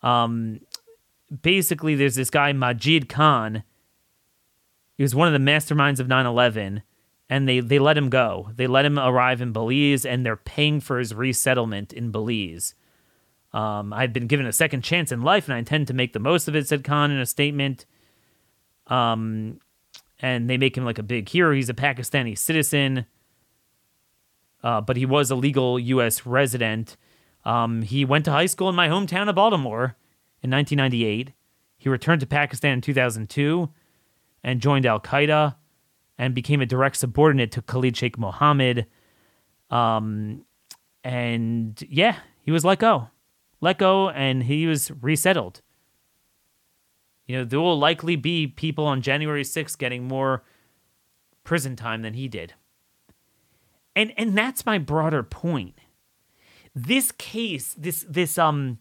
Um, 0.02 0.60
basically, 1.42 1.94
there's 1.94 2.16
this 2.16 2.30
guy, 2.30 2.52
Majid 2.52 3.08
Khan. 3.08 3.62
He 4.96 5.02
was 5.02 5.14
one 5.14 5.32
of 5.32 5.32
the 5.32 5.50
masterminds 5.50 6.00
of 6.00 6.08
9 6.08 6.26
11 6.26 6.82
and 7.30 7.48
they 7.48 7.60
they 7.60 7.78
let 7.78 7.96
him 7.96 8.10
go. 8.10 8.50
They 8.56 8.66
let 8.66 8.84
him 8.84 8.98
arrive 8.98 9.40
in 9.40 9.52
Belize, 9.52 10.04
and 10.04 10.26
they're 10.26 10.36
paying 10.36 10.80
for 10.80 10.98
his 10.98 11.14
resettlement 11.14 11.92
in 11.92 12.10
Belize. 12.10 12.74
Um, 13.52 13.92
I've 13.92 14.12
been 14.12 14.26
given 14.26 14.46
a 14.46 14.52
second 14.52 14.82
chance 14.82 15.12
in 15.12 15.22
life, 15.22 15.46
and 15.46 15.54
I 15.54 15.58
intend 15.58 15.86
to 15.86 15.94
make 15.94 16.12
the 16.12 16.18
most 16.18 16.48
of 16.48 16.56
it," 16.56 16.66
said 16.66 16.82
Khan 16.82 17.12
in 17.12 17.18
a 17.18 17.26
statement. 17.26 17.86
Um, 18.88 19.60
and 20.18 20.50
they 20.50 20.58
make 20.58 20.76
him 20.76 20.84
like 20.84 20.98
a 20.98 21.04
big 21.04 21.28
hero. 21.28 21.54
He's 21.54 21.70
a 21.70 21.74
Pakistani 21.74 22.36
citizen, 22.36 23.06
uh, 24.64 24.80
but 24.80 24.96
he 24.96 25.06
was 25.06 25.30
a 25.30 25.36
legal 25.36 25.78
U.S. 25.78 26.26
resident. 26.26 26.96
Um, 27.44 27.82
he 27.82 28.04
went 28.04 28.24
to 28.24 28.32
high 28.32 28.46
school 28.46 28.68
in 28.68 28.74
my 28.74 28.88
hometown 28.88 29.28
of 29.28 29.36
Baltimore 29.36 29.96
in 30.42 30.50
1998. 30.50 31.32
He 31.78 31.88
returned 31.88 32.20
to 32.20 32.26
Pakistan 32.26 32.74
in 32.74 32.80
2002 32.80 33.70
and 34.42 34.60
joined 34.60 34.86
Al 34.86 35.00
Qaeda 35.00 35.56
and 36.18 36.34
became 36.34 36.60
a 36.60 36.66
direct 36.66 36.96
subordinate 36.96 37.50
to 37.52 37.62
Khalid 37.62 37.96
Sheikh 37.96 38.18
Mohammed. 38.18 38.86
Um, 39.70 40.44
and 41.02 41.82
yeah, 41.88 42.16
he 42.42 42.50
was 42.50 42.64
let 42.64 42.78
go, 42.78 43.08
let 43.60 43.78
go, 43.78 44.10
and 44.10 44.42
he 44.42 44.66
was 44.66 44.90
resettled. 45.00 45.62
You 47.26 47.38
know, 47.38 47.44
there 47.44 47.60
will 47.60 47.78
likely 47.78 48.16
be 48.16 48.46
people 48.46 48.86
on 48.86 49.02
January 49.02 49.44
6th 49.44 49.78
getting 49.78 50.08
more 50.08 50.42
prison 51.44 51.76
time 51.76 52.02
than 52.02 52.14
he 52.14 52.28
did. 52.28 52.54
And 53.96 54.12
and 54.16 54.36
that's 54.36 54.66
my 54.66 54.78
broader 54.78 55.22
point. 55.22 55.76
This 56.74 57.12
case, 57.12 57.74
this 57.78 58.04
this 58.08 58.38
um 58.38 58.78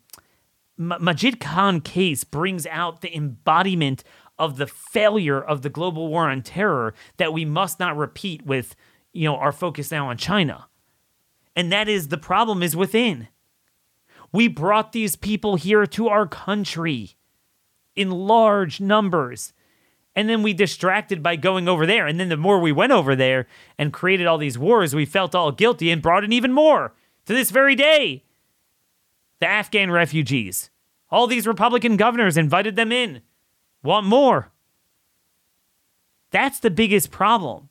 Majid 0.80 1.42
Khan 1.42 1.82
case 1.82 2.24
brings 2.24 2.66
out 2.68 3.02
the 3.02 3.14
embodiment 3.14 4.02
of 4.38 4.56
the 4.56 4.66
failure 4.66 5.40
of 5.42 5.62
the 5.62 5.70
global 5.70 6.08
war 6.08 6.30
on 6.30 6.42
terror 6.42 6.94
that 7.18 7.34
we 7.34 7.44
must 7.44 7.82
not 7.82 7.98
repeat 7.98 8.46
with, 8.46 8.78
you 9.12 9.26
know, 9.26 9.36
our 9.36 9.52
focus 9.52 9.92
now 9.92 10.08
on 10.08 10.18
China. 10.18 10.68
And 11.54 11.70
that 11.74 11.90
is 11.90 12.08
the 12.08 12.18
problem 12.18 12.64
is 12.64 12.78
within. 12.78 13.28
We 14.32 14.48
brought 14.48 14.94
these 14.94 15.18
people 15.18 15.58
here 15.58 15.86
to 15.88 16.08
our 16.08 16.26
country 16.26 17.18
in 17.94 18.10
large 18.10 18.80
numbers. 18.80 19.52
And 20.16 20.30
then 20.30 20.44
we 20.44 20.54
distracted 20.54 21.22
by 21.22 21.36
going 21.36 21.68
over 21.68 21.86
there. 21.86 22.08
And 22.08 22.20
then 22.20 22.30
the 22.30 22.38
more 22.38 22.60
we 22.60 22.72
went 22.72 22.94
over 22.94 23.18
there 23.18 23.48
and 23.78 23.92
created 23.92 24.28
all 24.28 24.38
these 24.38 24.58
wars, 24.58 24.96
we 24.96 25.06
felt 25.06 25.36
all 25.36 25.52
guilty 25.52 25.92
and 25.92 26.02
brought 26.02 26.24
in 26.24 26.32
even 26.32 26.54
more 26.54 26.94
to 27.26 27.34
this 27.34 27.52
very 27.52 27.76
day. 27.76 28.24
The 29.40 29.48
Afghan 29.48 29.92
refugees. 29.92 30.70
All 31.10 31.28
these 31.28 31.48
Republican 31.48 31.98
governors 31.98 32.38
invited 32.38 32.76
them 32.76 32.92
in 32.92 33.22
want 33.84 34.06
more. 34.06 34.52
That's 36.32 36.60
the 36.60 36.70
biggest 36.70 37.12
problem. 37.12 37.70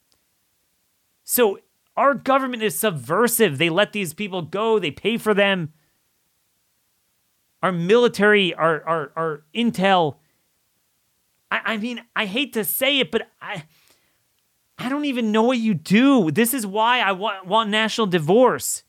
So 1.24 1.60
our 1.96 2.14
government 2.14 2.62
is 2.62 2.78
subversive. 2.78 3.58
They 3.58 3.70
let 3.70 3.92
these 3.92 4.14
people 4.14 4.42
go, 4.42 4.78
they 4.78 4.90
pay 4.90 5.16
for 5.16 5.34
them. 5.34 5.72
Our 7.62 7.72
military, 7.72 8.54
our 8.54 8.82
our, 8.84 9.12
our 9.16 9.42
intel. 9.54 10.16
I, 11.50 11.60
I 11.64 11.76
mean, 11.76 12.02
I 12.14 12.26
hate 12.26 12.52
to 12.52 12.64
say 12.64 13.00
it, 13.00 13.10
but 13.10 13.28
I 13.42 13.64
I 14.78 14.88
don't 14.88 15.06
even 15.06 15.32
know 15.32 15.42
what 15.42 15.58
you 15.58 15.74
do. 15.74 16.30
This 16.30 16.54
is 16.54 16.64
why 16.64 17.00
I 17.00 17.12
want, 17.12 17.46
want 17.46 17.68
national 17.68 18.06
divorce. 18.06 18.84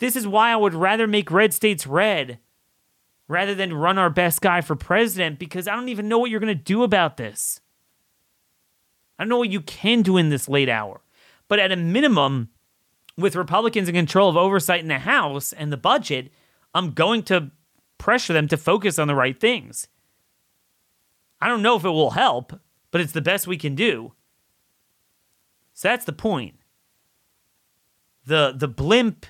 This 0.00 0.16
is 0.16 0.26
why 0.26 0.50
I 0.50 0.56
would 0.56 0.74
rather 0.74 1.06
make 1.06 1.30
red 1.30 1.54
states 1.54 1.86
red 1.86 2.38
rather 3.28 3.54
than 3.54 3.72
run 3.72 3.98
our 3.98 4.10
best 4.10 4.40
guy 4.40 4.60
for 4.60 4.74
president 4.74 5.38
because 5.38 5.68
I 5.68 5.76
don't 5.76 5.90
even 5.90 6.08
know 6.08 6.18
what 6.18 6.30
you're 6.30 6.40
going 6.40 6.56
to 6.56 6.64
do 6.64 6.82
about 6.82 7.16
this. 7.16 7.60
I 9.18 9.22
don't 9.22 9.28
know 9.28 9.38
what 9.38 9.50
you 9.50 9.60
can 9.60 10.02
do 10.02 10.16
in 10.16 10.30
this 10.30 10.48
late 10.48 10.68
hour. 10.68 11.02
But 11.46 11.58
at 11.58 11.70
a 11.70 11.76
minimum, 11.76 12.48
with 13.16 13.36
Republicans 13.36 13.88
in 13.88 13.94
control 13.94 14.30
of 14.30 14.36
oversight 14.36 14.80
in 14.80 14.88
the 14.88 15.00
House 15.00 15.52
and 15.52 15.70
the 15.70 15.76
budget, 15.76 16.32
I'm 16.74 16.92
going 16.92 17.22
to 17.24 17.50
pressure 17.98 18.32
them 18.32 18.48
to 18.48 18.56
focus 18.56 18.98
on 18.98 19.06
the 19.06 19.14
right 19.14 19.38
things. 19.38 19.88
I 21.40 21.48
don't 21.48 21.62
know 21.62 21.76
if 21.76 21.84
it 21.84 21.90
will 21.90 22.12
help, 22.12 22.58
but 22.90 23.00
it's 23.00 23.12
the 23.12 23.20
best 23.20 23.46
we 23.46 23.58
can 23.58 23.74
do. 23.74 24.12
So 25.74 25.88
that's 25.88 26.04
the 26.04 26.12
point. 26.12 26.54
The 28.26 28.54
the 28.56 28.68
blimp, 28.68 29.26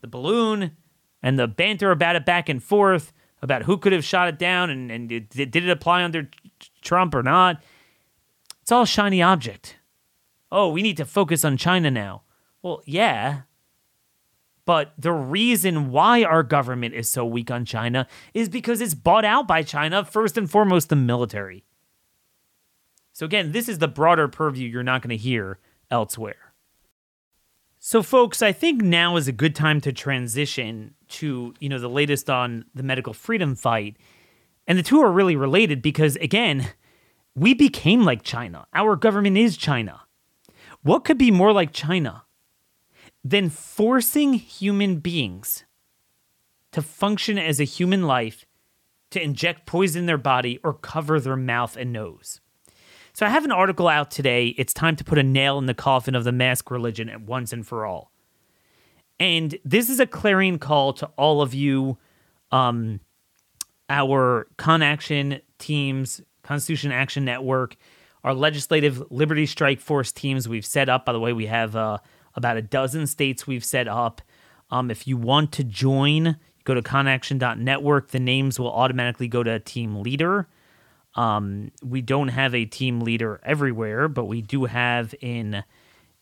the 0.00 0.08
balloon, 0.08 0.76
and 1.22 1.38
the 1.38 1.48
banter 1.48 1.90
about 1.90 2.16
it 2.16 2.24
back 2.24 2.48
and 2.48 2.62
forth 2.62 3.12
about 3.42 3.62
who 3.64 3.78
could 3.78 3.92
have 3.92 4.04
shot 4.04 4.28
it 4.28 4.38
down 4.38 4.70
and, 4.70 4.90
and 4.90 5.08
did, 5.08 5.28
did 5.30 5.56
it 5.56 5.70
apply 5.70 6.04
under 6.04 6.30
Trump 6.82 7.14
or 7.14 7.22
not. 7.22 7.62
It's 8.62 8.72
all 8.72 8.84
shiny 8.84 9.22
object. 9.22 9.76
Oh, 10.52 10.68
we 10.68 10.82
need 10.82 10.96
to 10.98 11.04
focus 11.04 11.44
on 11.44 11.56
China 11.56 11.90
now. 11.90 12.22
Well, 12.62 12.82
yeah. 12.84 13.42
But 14.66 14.92
the 14.98 15.12
reason 15.12 15.90
why 15.90 16.22
our 16.22 16.42
government 16.42 16.94
is 16.94 17.08
so 17.08 17.24
weak 17.24 17.50
on 17.50 17.64
China 17.64 18.06
is 18.34 18.48
because 18.48 18.80
it's 18.80 18.94
bought 18.94 19.24
out 19.24 19.48
by 19.48 19.62
China, 19.62 20.04
first 20.04 20.36
and 20.36 20.50
foremost, 20.50 20.88
the 20.88 20.96
military. 20.96 21.64
So, 23.12 23.26
again, 23.26 23.52
this 23.52 23.68
is 23.68 23.78
the 23.78 23.88
broader 23.88 24.28
purview 24.28 24.68
you're 24.68 24.82
not 24.82 25.02
going 25.02 25.10
to 25.10 25.16
hear 25.16 25.58
elsewhere. 25.90 26.49
So, 27.82 28.02
folks, 28.02 28.42
I 28.42 28.52
think 28.52 28.82
now 28.82 29.16
is 29.16 29.26
a 29.26 29.32
good 29.32 29.54
time 29.54 29.80
to 29.80 29.92
transition 29.92 30.94
to 31.08 31.54
you 31.60 31.68
know 31.70 31.78
the 31.78 31.88
latest 31.88 32.28
on 32.28 32.66
the 32.74 32.82
medical 32.82 33.14
freedom 33.14 33.56
fight, 33.56 33.96
and 34.66 34.78
the 34.78 34.82
two 34.82 35.00
are 35.00 35.10
really 35.10 35.34
related 35.34 35.80
because 35.80 36.16
again, 36.16 36.68
we 37.34 37.54
became 37.54 38.04
like 38.04 38.22
China. 38.22 38.66
Our 38.74 38.96
government 38.96 39.38
is 39.38 39.56
China. 39.56 40.02
What 40.82 41.04
could 41.04 41.16
be 41.16 41.30
more 41.30 41.54
like 41.54 41.72
China 41.72 42.24
than 43.24 43.48
forcing 43.48 44.34
human 44.34 44.96
beings 44.96 45.64
to 46.72 46.82
function 46.82 47.38
as 47.38 47.60
a 47.60 47.64
human 47.64 48.02
life, 48.02 48.44
to 49.08 49.22
inject 49.22 49.64
poison 49.64 50.00
in 50.00 50.06
their 50.06 50.18
body 50.18 50.60
or 50.62 50.74
cover 50.74 51.18
their 51.18 51.34
mouth 51.34 51.78
and 51.78 51.94
nose? 51.94 52.42
So 53.12 53.26
I 53.26 53.28
have 53.28 53.44
an 53.44 53.52
article 53.52 53.88
out 53.88 54.10
today. 54.10 54.48
It's 54.56 54.72
time 54.72 54.96
to 54.96 55.04
put 55.04 55.18
a 55.18 55.22
nail 55.22 55.58
in 55.58 55.66
the 55.66 55.74
coffin 55.74 56.14
of 56.14 56.24
the 56.24 56.32
mask 56.32 56.70
religion 56.70 57.08
at 57.08 57.22
once 57.22 57.52
and 57.52 57.66
for 57.66 57.84
all. 57.84 58.10
And 59.18 59.58
this 59.64 59.90
is 59.90 60.00
a 60.00 60.06
clarion 60.06 60.58
call 60.58 60.92
to 60.94 61.06
all 61.16 61.42
of 61.42 61.52
you, 61.52 61.98
um, 62.52 63.00
our 63.90 64.46
Con 64.56 64.82
Action 64.82 65.40
teams, 65.58 66.22
Constitution 66.42 66.90
Action 66.90 67.24
Network, 67.24 67.76
our 68.24 68.32
legislative 68.32 69.02
Liberty 69.10 69.46
Strike 69.46 69.80
Force 69.80 70.12
teams 70.12 70.48
we've 70.48 70.64
set 70.64 70.88
up. 70.88 71.04
By 71.04 71.12
the 71.12 71.20
way, 71.20 71.32
we 71.32 71.46
have 71.46 71.76
uh, 71.76 71.98
about 72.34 72.56
a 72.56 72.62
dozen 72.62 73.06
states 73.06 73.46
we've 73.46 73.64
set 73.64 73.88
up. 73.88 74.22
Um, 74.70 74.90
if 74.90 75.06
you 75.06 75.16
want 75.16 75.52
to 75.52 75.64
join, 75.64 76.36
go 76.64 76.74
to 76.74 76.82
conaction.network. 76.82 78.08
The 78.08 78.20
names 78.20 78.58
will 78.58 78.72
automatically 78.72 79.28
go 79.28 79.42
to 79.42 79.58
team 79.58 79.96
leader. 79.96 80.48
Um, 81.14 81.72
we 81.82 82.02
don't 82.02 82.28
have 82.28 82.54
a 82.54 82.64
team 82.64 83.00
leader 83.00 83.40
everywhere, 83.44 84.08
but 84.08 84.26
we 84.26 84.42
do 84.42 84.66
have 84.66 85.14
in 85.20 85.64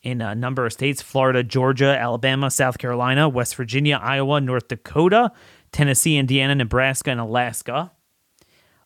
in 0.02 0.20
a 0.20 0.34
number 0.34 0.64
of 0.64 0.72
states 0.72 1.02
Florida, 1.02 1.42
Georgia, 1.42 1.96
Alabama, 1.98 2.50
South 2.50 2.78
Carolina, 2.78 3.28
West 3.28 3.56
Virginia, 3.56 3.98
Iowa, 4.02 4.40
North 4.40 4.68
Dakota, 4.68 5.32
Tennessee, 5.72 6.16
Indiana, 6.16 6.54
Nebraska, 6.54 7.10
and 7.10 7.20
Alaska. 7.20 7.92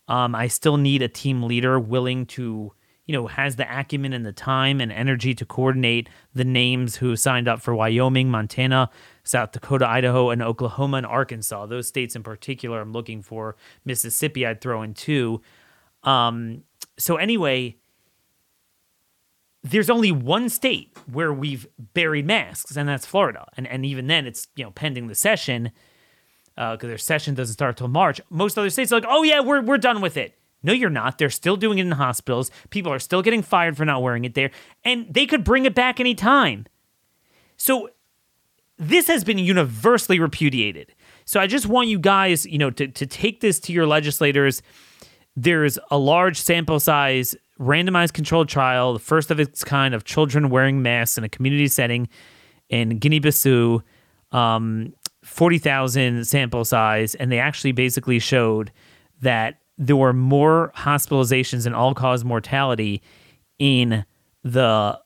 Um, 0.09 0.35
I 0.35 0.49
still 0.49 0.77
need 0.77 1.03
a 1.03 1.09
team 1.09 1.43
leader 1.45 1.79
willing 1.79 2.27
to, 2.27 2.73
you 3.07 3.13
know, 3.13 3.29
has 3.29 3.57
the 3.57 3.81
acumen 3.81 4.13
and 4.13 4.27
the 4.27 4.33
time 4.33 4.81
and 4.81 4.91
energy 4.91 5.35
to 5.35 5.45
coordinate 5.45 6.09
the 6.35 6.45
names 6.45 6.97
who 6.97 7.15
signed 7.15 7.47
up 7.47 7.61
for 7.61 7.75
Wyoming, 7.75 8.31
Montana, 8.31 8.91
South 9.23 9.53
Dakota, 9.53 9.87
Idaho, 9.87 10.31
and 10.31 10.43
Oklahoma 10.43 10.99
and 10.99 11.07
Arkansas. 11.07 11.67
Those 11.67 11.87
states 11.87 12.17
in 12.17 12.23
particular, 12.23 12.81
I'm 12.81 12.93
looking 12.93 13.23
for. 13.23 13.55
Mississippi, 13.85 14.45
I'd 14.45 14.61
throw 14.61 14.83
in 14.83 14.95
too. 14.95 15.41
Um, 16.05 16.65
so 16.99 17.17
anyway, 17.17 17.77
there's 19.63 19.91
only 19.91 20.11
one 20.11 20.49
state 20.49 20.97
where 21.11 21.33
we've 21.33 21.67
buried 21.79 22.27
masks, 22.27 22.77
and 22.77 22.89
that's 22.89 23.07
Florida. 23.07 23.47
And 23.57 23.67
and 23.67 23.87
even 23.87 24.07
then, 24.07 24.27
it's 24.27 24.49
you 24.57 24.65
know 24.65 24.71
pending 24.71 25.09
the 25.09 25.15
session 25.15 25.71
because 26.55 26.85
uh, 26.85 26.87
their 26.87 26.99
session 26.99 27.35
doesn't 27.35 27.55
start 27.55 27.77
till 27.77 27.89
March. 27.89 28.21
Most 28.31 28.59
other 28.59 28.71
states 28.71 28.93
are 28.93 28.97
like, 28.97 29.09
oh 29.09 29.23
yeah, 29.23 29.41
we're 29.41 29.63
we're 29.63 29.79
done 29.79 30.01
with 30.01 30.17
it. 30.17 30.39
No, 30.65 30.73
you're 30.73 30.91
not. 30.91 31.19
They're 31.19 31.31
still 31.31 31.57
doing 31.57 31.79
it 31.79 31.87
in 31.87 31.93
hospitals. 31.93 32.51
People 32.71 32.93
are 32.93 33.01
still 33.01 33.23
getting 33.23 33.43
fired 33.43 33.77
for 33.77 33.85
not 33.85 34.03
wearing 34.03 34.25
it 34.25 34.35
there, 34.35 34.51
and 34.85 35.13
they 35.13 35.27
could 35.27 35.45
bring 35.45 35.65
it 35.65 35.75
back 35.75 35.99
anytime. 35.99 36.67
So 37.57 37.91
this 38.79 39.07
has 39.07 39.23
been 39.25 39.39
universally 39.39 40.19
repudiated. 40.19 40.95
So 41.25 41.41
I 41.41 41.47
just 41.47 41.67
want 41.67 41.89
you 41.89 41.99
guys, 41.99 42.47
you 42.47 42.59
know, 42.59 42.71
to, 42.71 42.89
to 42.89 43.07
take 43.07 43.41
this 43.41 43.61
to 43.61 43.73
your 43.73 43.87
legislators. 43.87 44.63
There's 45.37 45.79
a 45.91 45.99
large 45.99 46.41
sample 46.41 46.81
size 46.81 47.35
randomized 47.59 48.13
controlled 48.13 48.49
trial, 48.49 48.93
the 48.93 48.99
first 48.99 49.31
of 49.31 49.39
its 49.39 49.65
kind 49.65 49.95
of 49.95 50.05
children 50.05 50.51
wearing 50.51 50.83
masks 50.83 51.17
in 51.17 51.25
a 51.25 51.29
community 51.29 51.69
setting 51.69 52.09
in 52.69 52.99
Guinea-Bissau, 52.99 53.83
um, 54.33 54.95
40,000 55.25 56.27
sample 56.27 56.65
size. 56.65 57.15
And 57.15 57.31
they 57.31 57.39
actually 57.39 57.73
basically 57.73 58.19
showed 58.19 58.73
that 59.21 59.61
there 59.79 59.97
were 59.97 60.13
more 60.13 60.73
hospitalizations 60.77 61.67
and 61.67 61.75
all 61.75 61.95
cause 61.95 62.25
mortality 62.25 63.03
in 63.59 64.05
the 64.43 64.99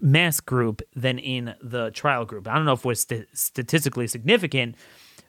mask 0.00 0.46
group 0.46 0.82
than 0.94 1.18
in 1.18 1.54
the 1.62 1.90
trial 1.90 2.24
group. 2.24 2.48
I 2.48 2.54
don't 2.54 2.64
know 2.64 2.72
if 2.72 2.80
it 2.80 2.84
was 2.84 3.00
st- 3.00 3.28
statistically 3.32 4.06
significant, 4.06 4.76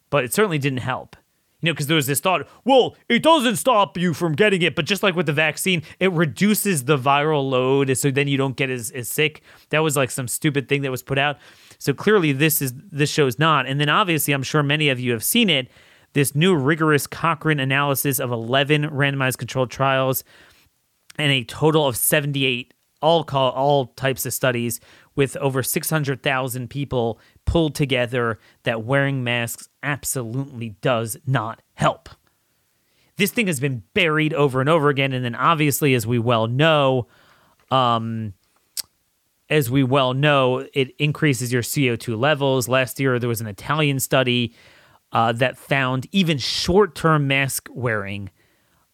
but 0.10 0.24
it 0.24 0.34
certainly 0.34 0.58
didn't 0.58 0.80
help. 0.80 1.16
You 1.64 1.70
know, 1.70 1.74
because 1.74 1.88
there 1.88 1.96
was 1.96 2.08
this 2.08 2.20
thought, 2.20 2.46
well, 2.66 2.98
it 3.08 3.24
doesn't 3.24 3.56
stop 3.56 3.98
you 3.98 4.14
from 4.14 4.34
getting 4.34 4.62
it, 4.62 4.76
but 4.76 4.84
just 4.84 5.02
like 5.02 5.16
with 5.16 5.28
the 5.28 5.34
vaccine, 5.34 5.82
it 5.98 6.12
reduces 6.12 6.84
the 6.84 6.98
viral 6.98 7.50
load, 7.50 7.98
so 7.98 8.12
then 8.12 8.28
you 8.28 8.36
don't 8.36 8.58
get 8.58 8.70
as, 8.70 8.92
as 8.92 9.08
sick. 9.08 9.42
That 9.70 9.80
was 9.80 9.96
like 9.96 10.12
some 10.12 10.28
stupid 10.28 10.68
thing 10.68 10.82
that 10.82 10.92
was 10.92 11.02
put 11.02 11.18
out. 11.18 11.38
So 11.80 11.94
clearly, 11.94 12.34
this 12.34 12.62
is 12.62 12.74
this 12.76 13.10
show's 13.10 13.40
not. 13.40 13.66
And 13.66 13.80
then 13.80 13.88
obviously, 13.88 14.34
I'm 14.34 14.44
sure 14.44 14.62
many 14.62 14.90
of 14.90 15.00
you 15.00 15.14
have 15.14 15.24
seen 15.24 15.50
it. 15.50 15.70
This 16.12 16.36
new 16.36 16.54
rigorous 16.54 17.08
Cochrane 17.08 17.62
analysis 17.62 18.20
of 18.20 18.30
11 18.30 18.90
randomized 18.90 19.38
controlled 19.38 19.72
trials 19.72 20.26
and 21.18 21.32
a 21.32 21.46
total 21.46 21.88
of 21.88 21.96
78 21.96 22.74
all 23.02 23.24
call 23.24 23.52
all 23.52 23.88
types 23.88 24.26
of 24.26 24.34
studies 24.34 24.80
with 25.16 25.38
over 25.38 25.62
600,000 25.64 26.70
people 26.70 27.20
pulled 27.46 27.76
together 27.76 28.40
that 28.64 28.84
wearing 28.84 29.24
masks 29.24 29.70
absolutely 29.82 30.70
does 30.82 31.18
not 31.26 31.62
help. 31.76 32.10
This 33.18 33.32
thing 33.32 33.48
has 33.48 33.60
been 33.60 33.84
buried 33.94 34.34
over 34.34 34.60
and 34.60 34.70
over 34.70 34.90
again 34.90 35.14
and 35.14 35.24
then 35.24 35.36
obviously 35.36 35.94
as 35.94 36.08
we 36.08 36.18
well 36.18 36.48
know 36.48 37.08
um 37.70 38.34
as 39.50 39.70
we 39.70 39.84
well 39.84 40.14
know 40.14 40.68
it 40.74 40.96
increases 40.98 41.54
your 41.54 41.62
CO2 41.62 42.18
levels. 42.18 42.68
Last 42.68 43.00
year 43.00 43.20
there 43.20 43.30
was 43.30 43.42
an 43.42 43.48
Italian 43.48 44.00
study 44.00 44.54
uh, 45.12 45.32
that 45.34 45.58
found 45.58 46.08
even 46.12 46.40
short-term 46.40 47.28
mask 47.28 47.70
wearing 47.72 48.32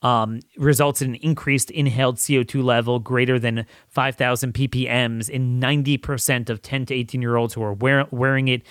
um, 0.01 0.39
results 0.57 1.01
in 1.01 1.09
an 1.09 1.15
increased 1.15 1.71
inhaled 1.71 2.17
CO2 2.17 2.63
level 2.63 2.99
greater 2.99 3.37
than 3.37 3.65
5,000 3.89 4.53
ppms 4.53 5.29
in 5.29 5.59
90% 5.59 6.49
of 6.49 6.61
10 6.61 6.85
to 6.87 6.93
18 6.93 7.21
year 7.21 7.35
olds 7.35 7.53
who 7.53 7.63
are 7.63 7.73
wear- 7.73 8.07
wearing 8.11 8.47
it 8.47 8.63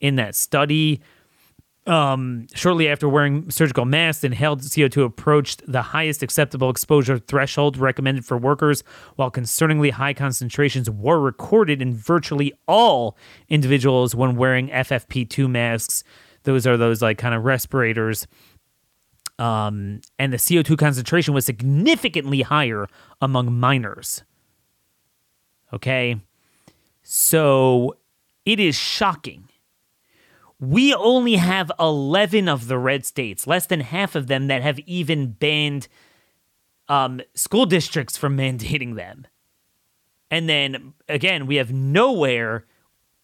in 0.00 0.16
that 0.16 0.34
study. 0.34 1.00
Um, 1.86 2.46
shortly 2.54 2.88
after 2.88 3.08
wearing 3.08 3.50
surgical 3.50 3.84
masks, 3.84 4.24
inhaled 4.24 4.62
CO2 4.62 5.04
approached 5.04 5.62
the 5.70 5.82
highest 5.82 6.22
acceptable 6.22 6.70
exposure 6.70 7.18
threshold 7.18 7.76
recommended 7.76 8.24
for 8.24 8.38
workers, 8.38 8.82
while 9.16 9.30
concerningly 9.30 9.90
high 9.90 10.14
concentrations 10.14 10.88
were 10.88 11.20
recorded 11.20 11.82
in 11.82 11.94
virtually 11.94 12.54
all 12.66 13.18
individuals 13.50 14.14
when 14.14 14.36
wearing 14.36 14.68
FFP2 14.68 15.50
masks. 15.50 16.04
Those 16.44 16.66
are 16.66 16.78
those 16.78 17.02
like 17.02 17.18
kind 17.18 17.34
of 17.34 17.44
respirators 17.44 18.26
um, 19.38 20.00
and 20.18 20.32
the 20.32 20.36
CO2 20.36 20.78
concentration 20.78 21.34
was 21.34 21.46
significantly 21.46 22.42
higher 22.42 22.86
among 23.20 23.52
minors. 23.52 24.22
Okay, 25.72 26.20
so 27.02 27.96
it 28.44 28.60
is 28.60 28.76
shocking. 28.76 29.48
We 30.60 30.94
only 30.94 31.36
have 31.36 31.72
11 31.80 32.48
of 32.48 32.68
the 32.68 32.78
red 32.78 33.04
states, 33.04 33.46
less 33.46 33.66
than 33.66 33.80
half 33.80 34.14
of 34.14 34.28
them 34.28 34.46
that 34.46 34.62
have 34.62 34.78
even 34.80 35.32
banned 35.32 35.88
um, 36.88 37.20
school 37.34 37.66
districts 37.66 38.16
from 38.16 38.36
mandating 38.38 38.94
them. 38.94 39.26
And 40.30 40.48
then 40.48 40.94
again, 41.08 41.46
we 41.46 41.56
have 41.56 41.72
nowhere 41.72 42.66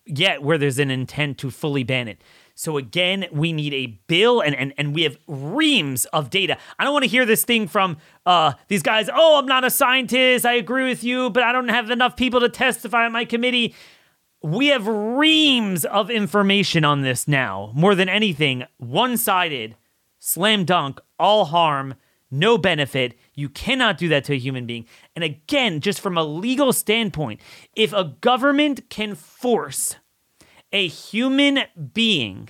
yet 0.06 0.42
where 0.42 0.58
there's 0.58 0.78
an 0.78 0.90
intent 0.90 1.38
to 1.38 1.50
fully 1.50 1.84
ban 1.84 2.08
it. 2.08 2.20
So 2.60 2.76
again, 2.76 3.24
we 3.32 3.54
need 3.54 3.72
a 3.72 3.86
bill 4.06 4.42
and, 4.42 4.54
and, 4.54 4.74
and 4.76 4.94
we 4.94 5.04
have 5.04 5.16
reams 5.26 6.04
of 6.12 6.28
data. 6.28 6.58
I 6.78 6.84
don't 6.84 6.92
want 6.92 7.04
to 7.04 7.10
hear 7.10 7.24
this 7.24 7.42
thing 7.42 7.66
from 7.66 7.96
uh, 8.26 8.52
these 8.68 8.82
guys, 8.82 9.08
oh, 9.10 9.38
I'm 9.38 9.46
not 9.46 9.64
a 9.64 9.70
scientist. 9.70 10.44
I 10.44 10.56
agree 10.56 10.86
with 10.86 11.02
you, 11.02 11.30
but 11.30 11.42
I 11.42 11.52
don't 11.52 11.70
have 11.70 11.90
enough 11.90 12.16
people 12.16 12.38
to 12.40 12.50
testify 12.50 13.06
on 13.06 13.12
my 13.12 13.24
committee. 13.24 13.74
We 14.42 14.66
have 14.66 14.86
reams 14.86 15.86
of 15.86 16.10
information 16.10 16.84
on 16.84 17.00
this 17.00 17.26
now. 17.26 17.72
More 17.74 17.94
than 17.94 18.10
anything, 18.10 18.66
one 18.76 19.16
sided, 19.16 19.74
slam 20.18 20.66
dunk, 20.66 21.00
all 21.18 21.46
harm, 21.46 21.94
no 22.30 22.58
benefit. 22.58 23.14
You 23.32 23.48
cannot 23.48 23.96
do 23.96 24.08
that 24.08 24.24
to 24.24 24.34
a 24.34 24.38
human 24.38 24.66
being. 24.66 24.84
And 25.16 25.24
again, 25.24 25.80
just 25.80 26.02
from 26.02 26.18
a 26.18 26.24
legal 26.24 26.74
standpoint, 26.74 27.40
if 27.74 27.94
a 27.94 28.14
government 28.20 28.90
can 28.90 29.14
force 29.14 29.96
a 30.72 30.86
human 30.86 31.64
being 31.92 32.48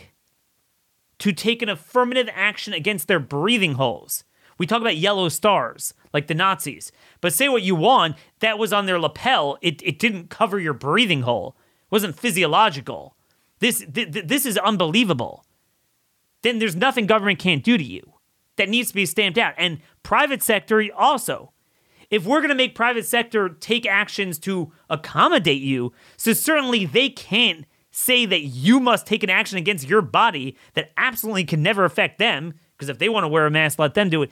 to 1.19 1.33
take 1.33 1.63
an 1.63 1.69
affirmative 1.69 2.29
action 2.33 2.73
against 2.73 3.09
their 3.09 3.21
breathing 3.21 3.75
holes. 3.75 4.25
We 4.59 4.67
talk 4.67 4.81
about 4.81 4.97
yellow 4.97 5.29
stars, 5.29 5.95
like 6.13 6.27
the 6.27 6.35
Nazis. 6.35 6.93
But 7.21 7.33
say 7.33 7.49
what 7.49 7.63
you 7.63 7.75
want, 7.75 8.17
that 8.41 8.59
was 8.59 8.73
on 8.73 8.87
their 8.87 8.99
lapel. 8.99 9.57
It, 9.63 9.83
it 9.83 9.99
didn't 9.99 10.29
cover 10.29 10.59
your 10.59 10.75
breathing 10.75 11.23
hole. 11.23 11.57
It 11.85 11.93
wasn't 11.93 12.19
physiological. 12.19 13.17
This, 13.61 13.85
th- 13.93 14.27
this 14.27 14.45
is 14.45 14.59
unbelievable. 14.59 15.45
Then 16.43 16.59
there's 16.59 16.77
nothing 16.77 17.07
government 17.07 17.39
can't 17.39 17.65
do 17.65 17.79
to 17.79 17.85
you. 17.85 18.15
That 18.57 18.69
needs 18.69 18.89
to 18.89 18.95
be 18.95 19.07
stamped 19.07 19.39
out. 19.39 19.55
And 19.57 19.81
private 20.03 20.43
sector 20.43 20.85
also. 20.95 21.53
If 22.11 22.27
we're 22.27 22.41
going 22.41 22.51
to 22.51 22.55
make 22.55 22.75
private 22.75 23.07
sector 23.07 23.49
take 23.49 23.87
actions 23.87 24.39
to 24.41 24.73
accommodate 24.91 25.63
you, 25.63 25.93
so 26.17 26.33
certainly 26.33 26.85
they 26.85 27.09
can't 27.09 27.65
say 28.01 28.27
that 28.27 28.41
you 28.41 28.81
must 28.81 29.07
take 29.07 29.23
an 29.23 29.31
action 29.31 29.59
against 29.59 29.89
your 29.89 30.03
body 30.03 30.57
that 30.75 30.91
absolutely 30.97 31.45
can 31.45 31.63
never 31.63 31.85
affect 31.85 32.19
them, 32.19 32.55
because 32.77 32.89
if 32.89 32.99
they 32.99 33.09
want 33.09 33.25
to 33.25 33.29
wear 33.29 33.47
a 33.47 33.51
mask, 33.51 33.79
let 33.79 33.95
them 33.95 34.11
do 34.11 34.23
it. 34.23 34.31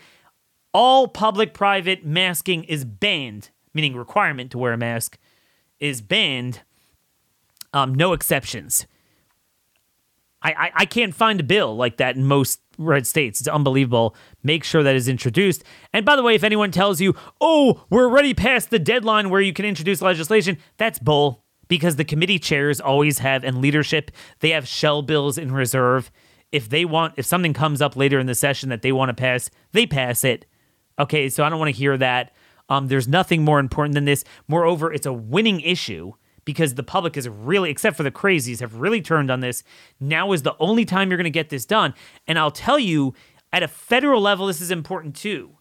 All 0.73 1.09
public 1.09 1.55
private 1.55 2.05
masking 2.05 2.65
is 2.65 2.85
banned, 2.85 3.51
meaning 3.75 3.97
requirement 3.97 4.51
to 4.53 4.59
wear 4.59 4.73
a 4.73 4.79
mask 4.79 5.19
is 5.79 6.01
banned. 6.01 6.63
Um, 7.73 7.95
no 7.95 8.13
exceptions. 8.13 8.87
I, 10.43 10.53
I, 10.53 10.71
I 10.75 10.85
can't 10.87 11.15
find 11.15 11.41
a 11.41 11.45
bill 11.45 11.77
like 11.77 11.97
that 11.99 12.17
in 12.17 12.25
most 12.25 12.61
red 12.79 13.07
states. 13.07 13.41
It's 13.41 13.49
unbelievable. 13.49 14.15
Make 14.43 14.63
sure 14.63 14.83
that 14.83 14.95
is 14.95 15.09
introduced. 15.09 15.65
And 15.93 16.07
by 16.07 16.17
the 16.17 16.23
way, 16.23 16.35
if 16.35 16.45
anyone 16.45 16.71
tells 16.71 17.01
you, 17.01 17.15
oh, 17.41 17.85
we're 17.91 18.07
already 18.07 18.35
past 18.35 18.71
the 18.71 18.79
deadline 18.79 19.31
where 19.31 19.41
you 19.41 19.53
can 19.53 19.65
introduce 19.65 20.01
legislation, 20.01 20.59
that's 20.77 20.99
bull 20.99 21.45
because 21.69 21.97
the 21.97 22.05
committee 22.05 22.39
chairs 22.39 22.81
always 22.81 23.19
have, 23.21 23.45
and 23.45 23.61
leadership, 23.61 24.11
they 24.41 24.51
have 24.51 24.67
shell 24.67 25.03
bills 25.03 25.39
in 25.39 25.53
reserve. 25.53 26.11
If 26.51 26.69
they 26.69 26.85
want, 26.85 27.15
if 27.17 27.27
something 27.27 27.53
comes 27.53 27.81
up 27.83 27.95
later 27.95 28.19
in 28.19 28.27
the 28.27 28.35
session 28.35 28.71
that 28.71 28.83
they 28.83 28.93
want 28.93 29.11
to 29.11 29.15
pass, 29.15 29.51
they 29.73 29.87
pass 29.87 30.25
it. 30.25 30.47
Okay, 30.99 31.29
so 31.29 31.45
I 31.45 31.49
don't 31.49 31.59
want 31.59 31.73
to 31.73 31.79
hear 31.79 31.97
that. 31.99 32.33
Um, 32.69 32.89
there's 32.89 33.09
nothing 33.09 33.45
more 33.45 33.61
important 33.61 33.95
than 33.95 34.05
this. 34.05 34.25
Moreover, 34.47 34.93
it's 34.93 35.07
a 35.07 35.13
winning 35.13 35.61
issue 35.61 36.13
because 36.45 36.75
the 36.75 36.83
public 36.83 37.17
is 37.17 37.29
really, 37.29 37.71
except 37.71 37.97
for 37.97 38.03
the 38.03 38.11
crazies, 38.11 38.61
have 38.61 38.75
really 38.75 39.03
turned 39.03 39.31
on 39.31 39.41
this. 39.41 39.63
Now 40.01 40.33
is 40.33 40.43
the 40.43 40.57
only 40.59 40.85
time 40.85 41.11
you're 41.11 41.19
going 41.19 41.25
to 41.25 41.31
get 41.31 41.51
this 41.51 41.67
done. 41.67 41.95
And 42.27 42.39
I'll 42.39 42.51
tell 42.51 42.79
you, 42.79 43.15
at 43.53 43.63
a 43.63 43.69
federal 43.69 44.21
level, 44.21 44.47
this 44.47 44.61
is 44.61 44.71
important 44.71 45.15
too 45.15 45.58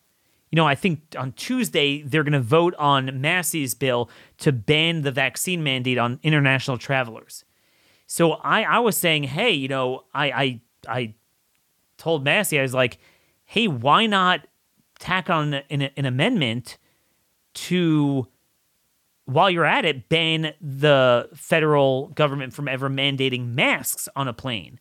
you 0.52 0.56
know, 0.56 0.66
I 0.66 0.76
think 0.76 1.16
on 1.18 1.34
Tuesday 1.34 2.02
they're 2.04 2.24
going 2.24 2.34
to 2.34 2.40
vote 2.40 2.74
on 2.76 3.20
Massie's 3.20 3.74
bill 3.74 4.10
to 4.40 4.52
ban 4.52 5.02
the 5.02 5.12
vaccine 5.12 5.64
mandate 5.64 5.98
on 5.98 6.20
international 6.24 6.78
travelers. 6.78 7.44
So 8.06 8.34
I, 8.34 8.64
I 8.64 8.80
was 8.80 8.96
saying, 8.96 9.24
hey, 9.24 9.52
you 9.52 9.68
know, 9.68 10.06
I, 10.14 10.32
I, 10.32 10.62
I 10.88 11.14
told 11.98 12.24
Massey, 12.24 12.58
I 12.58 12.62
was 12.62 12.74
like, 12.74 13.00
hey, 13.46 13.68
why 13.68 14.06
not 14.06 14.48
tack 15.00 15.30
on 15.30 15.54
an, 15.70 15.82
an 15.82 16.06
amendment 16.06 16.78
to, 17.54 18.28
while 19.26 19.50
you're 19.50 19.66
at 19.66 19.84
it, 19.84 20.08
ban 20.08 20.54
the 20.62 21.30
federal 21.34 22.08
government 22.08 22.54
from 22.54 22.70
ever 22.70 22.90
mandating 22.90 23.54
masks 23.54 24.08
on 24.16 24.28
a 24.30 24.34
plane? 24.34 24.80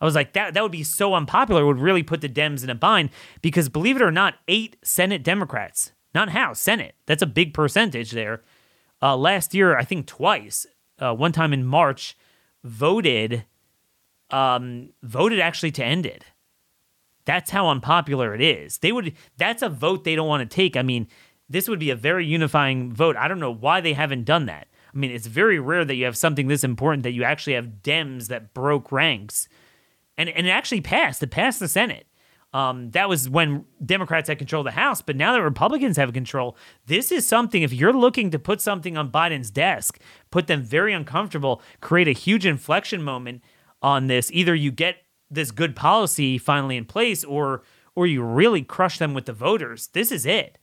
I 0.00 0.04
was 0.04 0.14
like, 0.14 0.32
that 0.34 0.54
that 0.54 0.62
would 0.62 0.72
be 0.72 0.84
so 0.84 1.14
unpopular. 1.14 1.62
It 1.62 1.66
would 1.66 1.80
really 1.80 2.02
put 2.02 2.20
the 2.20 2.28
Dems 2.28 2.62
in 2.62 2.70
a 2.70 2.74
bind 2.74 3.10
because 3.42 3.68
believe 3.68 3.96
it 3.96 4.02
or 4.02 4.12
not, 4.12 4.36
eight 4.46 4.76
Senate 4.82 5.22
Democrats, 5.22 5.92
not 6.14 6.30
House, 6.30 6.60
Senate. 6.60 6.94
That's 7.06 7.22
a 7.22 7.26
big 7.26 7.54
percentage 7.54 8.12
there. 8.12 8.42
Uh, 9.02 9.16
last 9.16 9.54
year, 9.54 9.76
I 9.76 9.84
think 9.84 10.06
twice, 10.06 10.66
uh, 10.98 11.14
one 11.14 11.32
time 11.32 11.52
in 11.52 11.64
March, 11.64 12.16
voted 12.64 13.44
um, 14.30 14.90
voted 15.02 15.40
actually 15.40 15.72
to 15.72 15.84
end 15.84 16.06
it. 16.06 16.24
That's 17.24 17.50
how 17.50 17.68
unpopular 17.68 18.34
it 18.34 18.40
is. 18.40 18.78
They 18.78 18.92
would. 18.92 19.14
That's 19.36 19.62
a 19.62 19.68
vote 19.68 20.04
they 20.04 20.16
don't 20.16 20.28
want 20.28 20.48
to 20.48 20.54
take. 20.54 20.76
I 20.76 20.82
mean, 20.82 21.08
this 21.48 21.68
would 21.68 21.78
be 21.78 21.90
a 21.90 21.96
very 21.96 22.26
unifying 22.26 22.92
vote. 22.92 23.16
I 23.16 23.28
don't 23.28 23.40
know 23.40 23.52
why 23.52 23.80
they 23.80 23.92
haven't 23.92 24.24
done 24.24 24.46
that. 24.46 24.68
I 24.94 24.96
mean, 24.96 25.10
it's 25.10 25.26
very 25.26 25.60
rare 25.60 25.84
that 25.84 25.94
you 25.94 26.06
have 26.06 26.16
something 26.16 26.48
this 26.48 26.64
important 26.64 27.02
that 27.02 27.12
you 27.12 27.24
actually 27.24 27.52
have 27.52 27.82
Dems 27.82 28.28
that 28.28 28.54
broke 28.54 28.90
ranks, 28.90 29.48
and 30.18 30.28
and 30.28 30.46
it 30.46 30.50
actually 30.50 30.82
passed. 30.82 31.22
It 31.22 31.30
passed 31.30 31.60
the 31.60 31.68
Senate. 31.68 32.06
Um, 32.52 32.90
that 32.90 33.10
was 33.10 33.28
when 33.28 33.66
Democrats 33.84 34.28
had 34.28 34.38
control 34.38 34.60
of 34.60 34.64
the 34.64 34.70
House, 34.70 35.02
but 35.02 35.16
now 35.16 35.34
that 35.34 35.42
Republicans 35.42 35.98
have 35.98 36.14
control, 36.14 36.56
this 36.86 37.12
is 37.12 37.26
something. 37.26 37.62
If 37.62 37.74
you're 37.74 37.92
looking 37.92 38.30
to 38.30 38.38
put 38.38 38.62
something 38.62 38.96
on 38.96 39.10
Biden's 39.10 39.50
desk, 39.50 40.00
put 40.30 40.46
them 40.46 40.62
very 40.62 40.94
uncomfortable, 40.94 41.62
create 41.82 42.08
a 42.08 42.12
huge 42.12 42.46
inflection 42.46 43.02
moment 43.02 43.42
on 43.82 44.06
this. 44.06 44.30
Either 44.32 44.54
you 44.54 44.70
get 44.70 44.96
this 45.30 45.50
good 45.50 45.76
policy 45.76 46.38
finally 46.38 46.76
in 46.76 46.86
place, 46.86 47.22
or 47.22 47.62
or 47.94 48.06
you 48.06 48.22
really 48.22 48.62
crush 48.62 48.98
them 48.98 49.12
with 49.12 49.26
the 49.26 49.32
voters. 49.32 49.88
This 49.88 50.10
is 50.10 50.24
it. 50.24 50.58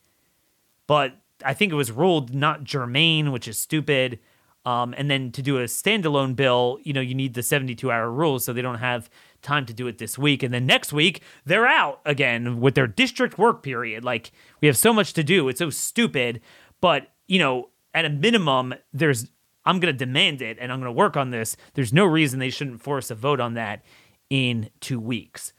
But 0.88 1.18
I 1.44 1.54
think 1.54 1.72
it 1.72 1.76
was 1.76 1.92
ruled 1.92 2.34
not 2.34 2.64
germane, 2.64 3.32
which 3.32 3.48
is 3.48 3.58
stupid. 3.58 4.20
Um, 4.66 4.96
and 4.98 5.12
then 5.12 5.32
to 5.34 5.44
do 5.44 5.60
a 5.60 5.66
standalone 5.66 6.36
bill, 6.36 6.80
you 6.82 6.94
know, 6.94 7.02
you 7.02 7.14
need 7.14 7.36
the 7.36 7.44
72 7.44 7.92
hour 7.92 8.10
rule, 8.10 8.40
so 8.40 8.52
they 8.52 8.64
don't 8.64 8.80
have 8.80 9.10
time 9.46 9.66
to 9.68 9.74
do 9.74 9.88
it 9.88 9.98
this 9.98 10.18
week. 10.18 10.44
And 10.44 10.54
then 10.54 10.66
next 10.66 10.92
week, 10.92 11.22
they're 11.46 11.68
out 11.68 12.02
again 12.06 12.60
with 12.60 12.76
their 12.76 12.88
district 12.88 13.38
work 13.38 13.64
period. 13.64 14.04
Like, 14.04 14.32
we 14.62 14.68
have 14.68 14.78
so 14.78 14.92
much 14.92 15.14
to 15.14 15.24
do. 15.24 15.48
It's 15.48 15.60
so 15.60 15.70
stupid. 15.70 16.42
But, 16.82 17.12
you 17.28 17.40
know, 17.40 17.70
at 17.94 18.06
a 18.06 18.10
minimum, 18.10 18.74
there's, 18.92 19.30
I'm 19.66 19.80
going 19.80 19.94
to 19.94 19.98
demand 19.98 20.42
it 20.42 20.58
and 20.60 20.72
I'm 20.72 20.80
going 20.80 20.94
to 20.94 20.98
work 20.98 21.16
on 21.16 21.30
this. 21.30 21.56
There's 21.76 21.94
no 21.94 22.06
reason 22.06 22.40
they 22.40 22.50
shouldn't 22.50 22.82
force 22.82 23.10
a 23.10 23.16
vote 23.16 23.40
on 23.40 23.54
that 23.54 23.86
in 24.30 24.70
two 24.82 25.00
weeks. 25.00 25.54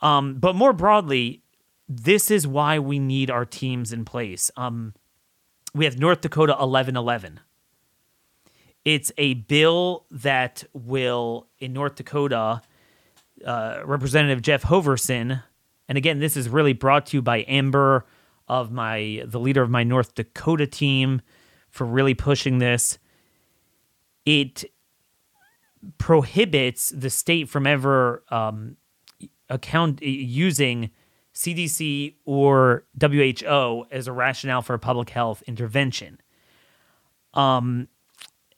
Um, 0.00 0.34
but 0.34 0.56
more 0.56 0.72
broadly, 0.72 1.42
this 1.88 2.30
is 2.30 2.46
why 2.46 2.78
we 2.78 2.98
need 2.98 3.30
our 3.30 3.44
teams 3.44 3.92
in 3.92 4.04
place. 4.04 4.50
Um, 4.56 4.94
we 5.74 5.84
have 5.84 5.98
North 5.98 6.20
Dakota 6.20 6.52
1111. 6.52 7.40
It's 8.84 9.12
a 9.18 9.34
bill 9.34 10.06
that 10.10 10.64
will, 10.72 11.48
in 11.58 11.72
North 11.72 11.96
Dakota, 11.96 12.62
uh, 13.44 13.80
Representative 13.84 14.42
Jeff 14.42 14.62
Hoverson, 14.62 15.42
and 15.88 15.98
again, 15.98 16.20
this 16.20 16.36
is 16.36 16.48
really 16.48 16.72
brought 16.72 17.06
to 17.06 17.16
you 17.16 17.22
by 17.22 17.44
Amber 17.48 18.06
of 18.48 18.70
my 18.70 19.22
the 19.26 19.40
leader 19.40 19.62
of 19.62 19.70
my 19.70 19.84
North 19.84 20.14
Dakota 20.14 20.66
team 20.66 21.22
for 21.68 21.84
really 21.84 22.14
pushing 22.14 22.58
this. 22.58 22.98
It 24.26 24.64
prohibits 25.98 26.90
the 26.90 27.10
state 27.10 27.48
from 27.48 27.66
ever 27.66 28.22
um, 28.28 28.76
account 29.48 30.02
using 30.02 30.90
CDC 31.34 32.14
or 32.24 32.84
WHO 33.00 33.86
as 33.90 34.06
a 34.06 34.12
rationale 34.12 34.62
for 34.62 34.74
a 34.74 34.78
public 34.78 35.10
health 35.10 35.42
intervention. 35.46 36.20
Um, 37.34 37.88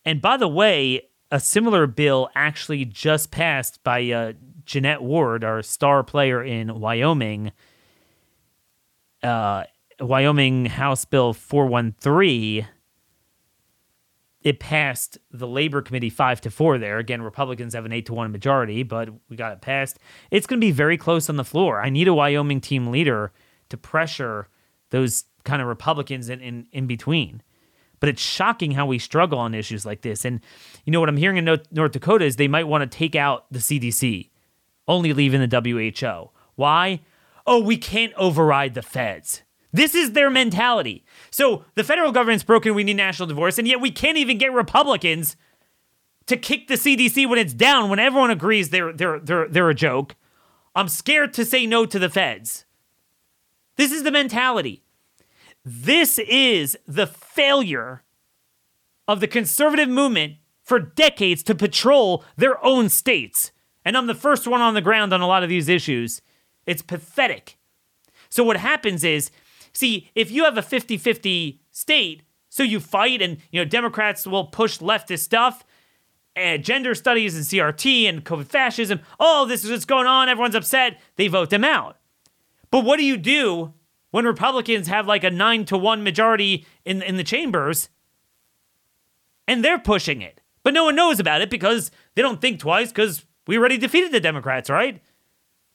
and 0.04 0.20
by 0.20 0.36
the 0.36 0.48
way, 0.48 1.02
a 1.30 1.38
similar 1.38 1.86
bill 1.86 2.28
actually 2.34 2.84
just 2.84 3.30
passed 3.30 3.82
by 3.84 4.10
uh, 4.10 4.32
Jeanette 4.64 5.02
Ward, 5.02 5.44
our 5.44 5.62
star 5.62 6.02
player 6.02 6.42
in 6.42 6.80
Wyoming. 6.80 7.52
Uh, 9.22 9.64
Wyoming 10.00 10.66
House 10.66 11.04
Bill 11.04 11.32
413 11.32 12.66
it 14.42 14.58
passed 14.58 15.18
the 15.30 15.46
labor 15.46 15.82
committee 15.82 16.10
five 16.10 16.40
to 16.40 16.50
four 16.50 16.78
there. 16.78 16.98
Again, 16.98 17.22
Republicans 17.22 17.74
have 17.74 17.84
an 17.84 17.92
eight 17.92 18.06
to 18.06 18.14
one 18.14 18.30
majority, 18.32 18.82
but 18.82 19.08
we 19.28 19.36
got 19.36 19.52
it 19.52 19.60
passed. 19.60 19.98
It's 20.30 20.46
going 20.46 20.60
to 20.60 20.64
be 20.64 20.72
very 20.72 20.96
close 20.96 21.28
on 21.28 21.36
the 21.36 21.44
floor. 21.44 21.80
I 21.80 21.90
need 21.90 22.08
a 22.08 22.14
Wyoming 22.14 22.60
team 22.60 22.88
leader 22.88 23.32
to 23.68 23.76
pressure 23.76 24.48
those 24.90 25.24
kind 25.44 25.62
of 25.62 25.68
Republicans 25.68 26.28
in, 26.28 26.40
in, 26.40 26.66
in 26.72 26.86
between. 26.86 27.42
But 28.00 28.08
it's 28.08 28.22
shocking 28.22 28.72
how 28.72 28.86
we 28.86 28.98
struggle 28.98 29.38
on 29.38 29.54
issues 29.54 29.86
like 29.86 30.02
this. 30.02 30.24
And 30.24 30.40
you 30.84 30.90
know 30.90 30.98
what 30.98 31.08
I'm 31.08 31.16
hearing 31.16 31.36
in 31.36 31.44
North 31.44 31.92
Dakota 31.92 32.24
is 32.24 32.34
they 32.34 32.48
might 32.48 32.66
want 32.66 32.82
to 32.82 32.98
take 32.98 33.14
out 33.14 33.46
the 33.52 33.60
CDC, 33.60 34.28
only 34.88 35.12
leaving 35.12 35.46
the 35.46 35.60
WHO. 35.60 36.30
Why? 36.54 37.00
Oh, 37.46 37.62
we 37.62 37.76
can't 37.76 38.12
override 38.14 38.74
the 38.74 38.82
feds. 38.82 39.42
This 39.72 39.94
is 39.94 40.12
their 40.12 40.30
mentality. 40.30 41.04
So 41.30 41.64
the 41.74 41.84
federal 41.84 42.12
government's 42.12 42.44
broken, 42.44 42.74
we 42.74 42.84
need 42.84 42.96
national 42.96 43.26
divorce, 43.26 43.58
and 43.58 43.66
yet 43.66 43.80
we 43.80 43.90
can't 43.90 44.18
even 44.18 44.38
get 44.38 44.52
Republicans 44.52 45.36
to 46.26 46.36
kick 46.36 46.68
the 46.68 46.74
CDC 46.74 47.28
when 47.28 47.38
it's 47.38 47.54
down, 47.54 47.88
when 47.88 47.98
everyone 47.98 48.30
agrees 48.30 48.70
they're 48.70 48.92
they're 48.92 49.18
they're 49.18 49.48
they're 49.48 49.70
a 49.70 49.74
joke. 49.74 50.14
I'm 50.74 50.88
scared 50.88 51.32
to 51.34 51.44
say 51.44 51.66
no 51.66 51.86
to 51.86 51.98
the 51.98 52.10
feds. 52.10 52.64
This 53.76 53.92
is 53.92 54.02
the 54.02 54.10
mentality. 54.10 54.84
This 55.64 56.18
is 56.18 56.76
the 56.86 57.06
failure 57.06 58.02
of 59.08 59.20
the 59.20 59.28
conservative 59.28 59.88
movement 59.88 60.34
for 60.62 60.78
decades 60.78 61.42
to 61.44 61.54
patrol 61.54 62.24
their 62.36 62.62
own 62.64 62.88
states. 62.88 63.52
And 63.84 63.96
I'm 63.96 64.06
the 64.06 64.14
first 64.14 64.46
one 64.46 64.60
on 64.60 64.74
the 64.74 64.80
ground 64.80 65.12
on 65.12 65.20
a 65.20 65.26
lot 65.26 65.42
of 65.42 65.48
these 65.48 65.68
issues. 65.68 66.22
It's 66.66 66.82
pathetic. 66.82 67.58
So 68.28 68.44
what 68.44 68.56
happens 68.56 69.04
is 69.04 69.30
See, 69.72 70.10
if 70.14 70.30
you 70.30 70.44
have 70.44 70.58
a 70.58 70.62
50 70.62 70.96
50 70.98 71.60
state, 71.70 72.22
so 72.48 72.62
you 72.62 72.80
fight 72.80 73.22
and, 73.22 73.38
you 73.50 73.60
know, 73.60 73.64
Democrats 73.64 74.26
will 74.26 74.44
push 74.44 74.78
leftist 74.78 75.20
stuff, 75.20 75.64
and 76.34 76.64
gender 76.64 76.94
studies 76.94 77.34
and 77.36 77.44
CRT 77.44 78.08
and 78.08 78.24
COVID 78.24 78.46
fascism. 78.46 79.00
Oh, 79.20 79.44
this 79.44 79.64
is 79.64 79.70
what's 79.70 79.84
going 79.84 80.06
on. 80.06 80.30
Everyone's 80.30 80.54
upset. 80.54 80.98
They 81.16 81.28
vote 81.28 81.50
them 81.50 81.64
out. 81.64 81.98
But 82.70 82.84
what 82.84 82.98
do 82.98 83.04
you 83.04 83.18
do 83.18 83.74
when 84.12 84.24
Republicans 84.24 84.88
have 84.88 85.06
like 85.06 85.24
a 85.24 85.30
nine 85.30 85.66
to 85.66 85.76
one 85.76 86.02
majority 86.02 86.66
in, 86.86 87.02
in 87.02 87.18
the 87.18 87.24
chambers 87.24 87.90
and 89.46 89.62
they're 89.62 89.78
pushing 89.78 90.22
it? 90.22 90.40
But 90.62 90.72
no 90.72 90.84
one 90.84 90.96
knows 90.96 91.20
about 91.20 91.42
it 91.42 91.50
because 91.50 91.90
they 92.14 92.22
don't 92.22 92.40
think 92.40 92.60
twice 92.60 92.88
because 92.88 93.26
we 93.46 93.58
already 93.58 93.78
defeated 93.78 94.12
the 94.12 94.20
Democrats, 94.20 94.70
right? 94.70 95.02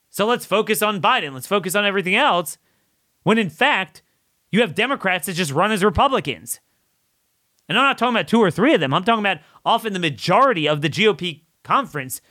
So 0.10 0.26
let's 0.26 0.46
focus 0.46 0.82
on 0.82 1.02
Biden. 1.02 1.34
Let's 1.34 1.48
focus 1.48 1.76
on 1.76 1.86
everything 1.86 2.16
else 2.16 2.58
when 3.24 3.38
in 3.38 3.50
fact, 3.50 4.04
you 4.52 4.62
have 4.62 4.74
Democrats 4.74 5.26
that 5.28 5.34
just 5.34 5.52
run 5.52 5.72
as 5.72 5.84
Republicans. 5.84 6.62
And 7.68 7.78
I'm 7.78 7.84
not 7.84 7.98
talking 7.98 8.16
about 8.16 8.30
two 8.30 8.40
or 8.40 8.50
three 8.50 8.74
of 8.74 8.80
them. 8.80 8.94
I'm 8.94 9.04
talking 9.04 9.20
about 9.20 9.40
often 9.66 9.92
the 9.92 10.00
majority 10.00 10.68
of 10.68 10.82
the 10.82 10.90
GOP 10.90 11.42
conference 11.64 12.22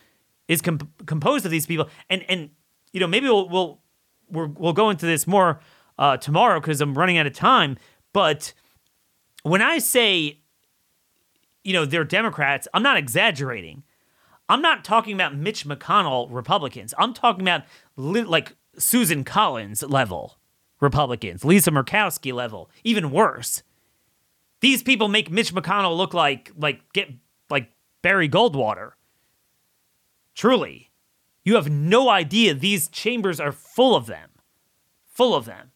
is 0.48 0.62
comp- 0.62 1.06
composed 1.06 1.44
of 1.44 1.50
these 1.50 1.66
people. 1.66 1.90
And 2.08 2.24
and 2.28 2.50
you 2.92 3.00
know 3.00 3.06
maybe 3.06 3.26
we'll 3.26 3.48
we'll 3.48 3.80
we'll, 4.30 4.48
we'll 4.56 4.72
go 4.72 4.88
into 4.88 5.04
this 5.04 5.26
more 5.26 5.60
uh, 5.98 6.16
tomorrow 6.16 6.60
because 6.60 6.80
I'm 6.80 6.96
running 6.96 7.18
out 7.18 7.26
of 7.26 7.34
time. 7.34 7.76
But 8.14 8.54
when 9.42 9.60
I 9.60 9.78
say 9.78 10.40
you 11.62 11.74
know 11.74 11.84
they're 11.84 12.04
Democrats, 12.04 12.66
I'm 12.72 12.82
not 12.82 12.96
exaggerating. 12.96 13.82
I'm 14.48 14.62
not 14.62 14.84
talking 14.84 15.14
about 15.14 15.36
Mitch 15.36 15.66
McConnell 15.66 16.28
Republicans. 16.30 16.94
I'm 16.98 17.12
talking 17.12 17.42
about 17.42 17.64
li- 17.96 18.22
like 18.22 18.56
Susan 18.78 19.24
Collins 19.24 19.82
level 19.82 20.38
Republicans, 20.80 21.44
Lisa 21.44 21.70
Murkowski 21.70 22.32
level, 22.32 22.70
even 22.84 23.10
worse. 23.10 23.62
These 24.60 24.82
people 24.82 25.08
make 25.08 25.30
Mitch 25.30 25.54
McConnell 25.54 25.96
look 25.96 26.14
like 26.14 26.52
like 26.56 26.80
get 26.92 27.10
like 27.50 27.70
Barry 28.02 28.28
Goldwater. 28.28 28.92
Truly, 30.34 30.90
you 31.44 31.54
have 31.54 31.70
no 31.70 32.08
idea 32.08 32.54
these 32.54 32.88
chambers 32.88 33.40
are 33.40 33.52
full 33.52 33.96
of 33.96 34.06
them. 34.06 34.30
Full 35.06 35.34
of 35.34 35.44
them. 35.46 35.72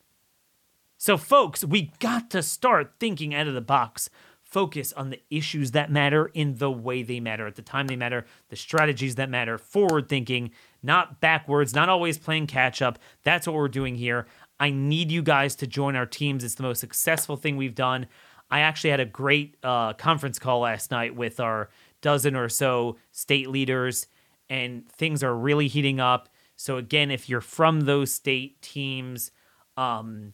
So 0.98 1.16
folks, 1.16 1.64
we 1.64 1.92
got 1.98 2.28
to 2.30 2.42
start 2.42 2.94
thinking 3.00 3.34
out 3.34 3.46
of 3.46 3.54
the 3.54 3.62
box. 3.62 4.10
Focus 4.50 4.92
on 4.94 5.10
the 5.10 5.20
issues 5.30 5.70
that 5.70 5.92
matter 5.92 6.26
in 6.34 6.56
the 6.56 6.70
way 6.70 7.02
they 7.04 7.20
matter, 7.20 7.46
at 7.46 7.54
the 7.54 7.62
time 7.62 7.86
they 7.86 7.96
matter, 7.96 8.26
the 8.48 8.56
strategies 8.56 9.14
that 9.14 9.30
matter, 9.30 9.58
forward 9.58 10.08
thinking, 10.08 10.50
not 10.82 11.20
backwards, 11.20 11.74
not 11.74 11.88
always 11.88 12.18
playing 12.18 12.48
catch 12.48 12.82
up. 12.82 12.98
That's 13.22 13.46
what 13.46 13.54
we're 13.54 13.68
doing 13.68 13.94
here. 13.94 14.26
I 14.58 14.70
need 14.70 15.12
you 15.12 15.22
guys 15.22 15.54
to 15.56 15.66
join 15.66 15.94
our 15.94 16.04
teams. 16.04 16.42
It's 16.42 16.56
the 16.56 16.64
most 16.64 16.80
successful 16.80 17.36
thing 17.36 17.56
we've 17.56 17.76
done. 17.76 18.06
I 18.50 18.60
actually 18.60 18.90
had 18.90 19.00
a 19.00 19.06
great 19.06 19.56
uh, 19.62 19.92
conference 19.92 20.38
call 20.38 20.60
last 20.60 20.90
night 20.90 21.14
with 21.14 21.38
our 21.38 21.70
dozen 22.00 22.34
or 22.34 22.48
so 22.48 22.96
state 23.12 23.48
leaders, 23.48 24.08
and 24.48 24.88
things 24.90 25.22
are 25.22 25.34
really 25.34 25.68
heating 25.68 26.00
up. 26.00 26.28
So, 26.56 26.76
again, 26.76 27.10
if 27.10 27.28
you're 27.28 27.40
from 27.40 27.82
those 27.82 28.12
state 28.12 28.60
teams, 28.60 29.30
um, 29.76 30.32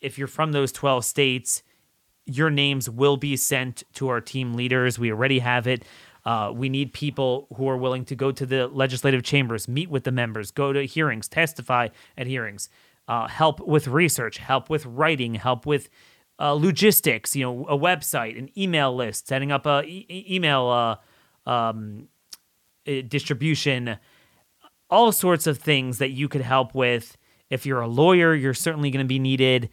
if 0.00 0.18
you're 0.18 0.26
from 0.26 0.52
those 0.52 0.72
12 0.72 1.04
states, 1.04 1.62
your 2.28 2.50
names 2.50 2.88
will 2.88 3.16
be 3.16 3.36
sent 3.36 3.82
to 3.94 4.08
our 4.08 4.20
team 4.20 4.54
leaders. 4.54 4.98
We 4.98 5.10
already 5.10 5.38
have 5.40 5.66
it. 5.66 5.84
Uh, 6.24 6.52
we 6.54 6.68
need 6.68 6.92
people 6.92 7.48
who 7.56 7.68
are 7.68 7.76
willing 7.76 8.04
to 8.04 8.14
go 8.14 8.30
to 8.32 8.44
the 8.44 8.68
legislative 8.68 9.22
chambers, 9.22 9.66
meet 9.66 9.88
with 9.88 10.04
the 10.04 10.12
members, 10.12 10.50
go 10.50 10.72
to 10.72 10.84
hearings, 10.84 11.26
testify 11.26 11.88
at 12.16 12.26
hearings 12.26 12.68
uh, 13.08 13.26
help 13.26 13.66
with 13.66 13.88
research, 13.88 14.38
help 14.38 14.70
with 14.70 14.84
writing, 14.86 15.34
help 15.34 15.66
with 15.66 15.88
uh, 16.38 16.52
logistics, 16.52 17.34
you 17.34 17.42
know, 17.42 17.66
a 17.66 17.76
website, 17.76 18.38
an 18.38 18.50
email 18.56 18.94
list, 18.94 19.26
setting 19.26 19.50
up 19.50 19.66
a 19.66 19.82
e- 19.84 20.26
email 20.30 21.00
uh, 21.46 21.50
um, 21.50 22.08
distribution, 22.84 23.98
all 24.90 25.10
sorts 25.10 25.46
of 25.46 25.58
things 25.58 25.98
that 25.98 26.10
you 26.10 26.28
could 26.28 26.42
help 26.42 26.74
with. 26.74 27.16
If 27.50 27.64
you're 27.64 27.80
a 27.80 27.88
lawyer, 27.88 28.34
you're 28.34 28.54
certainly 28.54 28.90
going 28.90 29.04
to 29.04 29.08
be 29.08 29.18
needed. 29.18 29.70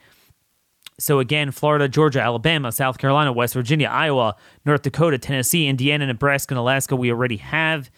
So 0.98 1.20
again, 1.20 1.52
Florida, 1.52 1.90
Georgia, 1.90 2.22
Alabama, 2.22 2.72
South 2.72 2.98
Carolina, 2.98 3.34
West 3.34 3.54
Virginia, 3.54 3.88
Iowa, 3.88 4.36
North 4.66 4.84
Dakota, 4.84 5.18
Tennessee, 5.18 5.68
Indiana, 5.68 6.08
Nebraska, 6.08 6.54
and 6.54 6.60
Alaska, 6.60 6.96
we 6.96 7.12
already 7.12 7.38
have. 7.38 7.92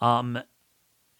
Um, 0.00 0.38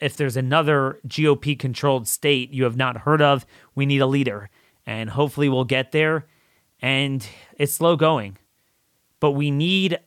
if 0.01 0.17
there's 0.17 0.37
another 0.37 1.01
GOP 1.09 1.59
controlled 1.59 2.07
state 2.07 2.53
you 2.53 2.65
have 2.65 2.77
not 2.77 2.99
heard 2.99 3.23
of, 3.23 3.47
we 3.75 3.87
need 3.87 4.01
a 4.01 4.07
leader. 4.07 4.51
And 4.87 5.11
hopefully 5.11 5.49
we'll 5.49 5.65
get 5.65 5.93
there. 5.93 6.27
And 6.81 7.27
it's 7.57 7.73
slow 7.73 7.97
going. 7.97 8.37
But 9.19 9.33
we 9.33 9.51
need 9.51 9.99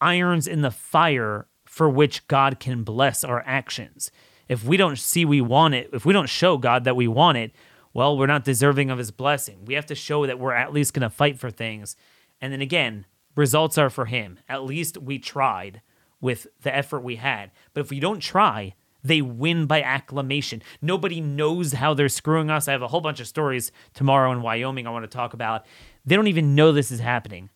irons 0.00 0.46
in 0.46 0.62
the 0.62 0.70
fire 0.70 1.46
for 1.64 1.88
which 1.88 2.26
God 2.26 2.58
can 2.58 2.82
bless 2.82 3.22
our 3.22 3.42
actions. 3.46 4.10
If 4.48 4.64
we 4.64 4.76
don't 4.76 4.98
see 4.98 5.24
we 5.24 5.40
want 5.40 5.74
it, 5.74 5.90
if 5.92 6.04
we 6.04 6.12
don't 6.12 6.28
show 6.28 6.56
God 6.56 6.84
that 6.84 6.96
we 6.96 7.06
want 7.06 7.38
it, 7.38 7.52
well, 7.92 8.16
we're 8.16 8.26
not 8.26 8.44
deserving 8.44 8.90
of 8.90 8.98
his 8.98 9.10
blessing. 9.10 9.64
We 9.64 9.74
have 9.74 9.86
to 9.86 9.94
show 9.94 10.26
that 10.26 10.38
we're 10.38 10.52
at 10.52 10.72
least 10.72 10.94
going 10.94 11.02
to 11.02 11.10
fight 11.10 11.38
for 11.38 11.50
things. 11.50 11.96
And 12.40 12.52
then 12.52 12.60
again, 12.60 13.06
results 13.34 13.78
are 13.78 13.90
for 13.90 14.06
him. 14.06 14.38
At 14.48 14.64
least 14.64 14.98
we 14.98 15.18
tried 15.18 15.82
with 16.20 16.46
the 16.62 16.74
effort 16.74 17.00
we 17.00 17.16
had. 17.16 17.50
But 17.74 17.82
if 17.82 17.90
we 17.90 18.00
don't 18.00 18.20
try, 18.20 18.74
they 19.02 19.22
win 19.22 19.66
by 19.66 19.82
acclamation. 19.82 20.62
Nobody 20.82 21.20
knows 21.20 21.72
how 21.74 21.94
they're 21.94 22.08
screwing 22.08 22.50
us. 22.50 22.68
I 22.68 22.72
have 22.72 22.82
a 22.82 22.88
whole 22.88 23.00
bunch 23.00 23.20
of 23.20 23.28
stories 23.28 23.70
tomorrow 23.94 24.32
in 24.32 24.42
Wyoming 24.42 24.86
I 24.86 24.90
want 24.90 25.04
to 25.04 25.16
talk 25.16 25.34
about. 25.34 25.66
They 26.04 26.16
don't 26.16 26.26
even 26.26 26.54
know 26.54 26.72
this 26.72 26.90
is 26.90 27.00
happening. 27.00 27.50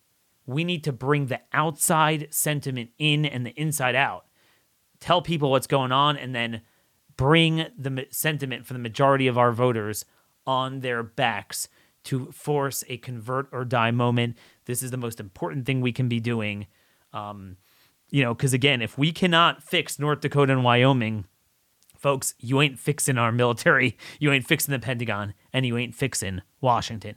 We 0.45 0.63
need 0.63 0.83
to 0.85 0.93
bring 0.93 1.27
the 1.27 1.41
outside 1.51 2.27
sentiment 2.31 2.91
in 2.97 3.25
and 3.25 3.45
the 3.45 3.51
inside 3.51 3.95
out. 3.95 4.25
Tell 4.99 5.21
people 5.21 5.51
what's 5.51 5.67
going 5.67 5.91
on 5.91 6.17
and 6.17 6.33
then 6.33 6.61
bring 7.17 7.65
the 7.77 8.07
sentiment 8.09 8.65
for 8.65 8.73
the 8.73 8.79
majority 8.79 9.27
of 9.27 9.37
our 9.37 9.51
voters 9.51 10.05
on 10.45 10.79
their 10.79 11.03
backs 11.03 11.67
to 12.05 12.31
force 12.31 12.83
a 12.87 12.97
convert 12.97 13.47
or 13.51 13.63
die 13.63 13.91
moment. 13.91 14.37
This 14.65 14.83
is 14.83 14.91
the 14.91 14.97
most 14.97 15.19
important 15.19 15.65
thing 15.65 15.81
we 15.81 15.91
can 15.91 16.09
be 16.09 16.19
doing. 16.19 16.67
Um, 17.13 17.57
you 18.09 18.23
know, 18.23 18.33
because 18.33 18.53
again, 18.53 18.81
if 18.81 18.97
we 18.97 19.11
cannot 19.11 19.63
fix 19.63 19.97
North 19.97 20.21
Dakota 20.21 20.53
and 20.53 20.63
Wyoming, 20.63 21.25
folks, 21.97 22.35
you 22.39 22.61
ain't 22.61 22.77
fixing 22.77 23.17
our 23.17 23.31
military, 23.31 23.97
you 24.19 24.31
ain't 24.31 24.45
fixing 24.45 24.71
the 24.71 24.79
Pentagon, 24.79 25.33
and 25.51 25.65
you 25.65 25.77
ain't 25.77 25.95
fixing 25.95 26.41
Washington. 26.61 27.15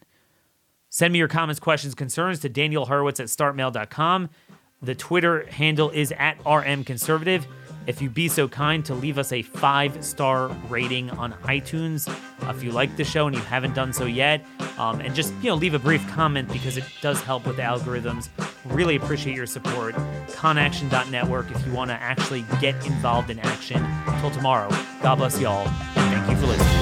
Send 0.88 1.12
me 1.12 1.18
your 1.18 1.28
comments, 1.28 1.60
questions, 1.60 1.94
concerns 1.94 2.38
to 2.40 2.48
Daniel 2.48 2.86
Horowitz 2.86 3.20
at 3.20 3.26
startmail.com. 3.26 4.30
The 4.80 4.94
Twitter 4.94 5.46
handle 5.50 5.90
is 5.90 6.12
at 6.12 6.38
rmconservative 6.44 7.44
if 7.86 8.02
you'd 8.02 8.14
be 8.14 8.28
so 8.28 8.48
kind 8.48 8.84
to 8.84 8.94
leave 8.94 9.18
us 9.18 9.32
a 9.32 9.42
five 9.42 10.04
star 10.04 10.48
rating 10.68 11.10
on 11.10 11.32
iTunes 11.44 12.08
if 12.50 12.62
you 12.62 12.72
like 12.72 12.96
the 12.96 13.04
show 13.04 13.26
and 13.26 13.36
you 13.36 13.42
haven't 13.42 13.74
done 13.74 13.92
so 13.92 14.04
yet. 14.04 14.44
Um, 14.78 15.00
and 15.00 15.14
just, 15.14 15.32
you 15.42 15.50
know, 15.50 15.54
leave 15.54 15.74
a 15.74 15.78
brief 15.78 16.06
comment 16.08 16.52
because 16.52 16.76
it 16.76 16.84
does 17.00 17.20
help 17.22 17.46
with 17.46 17.56
the 17.56 17.62
algorithms. 17.62 18.28
Really 18.64 18.96
appreciate 18.96 19.36
your 19.36 19.46
support. 19.46 19.94
Conaction.network 20.34 21.50
if 21.50 21.66
you 21.66 21.72
want 21.72 21.90
to 21.90 21.94
actually 21.94 22.44
get 22.60 22.74
involved 22.86 23.30
in 23.30 23.38
action. 23.40 23.82
Until 24.06 24.30
tomorrow, 24.30 24.68
God 25.02 25.16
bless 25.16 25.40
y'all. 25.40 25.66
Thank 25.94 26.30
you 26.30 26.36
for 26.36 26.46
listening. 26.46 26.75